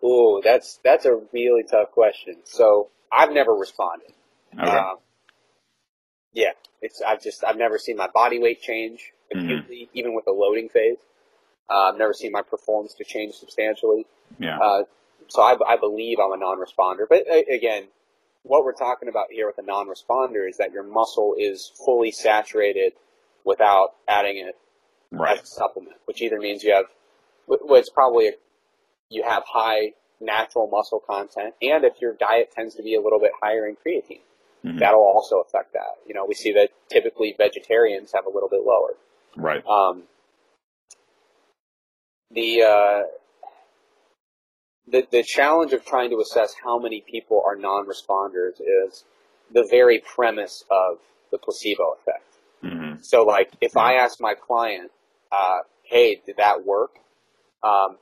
Ooh, 0.03 0.41
that's 0.43 0.81
that's 0.83 1.05
a 1.05 1.21
really 1.33 1.63
tough 1.63 1.91
question. 1.93 2.37
So 2.45 2.89
I've 3.13 3.33
never 3.33 3.53
responded. 3.53 4.13
Okay. 4.59 4.71
Um, 4.71 4.97
yeah, 6.33 6.53
it's 6.81 7.03
I've 7.03 7.23
just 7.23 7.45
I've 7.45 7.57
never 7.59 7.79
seen 7.79 7.97
my 7.97 8.09
body 8.09 8.39
weight 8.39 8.61
change 8.63 9.13
Mhm. 9.35 9.43
acutely, 9.45 9.89
even 9.93 10.15
with 10.15 10.27
a 10.27 10.33
loading 10.33 10.69
phase. 10.69 10.99
Uh, 11.69 11.91
I've 11.91 11.99
never 11.99 12.13
seen 12.15 12.33
my 12.33 12.43
performance 12.43 12.95
to 12.95 13.05
change 13.05 13.35
substantially. 13.35 14.07
yeah. 14.39 14.59
Uh, 14.59 14.85
so 15.29 15.43
I, 15.43 15.57
I 15.67 15.77
believe 15.77 16.19
I'm 16.19 16.33
a 16.33 16.37
non-responder. 16.37 17.07
But 17.09 17.25
uh, 17.31 17.43
again, 17.53 17.85
what 18.43 18.65
we're 18.65 18.73
talking 18.73 19.09
about 19.09 19.27
here 19.31 19.47
with 19.47 19.59
a 19.59 19.63
non-responder 19.63 20.49
is 20.49 20.57
that 20.59 20.73
your 20.73 20.85
muscle 20.85 21.35
is 21.39 21.73
fully 21.85 22.11
saturated 22.11 22.93
without 23.45 23.95
adding 24.09 24.39
it 24.39 24.57
right. 25.11 25.39
as 25.39 25.45
a 25.45 25.47
supplement, 25.47 25.97
which 26.05 26.23
either 26.23 26.39
means 26.39 26.63
you 26.63 26.73
have, 26.75 26.87
well, 27.47 27.79
it's 27.79 27.91
probably 27.91 28.29
a, 28.29 28.33
you 29.11 29.23
have 29.23 29.43
high 29.47 29.93
natural 30.21 30.67
muscle 30.69 31.01
content, 31.07 31.55
and 31.61 31.85
if 31.85 32.01
your 32.01 32.15
diet 32.15 32.51
tends 32.55 32.75
to 32.75 32.83
be 32.83 32.95
a 32.95 33.01
little 33.01 33.21
bit 33.21 33.33
higher 33.43 33.67
in 33.67 33.77
creatine, 33.77 34.21
Mhm. 34.65 34.79
that'll 34.79 35.03
also 35.03 35.41
affect 35.41 35.73
that. 35.75 35.99
You 36.07 36.15
know, 36.15 36.25
we 36.25 36.35
see 36.35 36.53
that 36.53 36.71
typically 36.89 37.35
vegetarians 37.37 38.13
have 38.13 38.27
a 38.27 38.31
little 38.31 38.49
bit 38.49 38.65
lower. 38.65 38.95
Right. 39.37 39.65
Um, 39.67 40.05
the, 42.31 42.63
uh, 42.63 43.03
the 44.89 45.07
the 45.11 45.23
challenge 45.23 45.73
of 45.73 45.85
trying 45.85 46.11
to 46.11 46.21
assess 46.21 46.55
how 46.63 46.79
many 46.79 47.03
people 47.11 47.43
are 47.45 47.57
non-responders 47.57 48.61
is 48.61 49.05
the 49.53 49.67
very 49.71 50.01
premise 50.01 50.65
of 50.71 50.99
the 51.31 51.39
placebo 51.39 51.97
effect. 52.01 52.39
hmm 52.63 52.95
So, 53.03 53.25
like, 53.25 53.51
if 53.61 53.77
I 53.77 53.95
ask 53.95 54.21
my 54.21 54.35
client, 54.35 54.91
uh, 55.33 55.61
"Hey, 55.83 56.21
did 56.27 56.37
that 56.37 56.65
work?" 56.65 56.99
Um, 57.63 57.99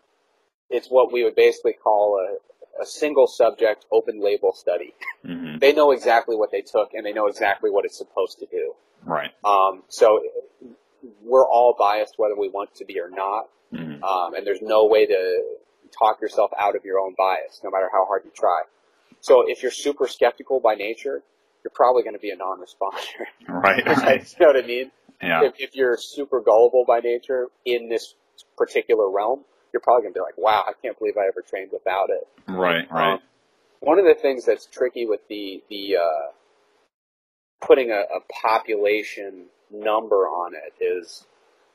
it's 0.71 0.89
what 0.89 1.13
we 1.13 1.25
would 1.25 1.37
basically 1.37 1.73
call 1.75 2.19
a, 2.19 2.83
a 2.83 2.87
single 2.87 3.27
subject 3.27 3.87
open 3.93 4.21
label 4.23 4.53
study. 4.53 4.95
hmm 5.25 5.59
They 5.59 5.73
know 5.73 5.91
exactly 5.93 6.37
what 6.37 6.51
they 6.51 6.63
took 6.63 6.93
and 6.95 7.05
they 7.07 7.13
know 7.13 7.27
exactly 7.27 7.71
what 7.71 7.85
it's 7.85 7.97
supposed 7.97 8.39
to 8.41 8.47
do. 8.47 8.75
Right. 9.05 9.31
Um, 9.45 9.83
so 9.89 10.21
we're 11.23 11.47
all 11.47 11.75
biased 11.79 12.15
whether 12.19 12.35
we 12.37 12.49
want 12.49 12.75
to 12.77 12.85
be 12.85 12.99
or 12.99 13.11
not. 13.11 13.49
hmm 13.71 14.03
Um, 14.03 14.35
and 14.35 14.47
there's 14.47 14.63
no 14.63 14.87
way 14.87 15.07
to 15.07 15.21
talk 15.99 16.21
yourself 16.21 16.51
out 16.59 16.77
of 16.77 16.85
your 16.85 16.99
own 16.99 17.15
bias, 17.17 17.61
no 17.63 17.71
matter 17.71 17.89
how 17.93 18.05
hard 18.05 18.23
you 18.25 18.31
try. 18.35 18.63
So 19.21 19.45
if 19.47 19.63
you're 19.63 19.73
super 19.73 20.07
skeptical 20.07 20.61
by 20.61 20.75
nature, 20.75 21.23
you're 21.65 21.73
probably 21.75 22.03
going 22.03 22.15
to 22.15 22.21
be 22.21 22.31
a 22.31 22.37
non-responder. 22.37 23.27
Right. 23.49 23.87
Right. 23.87 24.35
you 24.39 24.47
know 24.47 24.53
what 24.53 24.63
I 24.63 24.67
mean? 24.67 24.91
Yeah. 25.23 25.45
If, 25.45 25.55
if 25.59 25.75
you're 25.75 25.97
super 25.97 26.41
gullible 26.41 26.85
by 26.87 27.01
nature 27.01 27.49
in 27.65 27.89
this 27.89 28.15
particular 28.57 29.11
realm, 29.11 29.41
you're 29.73 29.81
probably 29.81 30.03
going 30.03 30.15
to 30.15 30.19
be 30.19 30.23
like, 30.23 30.37
wow, 30.37 30.65
I 30.67 30.73
can't 30.83 30.99
believe 30.99 31.17
I 31.17 31.27
ever 31.27 31.43
trained 31.49 31.71
without 31.73 32.11
it. 32.11 32.29
Right. 32.49 32.91
Right. 32.91 33.15
Um, 33.15 33.21
one 33.81 33.99
of 33.99 34.05
the 34.05 34.15
things 34.15 34.45
that's 34.45 34.67
tricky 34.67 35.07
with 35.07 35.21
the 35.29 35.63
the 35.69 35.97
uh, 35.97 37.67
putting 37.67 37.91
a, 37.91 38.01
a 38.01 38.21
population 38.43 39.47
number 39.71 40.27
on 40.27 40.53
it 40.55 40.83
is, 40.83 41.27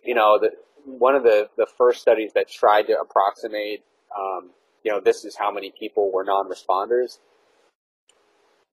you 0.03 0.15
know, 0.15 0.39
that 0.41 0.53
one 0.85 1.15
of 1.15 1.23
the 1.23 1.49
the 1.57 1.67
first 1.77 2.01
studies 2.01 2.31
that 2.33 2.49
tried 2.49 2.83
to 2.83 2.99
approximate 2.99 3.83
um, 4.17 4.51
you 4.83 4.91
know, 4.91 4.99
this 4.99 5.25
is 5.25 5.35
how 5.35 5.51
many 5.51 5.73
people 5.77 6.11
were 6.11 6.23
non-responders. 6.23 7.19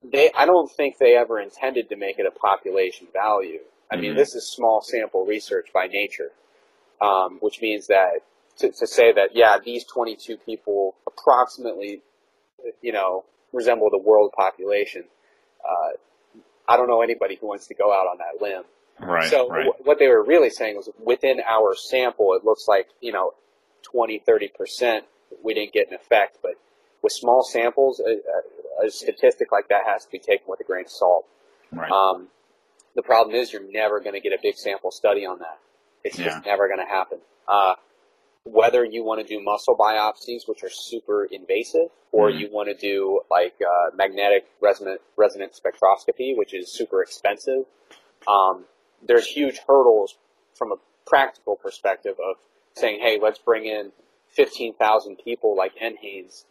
They, 0.05 0.30
I 0.37 0.47
don't 0.47 0.70
think 0.70 0.99
they 0.99 1.16
ever 1.16 1.41
intended 1.41 1.89
to 1.89 1.97
make 1.97 2.18
it 2.18 2.26
a 2.26 2.30
population 2.30 3.09
value. 3.12 3.61
I 3.91 3.97
mean, 3.97 4.12
Mhm. 4.12 4.16
this 4.16 4.34
is 4.34 4.49
small 4.51 4.80
sample 4.80 5.24
research 5.24 5.72
by 5.72 5.87
nature, 5.87 6.32
um, 7.01 7.39
which 7.41 7.61
means 7.61 7.87
that 7.89 8.20
to, 8.59 8.70
to 8.72 8.87
say 8.87 9.12
that, 9.12 9.34
yeah, 9.34 9.59
these 9.62 9.84
22 9.84 10.39
people 10.39 10.95
approximately, 11.07 12.03
you 12.80 12.93
know, 12.93 13.24
resemble 13.53 13.91
the 13.91 13.99
world 13.99 14.32
population. 14.37 15.05
Uh, 15.64 15.91
I 16.68 16.76
don't 16.76 16.89
know 16.89 17.03
anybody 17.03 17.37
who 17.37 17.47
wants 17.49 17.66
to 17.68 17.74
go 17.74 17.93
out 17.93 18.07
on 18.07 18.18
that 18.18 18.41
limb. 18.41 18.64
Right. 18.99 19.28
so 19.30 19.49
right. 19.51 19.66
wh- 19.66 19.87
what 19.87 19.99
they 19.99 20.09
were 20.09 20.24
really 20.24 20.49
saying 20.51 20.76
was 20.76 20.89
within 20.99 21.41
our 21.47 21.74
sample, 21.74 22.32
it 22.34 22.45
looks 22.45 22.66
like, 22.66 22.89
you 23.01 23.12
know, 23.12 23.34
20, 23.82 24.20
30% 24.26 25.03
we 25.42 25.54
didn't 25.54 25.72
get 25.72 25.88
an 25.88 25.94
effect. 25.94 26.38
But 26.42 26.52
with 27.02 27.12
small 27.12 27.42
samples, 27.42 28.00
a, 28.00 28.18
a, 28.82 28.86
a 28.86 28.90
statistic 28.90 29.52
like 29.52 29.68
that 29.68 29.82
has 29.86 30.04
to 30.04 30.10
be 30.10 30.18
taken 30.18 30.46
with 30.48 30.60
a 30.60 30.64
grain 30.64 30.84
of 30.84 30.90
salt. 30.90 31.26
right. 31.72 31.90
Um, 31.90 32.28
the 32.94 33.02
problem 33.02 33.34
is 33.36 33.52
you're 33.52 33.70
never 33.70 34.00
going 34.00 34.14
to 34.14 34.20
get 34.20 34.32
a 34.32 34.38
big 34.42 34.56
sample 34.56 34.90
study 34.90 35.26
on 35.26 35.38
that. 35.40 35.58
It's 36.04 36.18
Yeah. 36.18 36.26
just 36.26 36.46
never 36.46 36.66
going 36.68 36.80
to 36.80 36.86
happen. 36.86 37.18
Uh, 37.46 37.74
whether 38.44 38.84
you 38.84 39.02
want 39.02 39.20
to 39.20 39.26
do 39.26 39.42
muscle 39.42 39.76
biopsies, 39.76 40.46
which 40.48 40.62
are 40.62 40.70
super 40.70 41.24
invasive, 41.24 41.90
or 42.12 42.30
Mhm. 42.30 42.38
you 42.38 42.48
want 42.50 42.68
to 42.68 42.74
do 42.74 43.20
like 43.30 43.54
uh, 43.60 43.90
magnetic 43.94 44.46
resonant 44.60 45.00
resonant 45.16 45.52
spectroscopy, 45.60 46.36
which 46.36 46.54
is 46.54 46.70
super 46.72 47.02
expensive, 47.02 47.66
um, 48.28 48.64
there's 49.02 49.26
huge 49.26 49.58
hurdles 49.66 50.16
from 50.54 50.72
a 50.72 50.76
practical 51.06 51.56
perspective 51.56 52.16
of 52.20 52.36
saying, 52.74 53.00
hey, 53.00 53.18
let's 53.20 53.38
bring 53.38 53.64
in 53.66 53.90
15,000 54.32 55.16
people 55.24 55.56
like 55.56 55.72
NHANES 55.76 56.44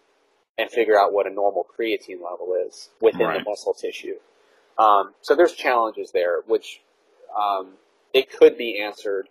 and 0.57 0.69
figure 0.71 0.99
out 0.99 1.13
what 1.13 1.28
a 1.28 1.30
normal 1.30 1.65
creatine 1.78 2.21
level 2.23 2.55
is 2.67 2.89
within 3.01 3.28
the 3.28 3.43
muscle 3.45 3.73
tissue. 3.73 4.15
Um, 4.78 5.13
so 5.21 5.36
there's 5.36 5.53
challenges 5.53 6.11
there, 6.11 6.41
which 6.47 6.82
um, 7.38 7.73
it 8.13 8.32
could 8.32 8.57
be 8.57 8.82
answered, 8.82 9.28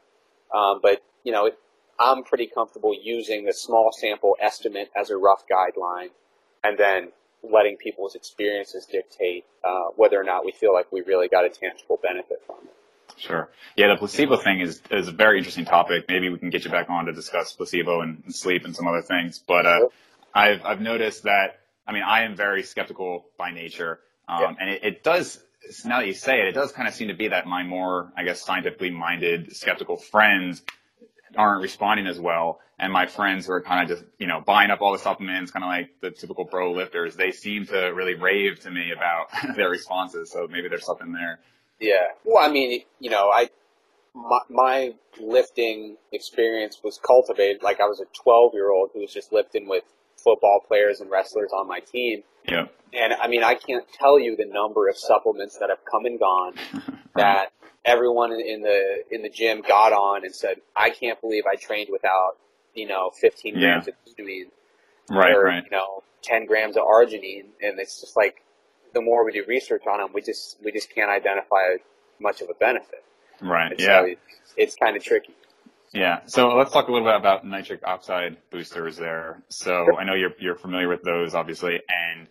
um, 0.54 0.80
but 0.82 1.02
you 1.22 1.32
know, 1.32 1.46
it, 1.46 1.58
I'm 1.98 2.24
pretty 2.24 2.46
comfortable 2.46 2.94
using 2.94 3.44
the 3.44 3.52
small 3.52 3.90
sample 3.92 4.36
estimate 4.40 4.90
as 4.96 5.10
a 5.10 5.16
rough 5.16 5.44
guideline, 5.50 6.08
and 6.62 6.78
then 6.78 7.12
letting 7.42 7.76
people's 7.76 8.14
experiences 8.14 8.86
dictate 8.86 9.44
uh, 9.64 9.88
whether 9.96 10.18
or 10.18 10.24
not 10.24 10.44
we 10.44 10.52
feel 10.52 10.72
like 10.72 10.90
we 10.92 11.02
really 11.02 11.28
got 11.28 11.44
a 11.44 11.48
tangible 11.48 11.98
benefit 12.02 12.42
from 12.46 12.56
it. 12.64 12.74
Sure. 13.16 13.50
Yeah, 13.76 13.88
the 13.88 13.96
placebo 13.96 14.36
thing 14.36 14.60
is 14.60 14.82
is 14.90 15.08
a 15.08 15.12
very 15.12 15.38
interesting 15.38 15.64
topic. 15.64 16.06
Maybe 16.08 16.28
we 16.28 16.38
can 16.38 16.50
get 16.50 16.64
you 16.64 16.70
back 16.70 16.90
on 16.90 17.06
to 17.06 17.12
discuss 17.12 17.52
placebo 17.52 18.00
and, 18.00 18.22
and 18.24 18.34
sleep 18.34 18.64
and 18.64 18.74
some 18.74 18.86
other 18.86 19.02
things. 19.02 19.38
But 19.46 19.66
uh, 19.66 19.88
I've 20.34 20.64
I've 20.64 20.80
noticed 20.80 21.22
that. 21.24 21.60
I 21.86 21.92
mean, 21.92 22.02
I 22.02 22.22
am 22.24 22.34
very 22.34 22.62
skeptical 22.62 23.26
by 23.38 23.50
nature, 23.50 24.00
um, 24.28 24.40
Yeah. 24.40 24.54
and 24.60 24.70
it, 24.70 24.84
it 24.84 25.04
does. 25.04 25.38
Now 25.84 26.00
that 26.00 26.06
you 26.06 26.14
say 26.14 26.40
it, 26.40 26.48
it 26.48 26.52
does 26.52 26.72
kind 26.72 26.88
of 26.88 26.94
seem 26.94 27.08
to 27.08 27.14
be 27.14 27.28
that 27.28 27.46
my 27.46 27.62
more, 27.62 28.12
I 28.16 28.24
guess, 28.24 28.42
scientifically 28.42 28.90
minded, 28.90 29.54
skeptical 29.56 29.96
friends 29.96 30.62
aren't 31.36 31.62
responding 31.62 32.06
as 32.06 32.20
well, 32.20 32.60
and 32.78 32.92
my 32.92 33.06
friends 33.06 33.46
who 33.46 33.52
are 33.52 33.62
kind 33.62 33.82
of 33.82 33.96
just, 33.96 34.08
you 34.18 34.26
know, 34.26 34.40
buying 34.40 34.70
up 34.70 34.80
all 34.82 34.92
the 34.92 34.98
supplements, 34.98 35.50
kind 35.50 35.64
of 35.64 35.68
like 35.68 35.90
the 36.00 36.10
typical 36.10 36.44
pro 36.44 36.72
lifters, 36.72 37.16
they 37.16 37.30
seem 37.32 37.66
to 37.66 37.78
really 37.94 38.14
rave 38.14 38.60
to 38.60 38.70
me 38.70 38.92
about 38.92 39.28
their 39.56 39.70
responses. 39.70 40.30
So 40.30 40.46
maybe 40.50 40.68
there's 40.68 40.84
something 40.86 41.12
there. 41.12 41.40
Yeah. 41.80 42.06
Well, 42.24 42.44
I 42.44 42.50
mean, 42.52 42.82
you 43.00 43.10
know, 43.10 43.30
I 43.30 43.48
my, 44.14 44.40
my 44.48 44.94
lifting 45.20 45.96
experience 46.12 46.80
was 46.84 46.98
cultivated 47.04 47.62
like 47.62 47.80
I 47.80 47.84
was 47.86 48.00
a 48.00 48.04
12 48.22 48.54
year 48.54 48.70
old 48.70 48.90
who 48.94 49.00
was 49.00 49.12
just 49.12 49.32
lifting 49.32 49.68
with 49.68 49.84
football 50.16 50.60
players 50.66 51.00
and 51.00 51.10
wrestlers 51.10 51.50
on 51.52 51.66
my 51.66 51.80
team. 51.80 52.22
Yeah. 52.48 52.66
And 52.92 53.12
I 53.14 53.26
mean, 53.26 53.42
I 53.42 53.54
can't 53.54 53.84
tell 53.92 54.20
you 54.20 54.36
the 54.36 54.46
number 54.46 54.88
of 54.88 54.96
supplements 54.96 55.58
that 55.58 55.68
have 55.68 55.84
come 55.90 56.04
and 56.06 56.18
gone 56.18 56.54
that 57.16 57.52
everyone 57.84 58.32
in 58.32 58.62
the 58.62 59.02
in 59.10 59.22
the 59.22 59.28
gym 59.28 59.62
got 59.66 59.92
on 59.92 60.24
and 60.24 60.34
said, 60.34 60.58
"I 60.76 60.90
can't 60.90 61.20
believe 61.20 61.44
I 61.50 61.56
trained 61.56 61.88
without 61.90 62.36
you 62.74 62.86
know 62.86 63.10
15 63.20 63.54
Yeah. 63.56 63.60
grams 63.82 63.88
of 63.88 63.94
histamine 64.06 64.50
Right. 65.10 65.34
or 65.34 65.44
Right. 65.44 65.64
you 65.64 65.70
know 65.70 66.04
10 66.22 66.46
grams 66.46 66.76
of 66.76 66.84
arginine," 66.84 67.46
and 67.60 67.80
it's 67.80 68.00
just 68.00 68.16
like 68.16 68.43
the 68.94 69.02
more 69.02 69.24
we 69.24 69.32
do 69.32 69.44
research 69.46 69.82
on 69.86 69.98
them, 69.98 70.10
we 70.14 70.22
just 70.22 70.56
we 70.64 70.72
just 70.72 70.94
can't 70.94 71.10
identify 71.10 71.76
much 72.20 72.40
of 72.40 72.48
a 72.48 72.54
benefit. 72.54 73.04
Right. 73.42 73.72
And 73.72 73.80
Yeah. 73.80 74.00
so 74.02 74.06
it, 74.06 74.18
it's 74.56 74.74
kind 74.76 74.96
of 74.96 75.04
tricky. 75.04 75.34
Yeah. 75.92 76.20
So 76.26 76.48
let's 76.56 76.72
talk 76.72 76.88
a 76.88 76.92
little 76.92 77.06
bit 77.06 77.16
about 77.16 77.46
nitric 77.46 77.82
oxide 77.84 78.36
boosters 78.50 78.96
there. 78.96 79.42
So 79.48 79.96
I 79.98 80.04
know 80.04 80.14
you're 80.14 80.32
you're 80.38 80.56
familiar 80.56 80.88
with 80.88 81.02
those, 81.02 81.34
obviously, 81.34 81.80
and 81.88 82.28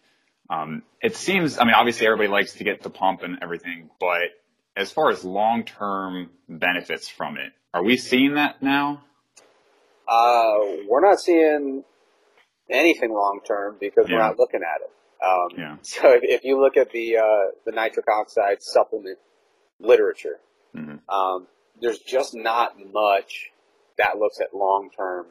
um, 0.49 0.83
it 1.01 1.15
seems. 1.15 1.57
I 1.59 1.63
mean, 1.65 1.73
obviously, 1.73 2.07
everybody 2.07 2.29
likes 2.29 2.53
to 2.55 2.63
get 2.63 2.81
the 2.81 2.89
pump 2.89 3.21
and 3.23 3.39
everything, 3.41 3.89
but 3.99 4.23
as 4.75 4.91
far 4.91 5.09
as 5.11 5.23
long 5.23 5.63
term 5.63 6.31
benefits 6.49 7.07
from 7.07 7.37
it, 7.37 7.53
are 7.73 7.83
we 7.83 7.95
seeing 7.97 8.35
that 8.35 8.61
now? 8.61 9.03
Uh, 10.07 10.57
we're 10.89 10.99
not 11.01 11.19
seeing 11.19 11.83
anything 12.69 13.13
long 13.13 13.39
term 13.47 13.77
because 13.79 14.09
we're 14.09 14.17
not 14.17 14.37
looking 14.37 14.61
at 14.61 14.81
it. 14.81 14.91
Um, 15.23 15.49
Yeah. 15.57 15.77
So 15.83 16.11
if, 16.11 16.21
if 16.23 16.43
you 16.43 16.59
look 16.59 16.77
at 16.77 16.91
the 16.91 17.17
uh, 17.17 17.51
the 17.65 17.71
nitric 17.71 18.07
oxide 18.09 18.61
supplement 18.61 19.17
literature, 19.79 20.39
Mhm. 20.75 20.99
um, 21.09 21.47
there's 21.81 21.99
just 21.99 22.33
not 22.35 22.75
much 22.91 23.51
that 23.97 24.17
looks 24.17 24.39
at 24.39 24.53
long 24.53 24.89
term 24.95 25.27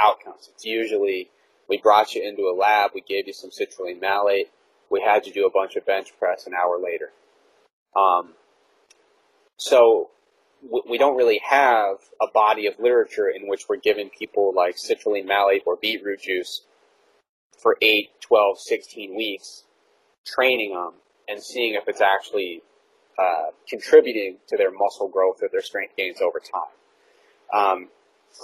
outcomes. 0.00 0.48
It's 0.52 0.64
usually 0.64 1.30
we 1.68 1.78
brought 1.78 2.14
you 2.14 2.22
into 2.22 2.42
a 2.42 2.54
lab, 2.54 2.90
we 2.94 3.00
gave 3.00 3.26
you 3.26 3.32
some 3.32 3.50
citrulline 3.50 4.00
malate, 4.00 4.50
we 4.90 5.00
had 5.00 5.26
you 5.26 5.32
do 5.32 5.46
a 5.46 5.50
bunch 5.50 5.76
of 5.76 5.84
bench 5.86 6.12
press 6.18 6.46
an 6.46 6.52
hour 6.54 6.78
later. 6.78 7.10
Um, 7.96 8.34
so 9.56 10.10
we 10.88 10.96
don't 10.98 11.16
really 11.16 11.40
have 11.44 11.96
a 12.20 12.26
body 12.32 12.66
of 12.66 12.74
literature 12.78 13.28
in 13.28 13.48
which 13.48 13.68
we're 13.68 13.76
giving 13.76 14.08
people 14.10 14.52
like 14.54 14.76
citrulline 14.76 15.26
malate 15.26 15.62
or 15.66 15.76
beetroot 15.76 16.20
juice 16.22 16.62
for 17.60 17.76
8, 17.80 18.10
12, 18.20 18.58
16 18.60 19.16
weeks, 19.16 19.64
training 20.24 20.74
them 20.74 20.92
and 21.28 21.42
seeing 21.42 21.74
if 21.74 21.88
it's 21.88 22.00
actually 22.00 22.62
uh, 23.18 23.50
contributing 23.68 24.38
to 24.48 24.56
their 24.56 24.70
muscle 24.70 25.08
growth 25.08 25.36
or 25.42 25.48
their 25.50 25.62
strength 25.62 25.94
gains 25.96 26.20
over 26.20 26.40
time. 26.40 26.72
Um, 27.52 27.88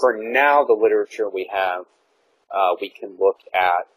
for 0.00 0.16
now, 0.16 0.64
the 0.64 0.74
literature 0.74 1.28
we 1.28 1.50
have, 1.52 1.84
uh, 2.54 2.74
we 2.80 2.88
can 2.88 3.16
look 3.18 3.38
at 3.54 3.88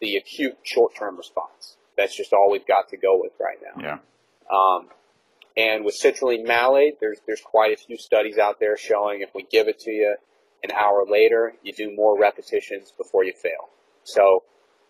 the 0.00 0.16
acute 0.16 0.56
short-term 0.62 1.16
response. 1.16 1.76
That's 1.96 2.16
just 2.16 2.32
all 2.32 2.50
we've 2.50 2.66
got 2.66 2.88
to 2.88 2.96
go 2.96 3.20
with 3.20 3.32
right 3.38 3.58
now. 3.62 3.82
Yeah. 3.82 3.98
Um, 4.50 4.88
and 5.56 5.84
with 5.84 5.94
citrulline 5.94 6.46
malate, 6.46 6.98
there's 7.00 7.18
there's 7.26 7.42
quite 7.42 7.72
a 7.72 7.76
few 7.76 7.98
studies 7.98 8.38
out 8.38 8.58
there 8.58 8.76
showing 8.76 9.20
if 9.20 9.30
we 9.34 9.42
give 9.50 9.68
it 9.68 9.78
to 9.80 9.90
you 9.90 10.16
an 10.62 10.70
hour 10.72 11.04
later, 11.08 11.54
you 11.62 11.72
do 11.72 11.94
more 11.94 12.18
repetitions 12.18 12.92
before 12.96 13.24
you 13.24 13.32
fail. 13.32 13.68
So, 14.04 14.44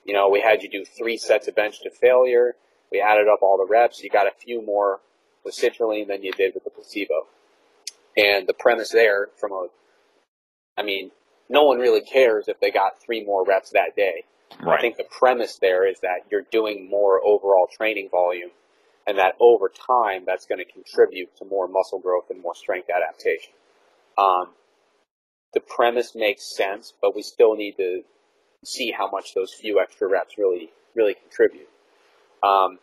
you 0.05 0.15
know, 0.15 0.29
we 0.29 0.41
had 0.41 0.63
you 0.63 0.69
do 0.69 0.85
three 0.85 1.17
sets 1.17 1.49
of 1.49 1.55
bench 1.55 1.81
to 1.83 1.91
failure. 1.91 2.57
We 2.91 3.01
added 3.01 3.29
up 3.29 3.41
all 3.43 3.57
the 3.57 3.67
reps. 3.71 4.03
You 4.03 4.11
got 4.11 4.27
a 4.27 4.33
few 4.45 4.65
more 4.65 5.01
with 5.45 5.55
citrulline 5.55 6.09
than 6.09 6.23
you 6.23 6.33
did 6.33 6.55
with 6.55 6.65
the 6.65 6.71
placebo. 6.71 7.27
And 8.17 8.47
the 8.47 8.55
premise 8.55 8.91
there, 8.91 9.29
from 9.39 9.53
a, 9.53 9.67
I 10.77 10.83
mean, 10.83 11.11
no 11.49 11.65
one 11.65 11.79
really 11.79 12.03
cares 12.03 12.49
if 12.49 12.61
they 12.61 12.71
got 12.71 13.01
three 13.01 13.25
more 13.25 13.45
reps 13.45 13.71
that 13.71 13.97
day. 13.97 14.25
I 14.61 14.81
think 14.81 14.97
the 14.97 15.05
premise 15.05 15.59
there 15.61 15.87
is 15.89 16.01
that 16.01 16.27
you're 16.31 16.45
doing 16.51 16.89
more 16.89 17.21
overall 17.25 17.69
training 17.75 18.09
volume 18.11 18.51
and 19.07 19.19
that 19.19 19.35
over 19.41 19.69
time 19.69 20.25
that's 20.27 20.47
going 20.47 20.59
to 20.59 20.73
contribute 20.73 21.35
to 21.39 21.45
more 21.45 21.67
muscle 21.67 21.99
growth 21.99 22.27
and 22.31 22.41
more 22.41 22.55
strength 22.55 22.89
adaptation. 22.91 23.53
Um, 24.19 24.51
the 25.55 25.61
premise 25.61 26.15
makes 26.15 26.55
sense, 26.57 26.93
but 27.01 27.15
we 27.15 27.23
still 27.23 27.55
need 27.57 27.77
to 27.79 28.03
see 28.65 28.91
how 28.91 29.11
much 29.11 29.35
those 29.35 29.53
few 29.53 29.81
extra 29.81 30.09
reps 30.09 30.39
really, 30.39 30.71
really 30.95 31.15
contribute. 31.15 31.69
Um, 32.43 32.79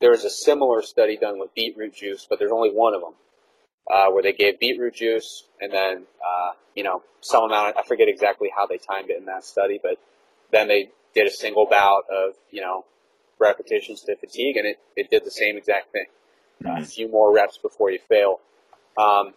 there 0.00 0.10
was 0.10 0.24
a 0.24 0.30
similar 0.30 0.82
study 0.82 1.16
done 1.16 1.38
with 1.38 1.54
beetroot 1.54 1.94
juice, 1.94 2.26
but 2.28 2.38
there's 2.38 2.52
only 2.52 2.70
one 2.70 2.94
of 2.94 3.00
them, 3.00 3.14
uh, 3.90 4.10
where 4.10 4.22
they 4.22 4.32
gave 4.32 4.60
beetroot 4.60 4.94
juice 4.94 5.44
and 5.60 5.72
then, 5.72 6.04
uh, 6.24 6.52
you 6.74 6.84
know, 6.84 7.02
some 7.20 7.44
amount, 7.44 7.76
I 7.76 7.82
forget 7.82 8.08
exactly 8.08 8.50
how 8.54 8.66
they 8.66 8.78
timed 8.78 9.10
it 9.10 9.18
in 9.18 9.24
that 9.26 9.44
study, 9.44 9.80
but 9.82 9.98
then 10.52 10.68
they 10.68 10.90
did 11.14 11.26
a 11.26 11.30
single 11.30 11.66
bout 11.66 12.04
of, 12.10 12.34
you 12.50 12.60
know, 12.60 12.84
repetitions 13.40 14.02
to 14.02 14.16
fatigue 14.16 14.56
and 14.56 14.66
it, 14.66 14.78
it 14.96 15.10
did 15.10 15.24
the 15.24 15.30
same 15.30 15.56
exact 15.56 15.92
thing. 15.92 16.06
A 16.64 16.84
few 16.84 17.08
more 17.08 17.32
reps 17.32 17.56
before 17.58 17.90
you 17.90 17.98
fail. 18.08 18.40
Um, 18.96 19.34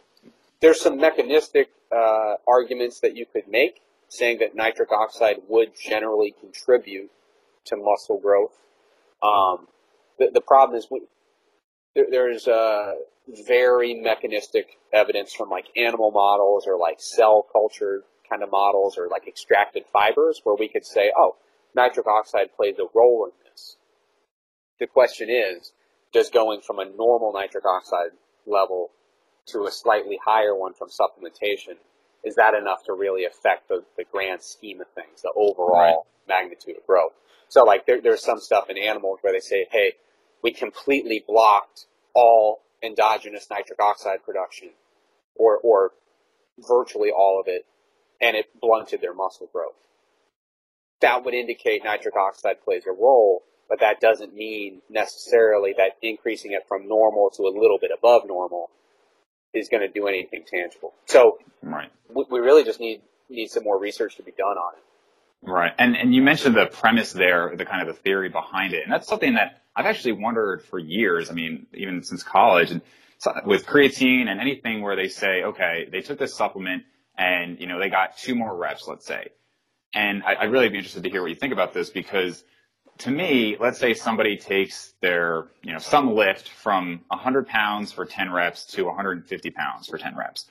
there's 0.59 0.81
some 0.81 0.97
mechanistic 0.97 1.69
uh, 1.91 2.35
arguments 2.47 2.99
that 3.01 3.15
you 3.15 3.25
could 3.31 3.47
make 3.47 3.81
saying 4.11 4.39
that 4.39 4.53
nitric 4.53 4.91
oxide 4.91 5.37
would 5.47 5.69
generally 5.73 6.35
contribute 6.37 7.09
to 7.65 7.77
muscle 7.77 8.19
growth. 8.19 8.51
Um, 9.23 9.67
the, 10.19 10.29
the 10.33 10.41
problem 10.41 10.77
is 10.77 10.87
we, 10.91 11.01
there, 11.95 12.07
there's 12.11 12.45
uh, 12.45 12.95
very 13.47 13.93
mechanistic 13.93 14.77
evidence 14.91 15.33
from 15.33 15.49
like 15.49 15.65
animal 15.77 16.11
models 16.11 16.65
or 16.67 16.77
like 16.77 16.97
cell 16.99 17.45
culture 17.53 18.03
kind 18.29 18.43
of 18.43 18.51
models 18.51 18.97
or 18.97 19.07
like 19.07 19.27
extracted 19.29 19.83
fibers 19.93 20.41
where 20.43 20.57
we 20.59 20.67
could 20.67 20.85
say, 20.85 21.13
oh, 21.17 21.37
nitric 21.73 22.05
oxide 22.05 22.53
plays 22.55 22.75
a 22.79 22.85
role 22.93 23.25
in 23.25 23.49
this. 23.49 23.77
The 24.81 24.87
question 24.87 25.29
is, 25.29 25.71
does 26.11 26.29
going 26.29 26.59
from 26.59 26.79
a 26.79 26.85
normal 26.85 27.31
nitric 27.31 27.63
oxide 27.65 28.11
level 28.45 28.89
to 29.47 29.63
a 29.63 29.71
slightly 29.71 30.19
higher 30.25 30.53
one 30.53 30.73
from 30.73 30.89
supplementation, 30.89 31.77
is 32.23 32.35
that 32.35 32.53
enough 32.53 32.83
to 32.85 32.93
really 32.93 33.25
affect 33.25 33.67
the, 33.67 33.83
the 33.97 34.03
grand 34.11 34.41
scheme 34.41 34.81
of 34.81 34.87
things, 34.93 35.21
the 35.23 35.31
overall 35.35 35.71
right. 35.71 35.95
magnitude 36.27 36.77
of 36.77 36.85
growth? 36.85 37.13
So 37.49 37.63
like 37.63 37.85
there, 37.85 38.01
there's 38.01 38.23
some 38.23 38.39
stuff 38.39 38.69
in 38.69 38.77
animals 38.77 39.19
where 39.21 39.33
they 39.33 39.39
say, 39.39 39.67
hey, 39.71 39.93
we 40.43 40.51
completely 40.51 41.23
blocked 41.27 41.87
all 42.13 42.61
endogenous 42.83 43.47
nitric 43.49 43.81
oxide 43.81 44.23
production 44.23 44.69
or, 45.35 45.57
or 45.57 45.91
virtually 46.67 47.09
all 47.11 47.39
of 47.39 47.47
it 47.47 47.65
and 48.21 48.35
it 48.35 48.45
blunted 48.61 49.01
their 49.01 49.13
muscle 49.13 49.49
growth. 49.51 49.73
That 51.01 51.25
would 51.25 51.33
indicate 51.33 51.83
nitric 51.83 52.15
oxide 52.15 52.63
plays 52.63 52.83
a 52.87 52.91
role, 52.91 53.41
but 53.67 53.79
that 53.79 53.99
doesn't 53.99 54.35
mean 54.35 54.81
necessarily 54.89 55.73
that 55.77 55.97
increasing 56.01 56.51
it 56.51 56.67
from 56.67 56.87
normal 56.87 57.31
to 57.31 57.43
a 57.43 57.53
little 57.57 57.79
bit 57.79 57.91
above 57.95 58.27
normal 58.27 58.69
is 59.53 59.69
going 59.69 59.81
to 59.81 59.89
do 59.89 60.07
anything 60.07 60.43
tangible. 60.45 60.93
So 61.05 61.39
right. 61.61 61.91
we 62.13 62.39
really 62.39 62.63
just 62.63 62.79
need 62.79 63.01
need 63.29 63.47
some 63.47 63.63
more 63.63 63.79
research 63.79 64.17
to 64.17 64.23
be 64.23 64.31
done 64.31 64.57
on 64.57 64.73
it. 64.75 65.49
Right. 65.49 65.73
And 65.77 65.95
and 65.95 66.13
you 66.13 66.21
mentioned 66.21 66.55
the 66.55 66.67
premise 66.67 67.13
there, 67.13 67.53
the 67.55 67.65
kind 67.65 67.87
of 67.87 67.93
the 67.93 68.01
theory 68.01 68.29
behind 68.29 68.73
it. 68.73 68.83
And 68.83 68.91
that's 68.91 69.07
something 69.07 69.35
that 69.35 69.61
I've 69.75 69.85
actually 69.85 70.13
wondered 70.13 70.63
for 70.63 70.79
years. 70.79 71.29
I 71.29 71.33
mean, 71.33 71.67
even 71.73 72.03
since 72.03 72.23
college 72.23 72.71
and 72.71 72.81
so 73.21 73.33
with 73.45 73.67
creatine 73.67 74.27
and 74.27 74.39
anything 74.41 74.81
where 74.81 74.95
they 74.95 75.07
say, 75.07 75.43
okay, 75.43 75.87
they 75.91 76.01
took 76.01 76.17
this 76.17 76.33
supplement 76.33 76.83
and, 77.15 77.59
you 77.59 77.67
know, 77.67 77.77
they 77.77 77.89
got 77.89 78.17
two 78.17 78.33
more 78.33 78.55
reps, 78.55 78.87
let's 78.87 79.05
say. 79.05 79.27
And 79.93 80.23
I, 80.23 80.45
would 80.45 80.51
really 80.51 80.69
be 80.69 80.77
interested 80.77 81.03
to 81.03 81.09
hear 81.09 81.21
what 81.21 81.29
you 81.29 81.35
think 81.35 81.53
about 81.53 81.71
this 81.71 81.91
because 81.91 82.43
to 82.99 83.11
me, 83.11 83.57
let's 83.59 83.79
say 83.79 83.93
somebody 83.93 84.37
takes 84.37 84.93
their, 85.01 85.47
you 85.63 85.73
know, 85.73 85.79
some 85.79 86.13
lift 86.15 86.49
from 86.49 87.01
100 87.07 87.47
pounds 87.47 87.91
for 87.91 88.05
10 88.05 88.31
reps 88.31 88.65
to 88.67 88.85
150 88.85 89.49
pounds 89.51 89.87
for 89.87 89.97
10 89.97 90.15
reps. 90.15 90.45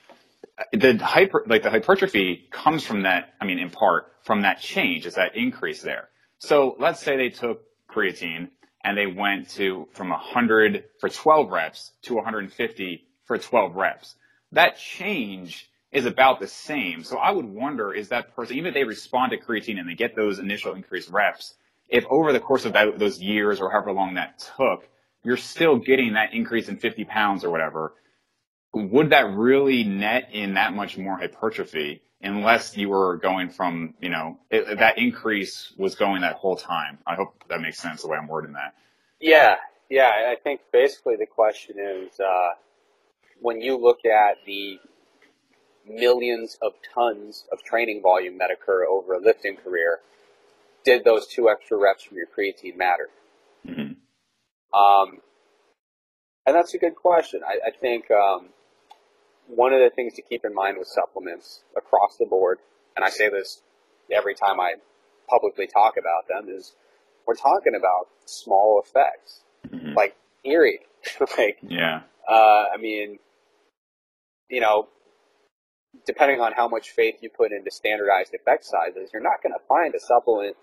The 0.73 0.97
hyper, 0.97 1.43
like 1.47 1.63
the 1.63 1.69
hypertrophy 1.69 2.47
comes 2.51 2.85
from 2.85 3.03
that, 3.03 3.33
I 3.39 3.45
mean, 3.45 3.57
in 3.57 3.69
part 3.69 4.13
from 4.23 4.41
that 4.41 4.59
change, 4.59 5.05
is 5.05 5.15
that 5.15 5.35
increase 5.35 5.81
there. 5.81 6.09
So 6.39 6.75
let's 6.77 7.01
say 7.01 7.17
they 7.17 7.29
took 7.29 7.63
creatine 7.89 8.49
and 8.83 8.97
they 8.97 9.07
went 9.07 9.49
to 9.51 9.87
from 9.93 10.09
100 10.09 10.83
for 10.99 11.09
12 11.09 11.51
reps 11.51 11.91
to 12.03 12.15
150 12.15 13.05
for 13.25 13.37
12 13.37 13.75
reps. 13.75 14.15
That 14.51 14.77
change 14.77 15.69
is 15.91 16.05
about 16.05 16.39
the 16.39 16.47
same. 16.47 17.03
So 17.03 17.17
I 17.17 17.31
would 17.31 17.45
wonder, 17.45 17.93
is 17.93 18.09
that 18.09 18.35
person, 18.35 18.57
even 18.57 18.69
if 18.69 18.73
they 18.73 18.83
respond 18.83 19.31
to 19.31 19.37
creatine 19.37 19.79
and 19.79 19.89
they 19.89 19.95
get 19.95 20.15
those 20.15 20.39
initial 20.39 20.73
increased 20.73 21.09
reps, 21.09 21.55
if 21.91 22.05
over 22.09 22.31
the 22.31 22.39
course 22.39 22.65
of 22.65 22.73
that, 22.73 22.97
those 22.97 23.21
years 23.21 23.59
or 23.59 23.69
however 23.69 23.91
long 23.91 24.15
that 24.15 24.43
took, 24.57 24.87
you're 25.23 25.37
still 25.37 25.75
getting 25.77 26.13
that 26.13 26.33
increase 26.33 26.69
in 26.69 26.77
50 26.77 27.03
pounds 27.03 27.43
or 27.43 27.51
whatever, 27.51 27.93
would 28.73 29.09
that 29.09 29.29
really 29.33 29.83
net 29.83 30.29
in 30.31 30.53
that 30.53 30.73
much 30.73 30.97
more 30.97 31.17
hypertrophy 31.17 32.01
unless 32.21 32.77
you 32.77 32.89
were 32.89 33.17
going 33.17 33.49
from, 33.49 33.93
you 33.99 34.09
know, 34.09 34.39
it, 34.49 34.79
that 34.79 34.97
increase 34.97 35.73
was 35.77 35.95
going 35.95 36.21
that 36.21 36.35
whole 36.35 36.55
time? 36.55 36.97
I 37.05 37.15
hope 37.15 37.43
that 37.49 37.61
makes 37.61 37.79
sense 37.79 38.01
the 38.01 38.07
way 38.07 38.17
I'm 38.17 38.27
wording 38.27 38.53
that. 38.53 38.73
Yeah, 39.19 39.57
yeah. 39.89 40.29
I 40.31 40.37
think 40.41 40.61
basically 40.71 41.17
the 41.17 41.25
question 41.25 41.75
is, 41.77 42.19
uh, 42.19 42.51
when 43.41 43.59
you 43.59 43.77
look 43.77 44.05
at 44.05 44.37
the 44.45 44.79
millions 45.85 46.57
of 46.61 46.73
tons 46.93 47.45
of 47.51 47.61
training 47.63 48.01
volume 48.01 48.37
that 48.37 48.49
occur 48.49 48.85
over 48.85 49.15
a 49.15 49.19
lifting 49.19 49.57
career, 49.57 49.99
did 50.83 51.03
those 51.03 51.27
two 51.27 51.49
extra 51.49 51.77
reps 51.77 52.03
from 52.03 52.17
your 52.17 52.27
creatine 52.27 52.77
matter? 52.77 53.09
Mm-hmm. 53.67 53.93
Um, 54.77 55.19
and 56.45 56.55
that's 56.55 56.73
a 56.73 56.77
good 56.77 56.95
question. 56.95 57.41
I, 57.45 57.69
I 57.69 57.71
think 57.71 58.09
um, 58.11 58.49
one 59.47 59.73
of 59.73 59.79
the 59.79 59.89
things 59.89 60.13
to 60.15 60.21
keep 60.21 60.45
in 60.45 60.53
mind 60.53 60.77
with 60.77 60.87
supplements 60.87 61.63
across 61.77 62.17
the 62.17 62.25
board, 62.25 62.59
and 62.95 63.05
I 63.05 63.09
say 63.09 63.29
this 63.29 63.61
every 64.11 64.35
time 64.35 64.59
I 64.59 64.75
publicly 65.29 65.67
talk 65.67 65.95
about 65.97 66.27
them, 66.27 66.53
is 66.53 66.73
we're 67.27 67.35
talking 67.35 67.75
about 67.75 68.07
small 68.25 68.81
effects, 68.83 69.41
mm-hmm. 69.67 69.93
like 69.93 70.15
eerie. 70.43 70.79
like, 71.37 71.57
yeah. 71.61 72.01
Uh, 72.29 72.65
I 72.73 72.77
mean, 72.79 73.19
you 74.49 74.61
know, 74.61 74.87
depending 76.05 76.39
on 76.39 76.53
how 76.53 76.67
much 76.67 76.91
faith 76.91 77.15
you 77.21 77.29
put 77.29 77.51
into 77.51 77.71
standardized 77.71 78.33
effect 78.33 78.65
sizes, 78.65 79.09
you're 79.13 79.21
not 79.21 79.43
going 79.43 79.53
to 79.53 79.65
find 79.67 79.93
a 79.95 79.99
supplement 79.99 80.55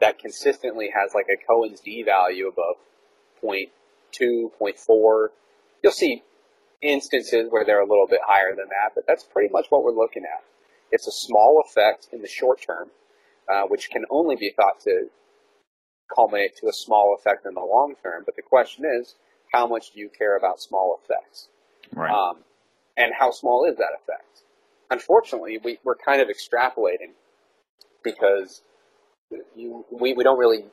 that 0.00 0.18
consistently 0.18 0.90
has 0.94 1.12
like 1.14 1.26
a 1.28 1.36
Cohen's 1.46 1.80
d 1.80 2.02
value 2.02 2.48
above 2.48 2.76
0.2, 3.42 4.50
0.4. 4.60 5.28
You'll 5.82 5.92
see 5.92 6.22
instances 6.82 7.46
where 7.50 7.64
they're 7.64 7.80
a 7.80 7.88
little 7.88 8.06
bit 8.08 8.20
higher 8.26 8.54
than 8.54 8.68
that, 8.68 8.92
but 8.94 9.04
that's 9.06 9.24
pretty 9.24 9.52
much 9.52 9.66
what 9.70 9.82
we're 9.82 9.92
looking 9.92 10.24
at. 10.24 10.44
It's 10.90 11.06
a 11.06 11.12
small 11.12 11.62
effect 11.66 12.08
in 12.12 12.22
the 12.22 12.28
short 12.28 12.60
term, 12.60 12.90
uh, 13.52 13.62
which 13.62 13.90
can 13.90 14.04
only 14.10 14.36
be 14.36 14.52
thought 14.54 14.80
to 14.80 15.08
culminate 16.14 16.56
to 16.58 16.68
a 16.68 16.72
small 16.72 17.16
effect 17.18 17.46
in 17.46 17.54
the 17.54 17.60
long 17.60 17.94
term. 18.02 18.22
But 18.24 18.36
the 18.36 18.42
question 18.42 18.84
is, 18.84 19.16
how 19.52 19.66
much 19.66 19.92
do 19.92 20.00
you 20.00 20.08
care 20.16 20.36
about 20.36 20.60
small 20.60 20.98
effects? 21.02 21.48
Right. 21.92 22.10
Um, 22.10 22.38
and 22.96 23.12
how 23.18 23.30
small 23.30 23.64
is 23.64 23.76
that 23.76 23.90
effect? 24.02 24.42
Unfortunately, 24.90 25.58
we, 25.62 25.78
we're 25.84 25.96
kind 25.96 26.20
of 26.20 26.28
extrapolating 26.28 27.12
because 28.02 28.62
you, 29.54 29.84
we, 29.90 30.14
we 30.14 30.24
don't 30.24 30.38
really 30.38 30.64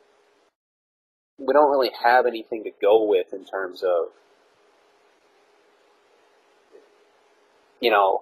we 1.39 1.53
don't 1.53 1.71
really 1.71 1.91
have 2.03 2.25
anything 2.25 2.63
to 2.63 2.71
go 2.81 3.05
with 3.05 3.33
in 3.33 3.43
terms 3.45 3.83
of 3.83 4.05
you 7.79 7.89
know 7.89 8.21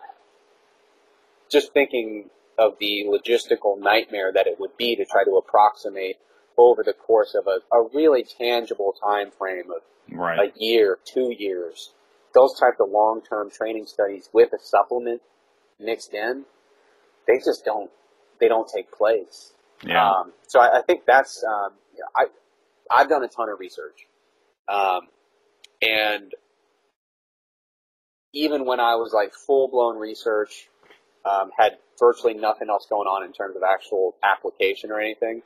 just 1.52 1.74
thinking 1.74 2.30
of 2.58 2.74
the 2.80 3.06
logistical 3.08 3.80
nightmare 3.80 4.32
that 4.32 4.48
it 4.48 4.60
would 4.60 4.78
be 4.78 4.96
to 4.96 5.06
try 5.06 5.24
to 5.24 5.32
approximate 5.32 6.18
over 6.58 6.84
the 6.84 6.94
course 6.94 7.36
of 7.36 7.48
a, 7.48 7.60
a 7.76 7.88
really 7.94 8.24
tangible 8.24 8.94
time 9.04 9.32
frame 9.32 9.72
of 9.72 9.82
right. 10.12 10.40
a 10.40 10.52
year, 10.60 10.98
two 11.06 11.34
years, 11.38 11.92
those 12.34 12.58
type 12.60 12.80
of 12.80 12.90
long 12.90 13.22
term 13.22 13.50
training 13.50 13.86
studies 13.86 14.30
with 14.32 14.54
a 14.54 14.60
supplement 14.60 15.22
mixed 15.80 16.14
in, 16.14 16.46
they 17.28 17.38
just 17.38 17.66
don't 17.66 17.92
they 18.40 18.48
don't 18.48 18.70
take 18.74 18.92
place. 18.92 19.54
Yeah. 19.86 20.10
Um, 20.10 20.34
so 20.48 20.60
I, 20.60 20.80
I, 20.80 20.82
think 20.82 21.06
that's 21.06 21.44
um, 21.44 21.72
I 22.16 22.26
I've 22.92 23.10
done 23.10 23.24
a 23.24 23.28
ton 23.28 23.50
of 23.50 23.60
research, 23.60 24.06
um, 24.68 25.08
and 25.82 26.32
even 28.34 28.66
when 28.66 28.80
I 28.80 28.96
was 28.96 29.12
like 29.14 29.34
full 29.34 29.68
blown 29.68 29.98
research, 29.98 30.70
um, 31.26 31.52
had 31.58 31.78
virtually 32.00 32.34
nothing 32.34 32.70
else 32.70 32.86
going 32.90 33.08
on 33.08 33.24
in 33.24 33.34
terms 33.34 33.56
of 33.56 33.64
actual 33.64 34.16
application 34.24 34.92
or 34.92 35.00
anything 35.00 35.42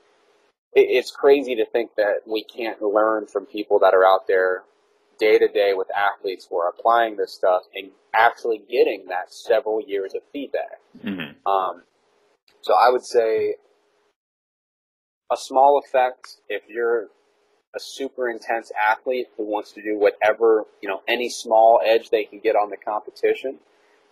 it's 0.76 1.10
crazy 1.10 1.56
to 1.56 1.66
think 1.66 1.92
that 1.96 2.20
we 2.28 2.44
can't 2.44 2.82
learn 2.82 3.28
from 3.28 3.46
people 3.46 3.80
that 3.80 3.94
are 3.94 4.06
out 4.06 4.28
there 4.28 4.64
day 5.18 5.40
to 5.40 5.48
day 5.48 5.74
with 5.74 5.88
athletes 5.96 6.48
who 6.50 6.58
are 6.58 6.70
applying 6.70 7.16
this 7.16 7.34
stuff 7.34 7.64
and 7.74 7.92
actually 8.14 8.62
getting 8.70 9.06
that 9.08 9.32
several 9.32 9.82
years 9.82 10.14
of 10.14 10.22
feedback. 10.34 10.80
Mm-hmm. 11.04 11.48
Um, 11.50 11.84
so 12.62 12.74
I 12.74 12.90
would 12.90 13.06
say 13.06 13.56
a 15.32 15.38
small 15.38 15.82
effect 15.84 16.38
if 16.50 16.64
you're 16.68 17.08
a 17.76 17.80
super 17.80 18.30
intense 18.30 18.72
athlete 18.82 19.28
who 19.38 19.44
wants 19.46 19.74
to 19.74 19.82
do 19.82 20.00
whatever, 20.00 20.64
you 20.82 20.88
know, 20.88 21.02
any 21.08 21.30
small 21.30 21.82
edge 21.84 22.10
they 22.10 22.24
can 22.24 22.40
get 22.40 22.56
on 22.56 22.70
the 22.70 22.78
competition. 22.78 23.58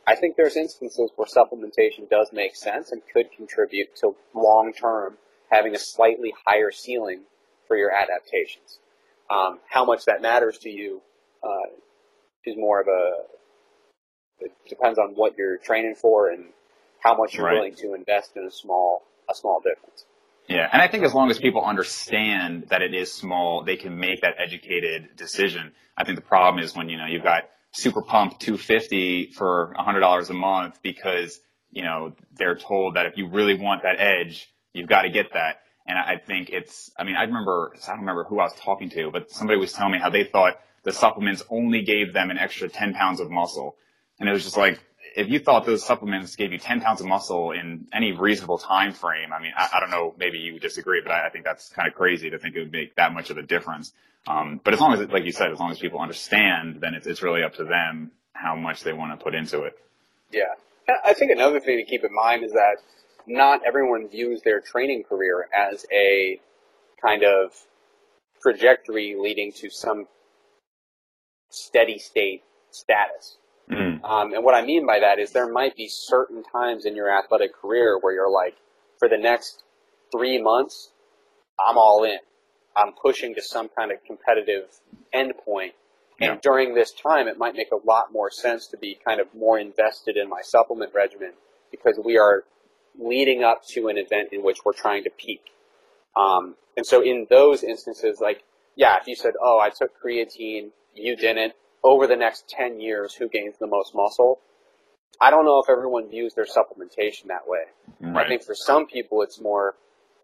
I 0.06 0.16
think 0.16 0.36
there's 0.36 0.58
instances 0.58 1.12
where 1.16 1.28
supplementation 1.28 2.10
does 2.10 2.30
make 2.34 2.56
sense 2.56 2.92
and 2.92 3.02
could 3.14 3.32
contribute 3.32 3.96
to 4.02 4.16
long 4.36 4.74
term 4.74 5.18
having 5.50 5.76
a 5.76 5.80
slightly 5.80 6.34
higher 6.46 6.72
ceiling 6.72 7.22
for 7.68 7.78
your 7.78 7.92
adaptations. 7.92 8.80
Um, 9.32 9.60
how 9.70 9.86
much 9.86 10.04
that 10.06 10.22
matters 10.22 10.58
to 10.60 10.70
you 10.70 11.02
uh, 11.42 11.70
is 12.46 12.56
more 12.58 12.82
of 12.82 12.88
a 12.88 13.12
it 14.40 14.52
depends 14.68 15.00
on 15.00 15.12
what 15.16 15.38
you're 15.38 15.58
training 15.58 15.96
for 15.96 16.30
and 16.30 16.46
how 17.00 17.16
much 17.16 17.36
you're 17.36 17.46
right. 17.46 17.54
willing 17.54 17.76
to 17.76 17.94
invest 17.94 18.32
in 18.36 18.44
a 18.46 18.52
small 18.52 19.04
a 19.30 19.36
small 19.36 19.62
difference. 19.62 20.06
Yeah, 20.48 20.70
and 20.72 20.82
I 20.82 20.88
think 20.88 21.04
as 21.04 21.14
long 21.14 21.32
as 21.32 21.40
people 21.40 21.64
understand 21.64 22.68
that 22.70 22.82
it 22.82 22.94
is 22.94 23.12
small, 23.12 23.64
they 23.64 23.78
can 23.78 23.98
make 23.98 24.22
that 24.22 24.36
educated 24.38 25.16
decision. 25.16 25.72
I 25.98 26.04
think 26.04 26.18
the 26.18 26.26
problem 26.26 26.64
is 26.64 26.76
when 26.76 26.90
you 26.90 26.98
know 26.98 27.06
you've 27.06 27.24
got 27.24 27.50
super 27.72 28.02
pump 28.02 28.40
250 28.40 29.32
for 29.32 29.74
$100 29.80 30.30
a 30.30 30.34
month 30.34 30.80
because 30.84 31.40
you 31.72 31.84
know 31.84 32.14
they're 32.36 32.56
told 32.56 32.96
that 32.96 33.06
if 33.06 33.18
you 33.18 33.28
really 33.30 33.56
want 33.56 33.84
that 33.84 34.00
edge, 34.00 34.54
You've 34.74 34.90
got 34.90 35.04
to 35.04 35.10
get 35.10 35.34
that. 35.34 35.62
And 35.86 35.98
I 35.98 36.18
think 36.18 36.50
it's, 36.50 36.92
I 36.98 37.04
mean, 37.04 37.16
I 37.16 37.24
remember, 37.24 37.74
I 37.84 37.90
don't 37.92 38.00
remember 38.00 38.24
who 38.24 38.40
I 38.40 38.44
was 38.44 38.54
talking 38.56 38.90
to, 38.92 39.12
but 39.12 39.30
somebody 39.32 39.60
was 39.60 39.74
telling 39.74 39.92
me 39.92 40.00
how 40.00 40.10
they 40.10 40.24
thought 40.24 40.60
the 40.84 40.92
supplements 40.92 41.44
only 41.50 41.84
gave 41.84 42.14
them 42.14 42.32
an 42.32 42.38
extra 42.38 42.70
10 42.70 42.94
pounds 42.94 43.20
of 43.20 43.30
muscle. 43.30 43.76
And 44.20 44.28
it 44.28 44.32
was 44.32 44.44
just 44.44 44.58
like, 44.58 44.80
if 45.16 45.30
you 45.30 45.40
thought 45.40 45.66
those 45.66 45.84
supplements 45.86 46.36
gave 46.36 46.52
you 46.52 46.58
10 46.58 46.82
pounds 46.82 47.00
of 47.00 47.08
muscle 47.08 47.52
in 47.52 47.88
any 47.94 48.12
reasonable 48.12 48.58
time 48.58 48.94
frame, 48.94 49.32
I 49.32 49.42
mean, 49.42 49.52
I, 49.56 49.70
I 49.76 49.80
don't 49.80 49.92
know, 49.92 50.14
maybe 50.18 50.40
you 50.40 50.54
would 50.54 50.62
disagree, 50.62 51.02
but 51.02 51.12
I, 51.12 51.28
I, 51.28 51.30
think 51.30 51.46
that's 51.46 51.70
kind 51.70 51.88
of 51.88 51.94
crazy 51.94 52.30
to 52.32 52.40
think 52.40 52.56
it 52.56 52.60
would 52.60 52.72
make 52.72 52.96
that 52.96 53.14
much 53.14 53.30
of 53.30 53.38
a 53.38 53.44
difference. 53.44 53.94
Um, 54.28 54.60
but 54.64 54.74
as 54.74 54.80
long 54.80 54.94
as, 54.94 55.08
like 55.10 55.26
you 55.26 55.32
said, 55.32 55.52
as 55.52 55.60
long 55.60 55.72
as 55.72 55.80
people 55.80 56.00
understand, 56.00 56.82
then 56.82 56.94
it's, 56.96 57.06
it's 57.06 57.22
really 57.22 57.44
up 57.44 57.54
to 57.56 57.64
them 57.64 58.12
how 58.34 58.56
much 58.56 58.84
they 58.84 58.94
want 58.94 59.18
to 59.18 59.24
put 59.24 59.36
into 59.36 59.64
it. 59.64 59.78
Yeah. 60.32 60.54
I 61.06 61.14
think 61.14 61.32
another 61.32 61.60
thing 61.60 61.78
to 61.78 61.84
keep 61.84 62.04
in 62.04 62.14
mind 62.14 62.44
is 62.44 62.52
that 62.54 62.78
not 63.28 63.62
everyone 63.66 64.10
views 64.10 64.42
their 64.42 64.60
training 64.60 65.04
career 65.04 65.48
as 65.54 65.86
a 65.94 66.40
kind 67.02 67.24
of 67.24 67.52
trajectory 68.42 69.16
leading 69.18 69.52
to 69.54 69.70
some 69.70 70.08
steady 71.50 72.00
state 72.00 72.44
status. 72.72 73.38
Mm. 73.72 74.04
Um, 74.04 74.34
and 74.34 74.44
what 74.44 74.56
I 74.56 74.66
mean 74.66 74.86
by 74.86 75.00
that 75.00 75.20
is 75.20 75.32
there 75.32 75.52
might 75.52 75.76
be 75.76 75.88
certain 75.88 76.44
times 76.44 76.86
in 76.86 76.96
your 76.96 77.10
athletic 77.10 77.54
career 77.54 77.98
where 78.00 78.14
you're 78.14 78.32
like, 78.32 78.56
for 79.00 79.08
the 79.08 79.18
next 79.18 79.64
three 80.12 80.42
months, 80.42 80.92
I'm 81.60 81.78
all 81.78 82.04
in. 82.04 82.20
I'm 82.76 82.94
pushing 83.02 83.36
to 83.36 83.42
some 83.42 83.70
kind 83.70 83.92
of 83.92 84.04
competitive 84.06 84.66
endpoint. 85.14 85.74
And 86.20 86.36
yeah. 86.36 86.38
during 86.42 86.74
this 86.74 86.92
time, 86.92 87.28
it 87.28 87.38
might 87.38 87.56
make 87.56 87.72
a 87.72 87.88
lot 87.88 88.12
more 88.12 88.32
sense 88.32 88.68
to 88.68 88.78
be 88.78 88.98
kind 89.06 89.20
of 89.20 89.28
more 89.34 89.60
invested 89.60 90.18
in 90.18 90.30
my 90.30 90.42
supplement 90.42 90.94
regimen 90.94 91.34
because 91.72 92.00
we 92.04 92.18
are 92.18 92.44
leading 93.00 93.44
up 93.44 93.66
to 93.70 93.88
an 93.88 93.98
event 93.98 94.30
in 94.32 94.44
which 94.44 94.60
we're 94.64 94.74
trying 94.74 95.04
to 95.04 95.10
peak. 95.10 95.42
Um, 96.16 96.56
and 96.78 96.86
so 96.86 97.02
in 97.02 97.28
those 97.30 97.64
instances, 97.64 98.20
like, 98.22 98.44
yeah, 98.76 98.98
if 99.00 99.08
you 99.08 99.16
said, 99.16 99.34
oh, 99.42 99.60
I 99.60 99.70
took 99.70 99.92
creatine, 100.02 100.70
you 100.94 101.16
didn't, 101.16 101.54
over 101.84 102.08
the 102.08 102.16
next 102.16 102.48
10 102.50 102.80
years, 102.80 103.14
who 103.14 103.28
gains 103.28 103.56
the 103.60 103.68
most 103.68 103.94
muscle? 103.94 104.40
I 105.22 105.30
don't 105.30 105.46
know 105.46 105.60
if 105.60 105.70
everyone 105.70 106.10
views 106.10 106.34
their 106.34 106.46
supplementation 106.46 107.28
that 107.28 107.48
way. 107.48 107.64
Right. 108.00 108.26
I 108.26 108.28
think 108.28 108.44
for 108.44 108.56
some 108.56 108.88
people, 108.88 109.22
it's 109.22 109.40
more, 109.40 109.76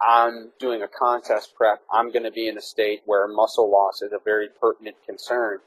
I'm 0.02 0.52
doing 0.60 0.82
a 0.82 0.88
contest 0.88 1.54
prep. 1.56 1.82
I'm 1.92 2.12
going 2.12 2.24
to 2.24 2.32
be 2.32 2.48
in 2.48 2.58
a 2.58 2.62
state 2.62 3.02
where 3.06 3.28
muscle 3.28 3.72
loss 3.72 4.02
is 4.02 4.12
a 4.14 4.20
very 4.24 4.48
pertinent 4.60 4.96
concern. 5.06 5.60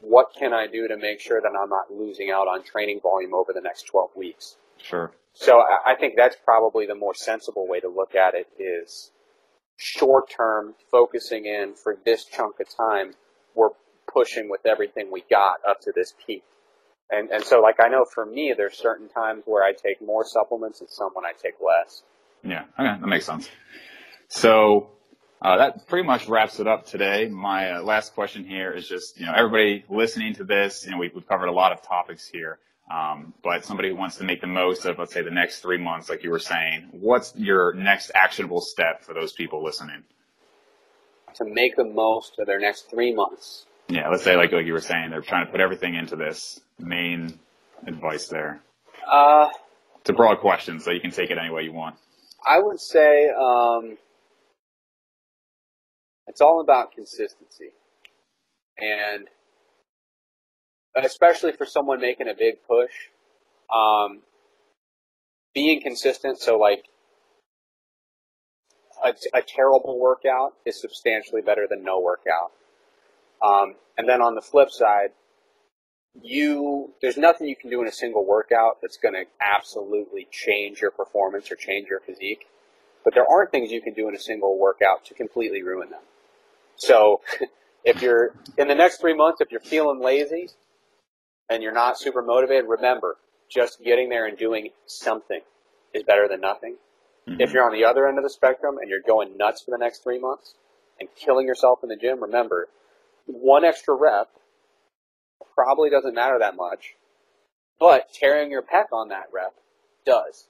What 0.00 0.34
can 0.38 0.52
I 0.52 0.66
do 0.66 0.88
to 0.88 0.96
make 0.96 1.20
sure 1.20 1.40
that 1.40 1.52
I'm 1.58 1.70
not 1.70 1.90
losing 1.90 2.30
out 2.30 2.48
on 2.48 2.62
training 2.62 3.00
volume 3.02 3.34
over 3.34 3.52
the 3.52 3.62
next 3.62 3.86
12 3.86 4.10
weeks? 4.14 4.56
Sure. 4.76 5.12
So 5.32 5.62
I 5.84 5.94
think 5.94 6.14
that's 6.16 6.36
probably 6.44 6.86
the 6.86 6.94
more 6.94 7.14
sensible 7.14 7.66
way 7.68 7.80
to 7.80 7.88
look 7.88 8.14
at 8.14 8.34
it 8.34 8.48
is 8.58 9.10
short 9.76 10.30
term 10.30 10.74
focusing 10.90 11.44
in 11.44 11.74
for 11.74 11.98
this 12.04 12.24
chunk 12.24 12.60
of 12.60 12.66
time. 12.74 13.12
We're 13.54 13.70
pushing 14.12 14.48
with 14.48 14.64
everything 14.66 15.10
we 15.10 15.24
got 15.30 15.56
up 15.68 15.80
to 15.82 15.92
this 15.94 16.14
peak. 16.26 16.44
And, 17.10 17.30
and 17.30 17.44
so 17.44 17.60
like 17.60 17.76
I 17.80 17.88
know 17.88 18.04
for 18.04 18.26
me, 18.26 18.54
there's 18.56 18.76
certain 18.76 19.08
times 19.08 19.42
where 19.46 19.62
I 19.62 19.72
take 19.72 20.00
more 20.02 20.24
supplements 20.24 20.80
and 20.80 20.90
some 20.90 21.10
when 21.14 21.24
I 21.24 21.32
take 21.32 21.54
less. 21.64 22.02
Yeah. 22.42 22.64
Okay. 22.78 23.00
That 23.00 23.06
makes 23.06 23.26
sense. 23.26 23.48
So, 24.28 24.90
uh, 25.42 25.58
that 25.58 25.86
pretty 25.86 26.06
much 26.06 26.28
wraps 26.28 26.58
it 26.60 26.66
up 26.66 26.86
today. 26.86 27.28
My 27.28 27.72
uh, 27.72 27.82
last 27.82 28.14
question 28.14 28.44
here 28.44 28.72
is 28.72 28.88
just, 28.88 29.20
you 29.20 29.26
know, 29.26 29.32
everybody 29.36 29.84
listening 29.88 30.34
to 30.34 30.44
this, 30.44 30.84
you 30.84 30.90
know, 30.90 30.98
we've, 30.98 31.14
we've 31.14 31.28
covered 31.28 31.46
a 31.46 31.52
lot 31.52 31.72
of 31.72 31.82
topics 31.82 32.26
here. 32.26 32.58
Um, 32.90 33.34
but 33.42 33.64
somebody 33.64 33.90
who 33.90 33.96
wants 33.96 34.16
to 34.16 34.24
make 34.24 34.40
the 34.40 34.46
most 34.46 34.86
of, 34.86 34.98
let's 34.98 35.12
say, 35.12 35.22
the 35.22 35.30
next 35.30 35.60
three 35.60 35.76
months, 35.76 36.08
like 36.08 36.22
you 36.22 36.30
were 36.30 36.38
saying, 36.38 36.88
what's 36.92 37.34
your 37.36 37.74
next 37.74 38.10
actionable 38.14 38.60
step 38.60 39.02
for 39.02 39.12
those 39.12 39.32
people 39.32 39.62
listening? 39.62 40.04
To 41.34 41.44
make 41.44 41.76
the 41.76 41.84
most 41.84 42.38
of 42.38 42.46
their 42.46 42.60
next 42.60 42.88
three 42.88 43.12
months. 43.12 43.66
Yeah, 43.88 44.08
let's 44.08 44.24
say, 44.24 44.36
like, 44.36 44.52
like 44.52 44.66
you 44.66 44.72
were 44.72 44.80
saying, 44.80 45.10
they're 45.10 45.20
trying 45.20 45.46
to 45.46 45.52
put 45.52 45.60
everything 45.60 45.94
into 45.94 46.16
this 46.16 46.60
main 46.78 47.38
advice 47.86 48.28
there. 48.28 48.60
Uh, 49.08 49.48
it's 50.00 50.10
a 50.10 50.12
broad 50.12 50.40
question, 50.40 50.80
so 50.80 50.90
you 50.90 51.00
can 51.00 51.10
take 51.12 51.30
it 51.30 51.38
any 51.38 51.52
way 51.52 51.62
you 51.62 51.72
want. 51.72 51.96
I 52.44 52.58
would 52.58 52.80
say 52.80 53.28
um, 53.30 53.96
it's 56.26 56.40
all 56.40 56.60
about 56.60 56.92
consistency. 56.92 57.70
And 58.78 59.28
especially 60.96 61.52
for 61.52 61.66
someone 61.66 62.00
making 62.00 62.28
a 62.28 62.34
big 62.34 62.56
push, 62.68 62.92
um, 63.74 64.22
being 65.54 65.80
consistent. 65.80 66.38
So 66.38 66.58
like 66.58 66.84
a, 69.04 69.14
a, 69.34 69.42
terrible 69.42 69.98
workout 69.98 70.54
is 70.64 70.80
substantially 70.80 71.42
better 71.42 71.66
than 71.68 71.82
no 71.82 72.00
workout. 72.00 72.52
Um, 73.42 73.74
and 73.98 74.08
then 74.08 74.20
on 74.22 74.34
the 74.34 74.40
flip 74.40 74.70
side, 74.70 75.10
you 76.22 76.92
there's 77.02 77.16
nothing 77.16 77.46
you 77.46 77.56
can 77.56 77.70
do 77.70 77.82
in 77.82 77.88
a 77.88 77.92
single 77.92 78.24
workout 78.24 78.78
that's 78.80 78.96
going 78.96 79.14
to 79.14 79.24
absolutely 79.40 80.26
change 80.30 80.80
your 80.80 80.90
performance 80.90 81.50
or 81.50 81.56
change 81.56 81.88
your 81.88 82.00
physique. 82.00 82.46
But 83.04 83.14
there 83.14 83.26
are 83.30 83.46
things 83.46 83.70
you 83.70 83.82
can 83.82 83.92
do 83.92 84.08
in 84.08 84.14
a 84.14 84.18
single 84.18 84.58
workout 84.58 85.04
to 85.06 85.14
completely 85.14 85.62
ruin 85.62 85.90
them. 85.90 86.00
So 86.76 87.20
if 87.84 88.02
you're 88.02 88.34
in 88.56 88.68
the 88.68 88.74
next 88.74 89.00
three 89.00 89.14
months, 89.14 89.40
if 89.40 89.50
you're 89.50 89.60
feeling 89.60 90.00
lazy, 90.00 90.48
and 91.48 91.62
you're 91.62 91.72
not 91.72 91.98
super 91.98 92.22
motivated, 92.22 92.64
remember, 92.68 93.16
just 93.48 93.82
getting 93.84 94.08
there 94.08 94.26
and 94.26 94.36
doing 94.36 94.70
something 94.86 95.40
is 95.94 96.02
better 96.02 96.28
than 96.28 96.40
nothing. 96.40 96.76
Mm-hmm. 97.28 97.40
If 97.40 97.52
you're 97.52 97.64
on 97.64 97.72
the 97.72 97.84
other 97.84 98.08
end 98.08 98.18
of 98.18 98.24
the 98.24 98.30
spectrum 98.30 98.78
and 98.78 98.88
you're 98.90 99.00
going 99.06 99.36
nuts 99.36 99.62
for 99.62 99.70
the 99.70 99.78
next 99.78 100.02
three 100.02 100.18
months 100.18 100.54
and 100.98 101.08
killing 101.14 101.46
yourself 101.46 101.80
in 101.82 101.88
the 101.88 101.96
gym, 101.96 102.22
remember, 102.22 102.68
one 103.26 103.64
extra 103.64 103.94
rep 103.94 104.28
probably 105.54 105.90
doesn't 105.90 106.14
matter 106.14 106.38
that 106.38 106.56
much, 106.56 106.94
but 107.78 108.12
tearing 108.12 108.50
your 108.50 108.62
pec 108.62 108.86
on 108.92 109.08
that 109.08 109.26
rep 109.32 109.54
does. 110.04 110.46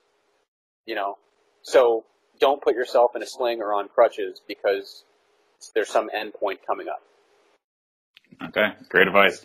You 0.87 0.95
know, 0.95 1.19
so 1.63 2.05
don't 2.39 2.63
put 2.63 2.75
yourself 2.75 3.17
in 3.17 3.23
a 3.23 3.27
sling 3.27 3.61
or 3.61 3.75
on 3.75 3.89
crutches 3.89 4.41
because 4.47 5.05
there's 5.75 5.89
some 5.89 6.09
end 6.15 6.35
point 6.35 6.61
coming 6.67 6.87
up. 6.89 7.03
Okay, 8.49 8.73
great 8.89 9.07
advice. 9.07 9.45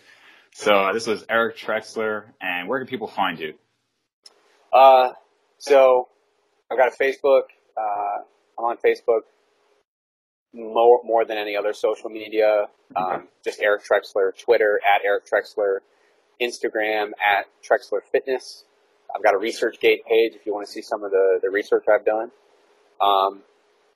So 0.54 0.74
uh, 0.74 0.94
this 0.94 1.08
was 1.08 1.26
Eric 1.30 1.58
Trexler, 1.58 2.26
and 2.42 2.68
where 2.68 2.80
can 2.80 2.88
people 2.88 3.08
find 3.08 3.40
you? 3.40 3.54
Uh, 4.74 5.14
so 5.58 6.10
I've 6.70 6.78
got 6.78 6.90
a 6.94 7.04
Facebook. 7.04 7.44
Uh, 7.78 8.24
I'm 8.60 8.66
on 8.66 8.78
Facebook 8.78 9.22
more 10.54 11.02
more 11.04 11.26
than 11.26 11.38
any 11.38 11.56
other 11.56 11.74
social 11.74 12.10
media. 12.10 12.68
Um, 12.96 13.28
just 13.44 13.62
Eric 13.62 13.84
Trexler. 13.84 14.38
Twitter 14.38 14.80
at 14.86 15.06
Eric 15.06 15.26
Trexler. 15.26 15.80
Instagram 16.42 17.12
at 17.24 17.46
Trexler 17.64 18.02
Fitness. 18.12 18.66
I've 19.16 19.24
got 19.24 19.36
a 19.36 19.38
ResearchGate 19.38 20.06
page 20.08 20.34
if 20.34 20.46
you 20.46 20.54
want 20.54 20.66
to 20.66 20.72
see 20.72 20.82
some 20.82 21.04
of 21.04 21.12
the, 21.12 21.40
the 21.42 21.50
research 21.50 21.86
I've 21.94 22.06
done. 22.06 22.32
Um, 23.00 23.42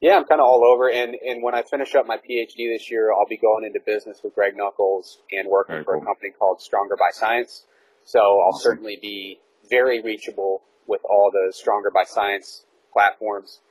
yeah, 0.02 0.18
I'm 0.18 0.26
kind 0.26 0.42
of 0.42 0.46
all 0.46 0.64
over. 0.66 0.90
And, 0.90 1.16
and 1.16 1.42
when 1.42 1.56
I 1.56 1.64
finish 1.64 1.96
up 1.96 2.06
my 2.06 2.18
PhD 2.18 2.72
this 2.72 2.92
year, 2.92 3.12
I'll 3.12 3.28
be 3.28 3.38
going 3.38 3.64
into 3.66 3.80
business 3.80 4.20
with 4.24 4.36
Greg 4.36 4.56
Nuckols 4.56 5.20
and 5.32 5.48
working 5.48 5.76
very 5.76 5.84
for 5.84 5.94
cool. 5.94 6.04
a 6.04 6.06
company 6.06 6.32
called 6.38 6.62
Stronger 6.62 6.96
by 6.96 7.10
Science. 7.12 7.66
So 8.04 8.20
I'll 8.20 8.50
awesome. 8.50 8.62
certainly 8.62 9.00
be 9.02 9.40
very 9.70 10.02
reachable 10.02 10.62
with 10.86 11.02
all 11.10 11.32
the 11.32 11.52
Stronger 11.54 11.90
by 11.92 12.04
Science 12.04 12.66
platforms. 12.94 13.62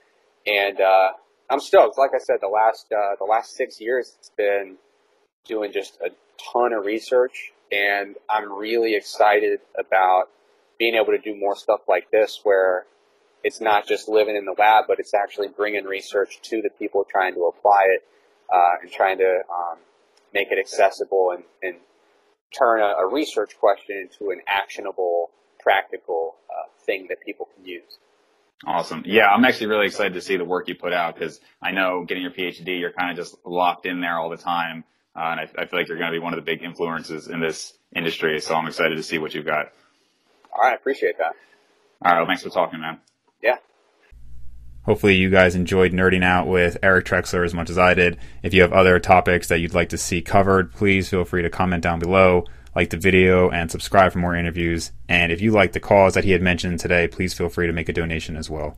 And, 0.47 0.81
uh, 0.81 1.13
I'm 1.51 1.61
stoked. 1.61 1.99
Like 1.99 2.11
I 2.15 2.19
said, 2.19 2.37
the 2.41 2.49
last, 2.49 2.87
uh, 2.93 3.17
the 3.19 3.25
last 3.25 3.55
six 3.57 3.81
years, 3.81 4.15
it's 4.19 4.31
been 4.37 4.77
doing 5.45 5.73
just 5.73 5.99
a 6.01 6.11
ton 6.53 6.73
of 6.73 6.85
research 6.85 7.53
and 7.71 8.17
I'm 8.29 8.53
really 8.53 8.95
excited 8.95 9.61
about 9.79 10.29
being 10.79 10.95
able 10.95 11.13
to 11.13 11.19
do 11.19 11.35
more 11.37 11.57
stuff 11.57 11.81
like 11.89 12.11
this 12.11 12.41
where 12.43 12.87
it's 13.43 13.61
not 13.61 13.87
just 13.87 14.09
living 14.09 14.37
in 14.37 14.45
the 14.45 14.55
lab, 14.59 14.85
but 14.89 14.99
it's 14.99 15.15
actually 15.15 15.49
bringing 15.49 15.85
research 15.85 16.41
to 16.43 16.63
the 16.63 16.71
people 16.71 17.05
trying 17.05 17.35
to 17.35 17.45
apply 17.45 17.87
it 17.91 18.05
uh, 18.53 18.83
and 18.83 18.91
trying 18.91 19.19
to 19.19 19.41
um, 19.53 19.79
make 20.33 20.49
it 20.51 20.59
accessible 20.59 21.33
and, 21.33 21.45
and 21.63 21.77
turn 22.57 22.81
a, 22.81 23.05
a, 23.05 23.07
research 23.07 23.59
question 23.59 23.97
into 23.97 24.31
an 24.31 24.41
actionable, 24.47 25.31
practical 25.61 26.37
uh, 26.49 26.69
thing 26.87 27.07
that 27.09 27.21
people 27.21 27.49
can 27.55 27.65
use. 27.65 27.99
Awesome. 28.67 29.03
Yeah, 29.05 29.29
I'm 29.29 29.45
actually 29.45 29.67
really 29.67 29.87
excited 29.87 30.15
to 30.15 30.21
see 30.21 30.37
the 30.37 30.45
work 30.45 30.69
you 30.69 30.75
put 30.75 30.93
out 30.93 31.15
because 31.15 31.41
I 31.61 31.73
know 31.73 32.05
getting 32.05 32.23
your 32.23 32.33
PhD, 32.33 32.81
you're 32.81 32.93
kind 32.93 33.11
of 33.11 33.17
just 33.17 33.37
locked 33.45 33.87
in 33.87 34.01
there 34.01 34.19
all 34.19 34.31
the 34.31 34.37
time. 34.37 34.85
Uh, 35.17 35.37
and 35.37 35.41
I, 35.41 35.43
I 35.59 35.67
feel 35.67 35.79
like 35.79 35.89
you're 35.89 35.99
going 35.99 36.13
to 36.13 36.19
be 36.19 36.23
one 36.23 36.33
of 36.33 36.39
the 36.39 36.45
big 36.45 36.63
influences 36.63 37.29
in 37.29 37.41
this 37.41 37.75
industry. 37.95 38.41
So 38.41 38.55
I'm 38.55 38.67
excited 38.67 38.97
to 38.97 39.03
see 39.03 39.19
what 39.19 39.35
you've 39.35 39.45
got. 39.45 39.73
All 40.53 40.63
right. 40.63 40.75
Appreciate 40.75 41.19
that. 41.19 41.35
All 42.03 42.13
right. 42.13 42.19
Well, 42.19 42.27
thanks 42.27 42.43
for 42.43 42.51
talking, 42.51 42.81
man. 42.81 43.01
Yeah. 43.43 43.57
Hopefully 44.85 45.15
you 45.15 45.31
guys 45.31 45.55
enjoyed 45.55 45.93
nerding 45.93 46.25
out 46.25 46.47
with 46.47 46.77
Eric 46.83 47.07
Trexler 47.07 47.45
as 47.45 47.55
much 47.55 47.71
as 47.71 47.79
I 47.79 47.95
did. 47.95 48.19
If 48.43 48.53
you 48.55 48.63
have 48.63 48.73
other 48.73 48.99
topics 48.99 49.49
that 49.49 49.61
you'd 49.61 49.75
like 49.75 49.89
to 49.91 49.99
see 49.99 50.21
covered, 50.21 50.73
please 50.73 51.09
feel 51.09 51.25
free 51.25 51.43
to 51.43 51.51
comment 51.51 51.83
down 51.83 52.01
below, 52.01 52.45
like 52.75 52.91
the 52.91 52.97
video, 52.97 53.51
and 53.51 53.71
subscribe 53.71 54.13
for 54.13 54.19
more 54.19 54.37
interviews. 54.37 54.93
And 55.09 55.31
if 55.31 55.41
you 55.41 55.51
like 55.51 55.73
the 55.73 55.81
cause 55.81 56.15
that 56.15 56.25
he 56.25 56.33
had 56.33 56.43
mentioned 56.43 56.81
today, 56.81 57.09
please 57.09 57.35
feel 57.35 57.49
free 57.49 57.67
to 57.67 57.73
make 57.73 57.89
a 57.89 57.93
donation 57.93 58.37
as 58.37 58.51
well. 58.51 58.77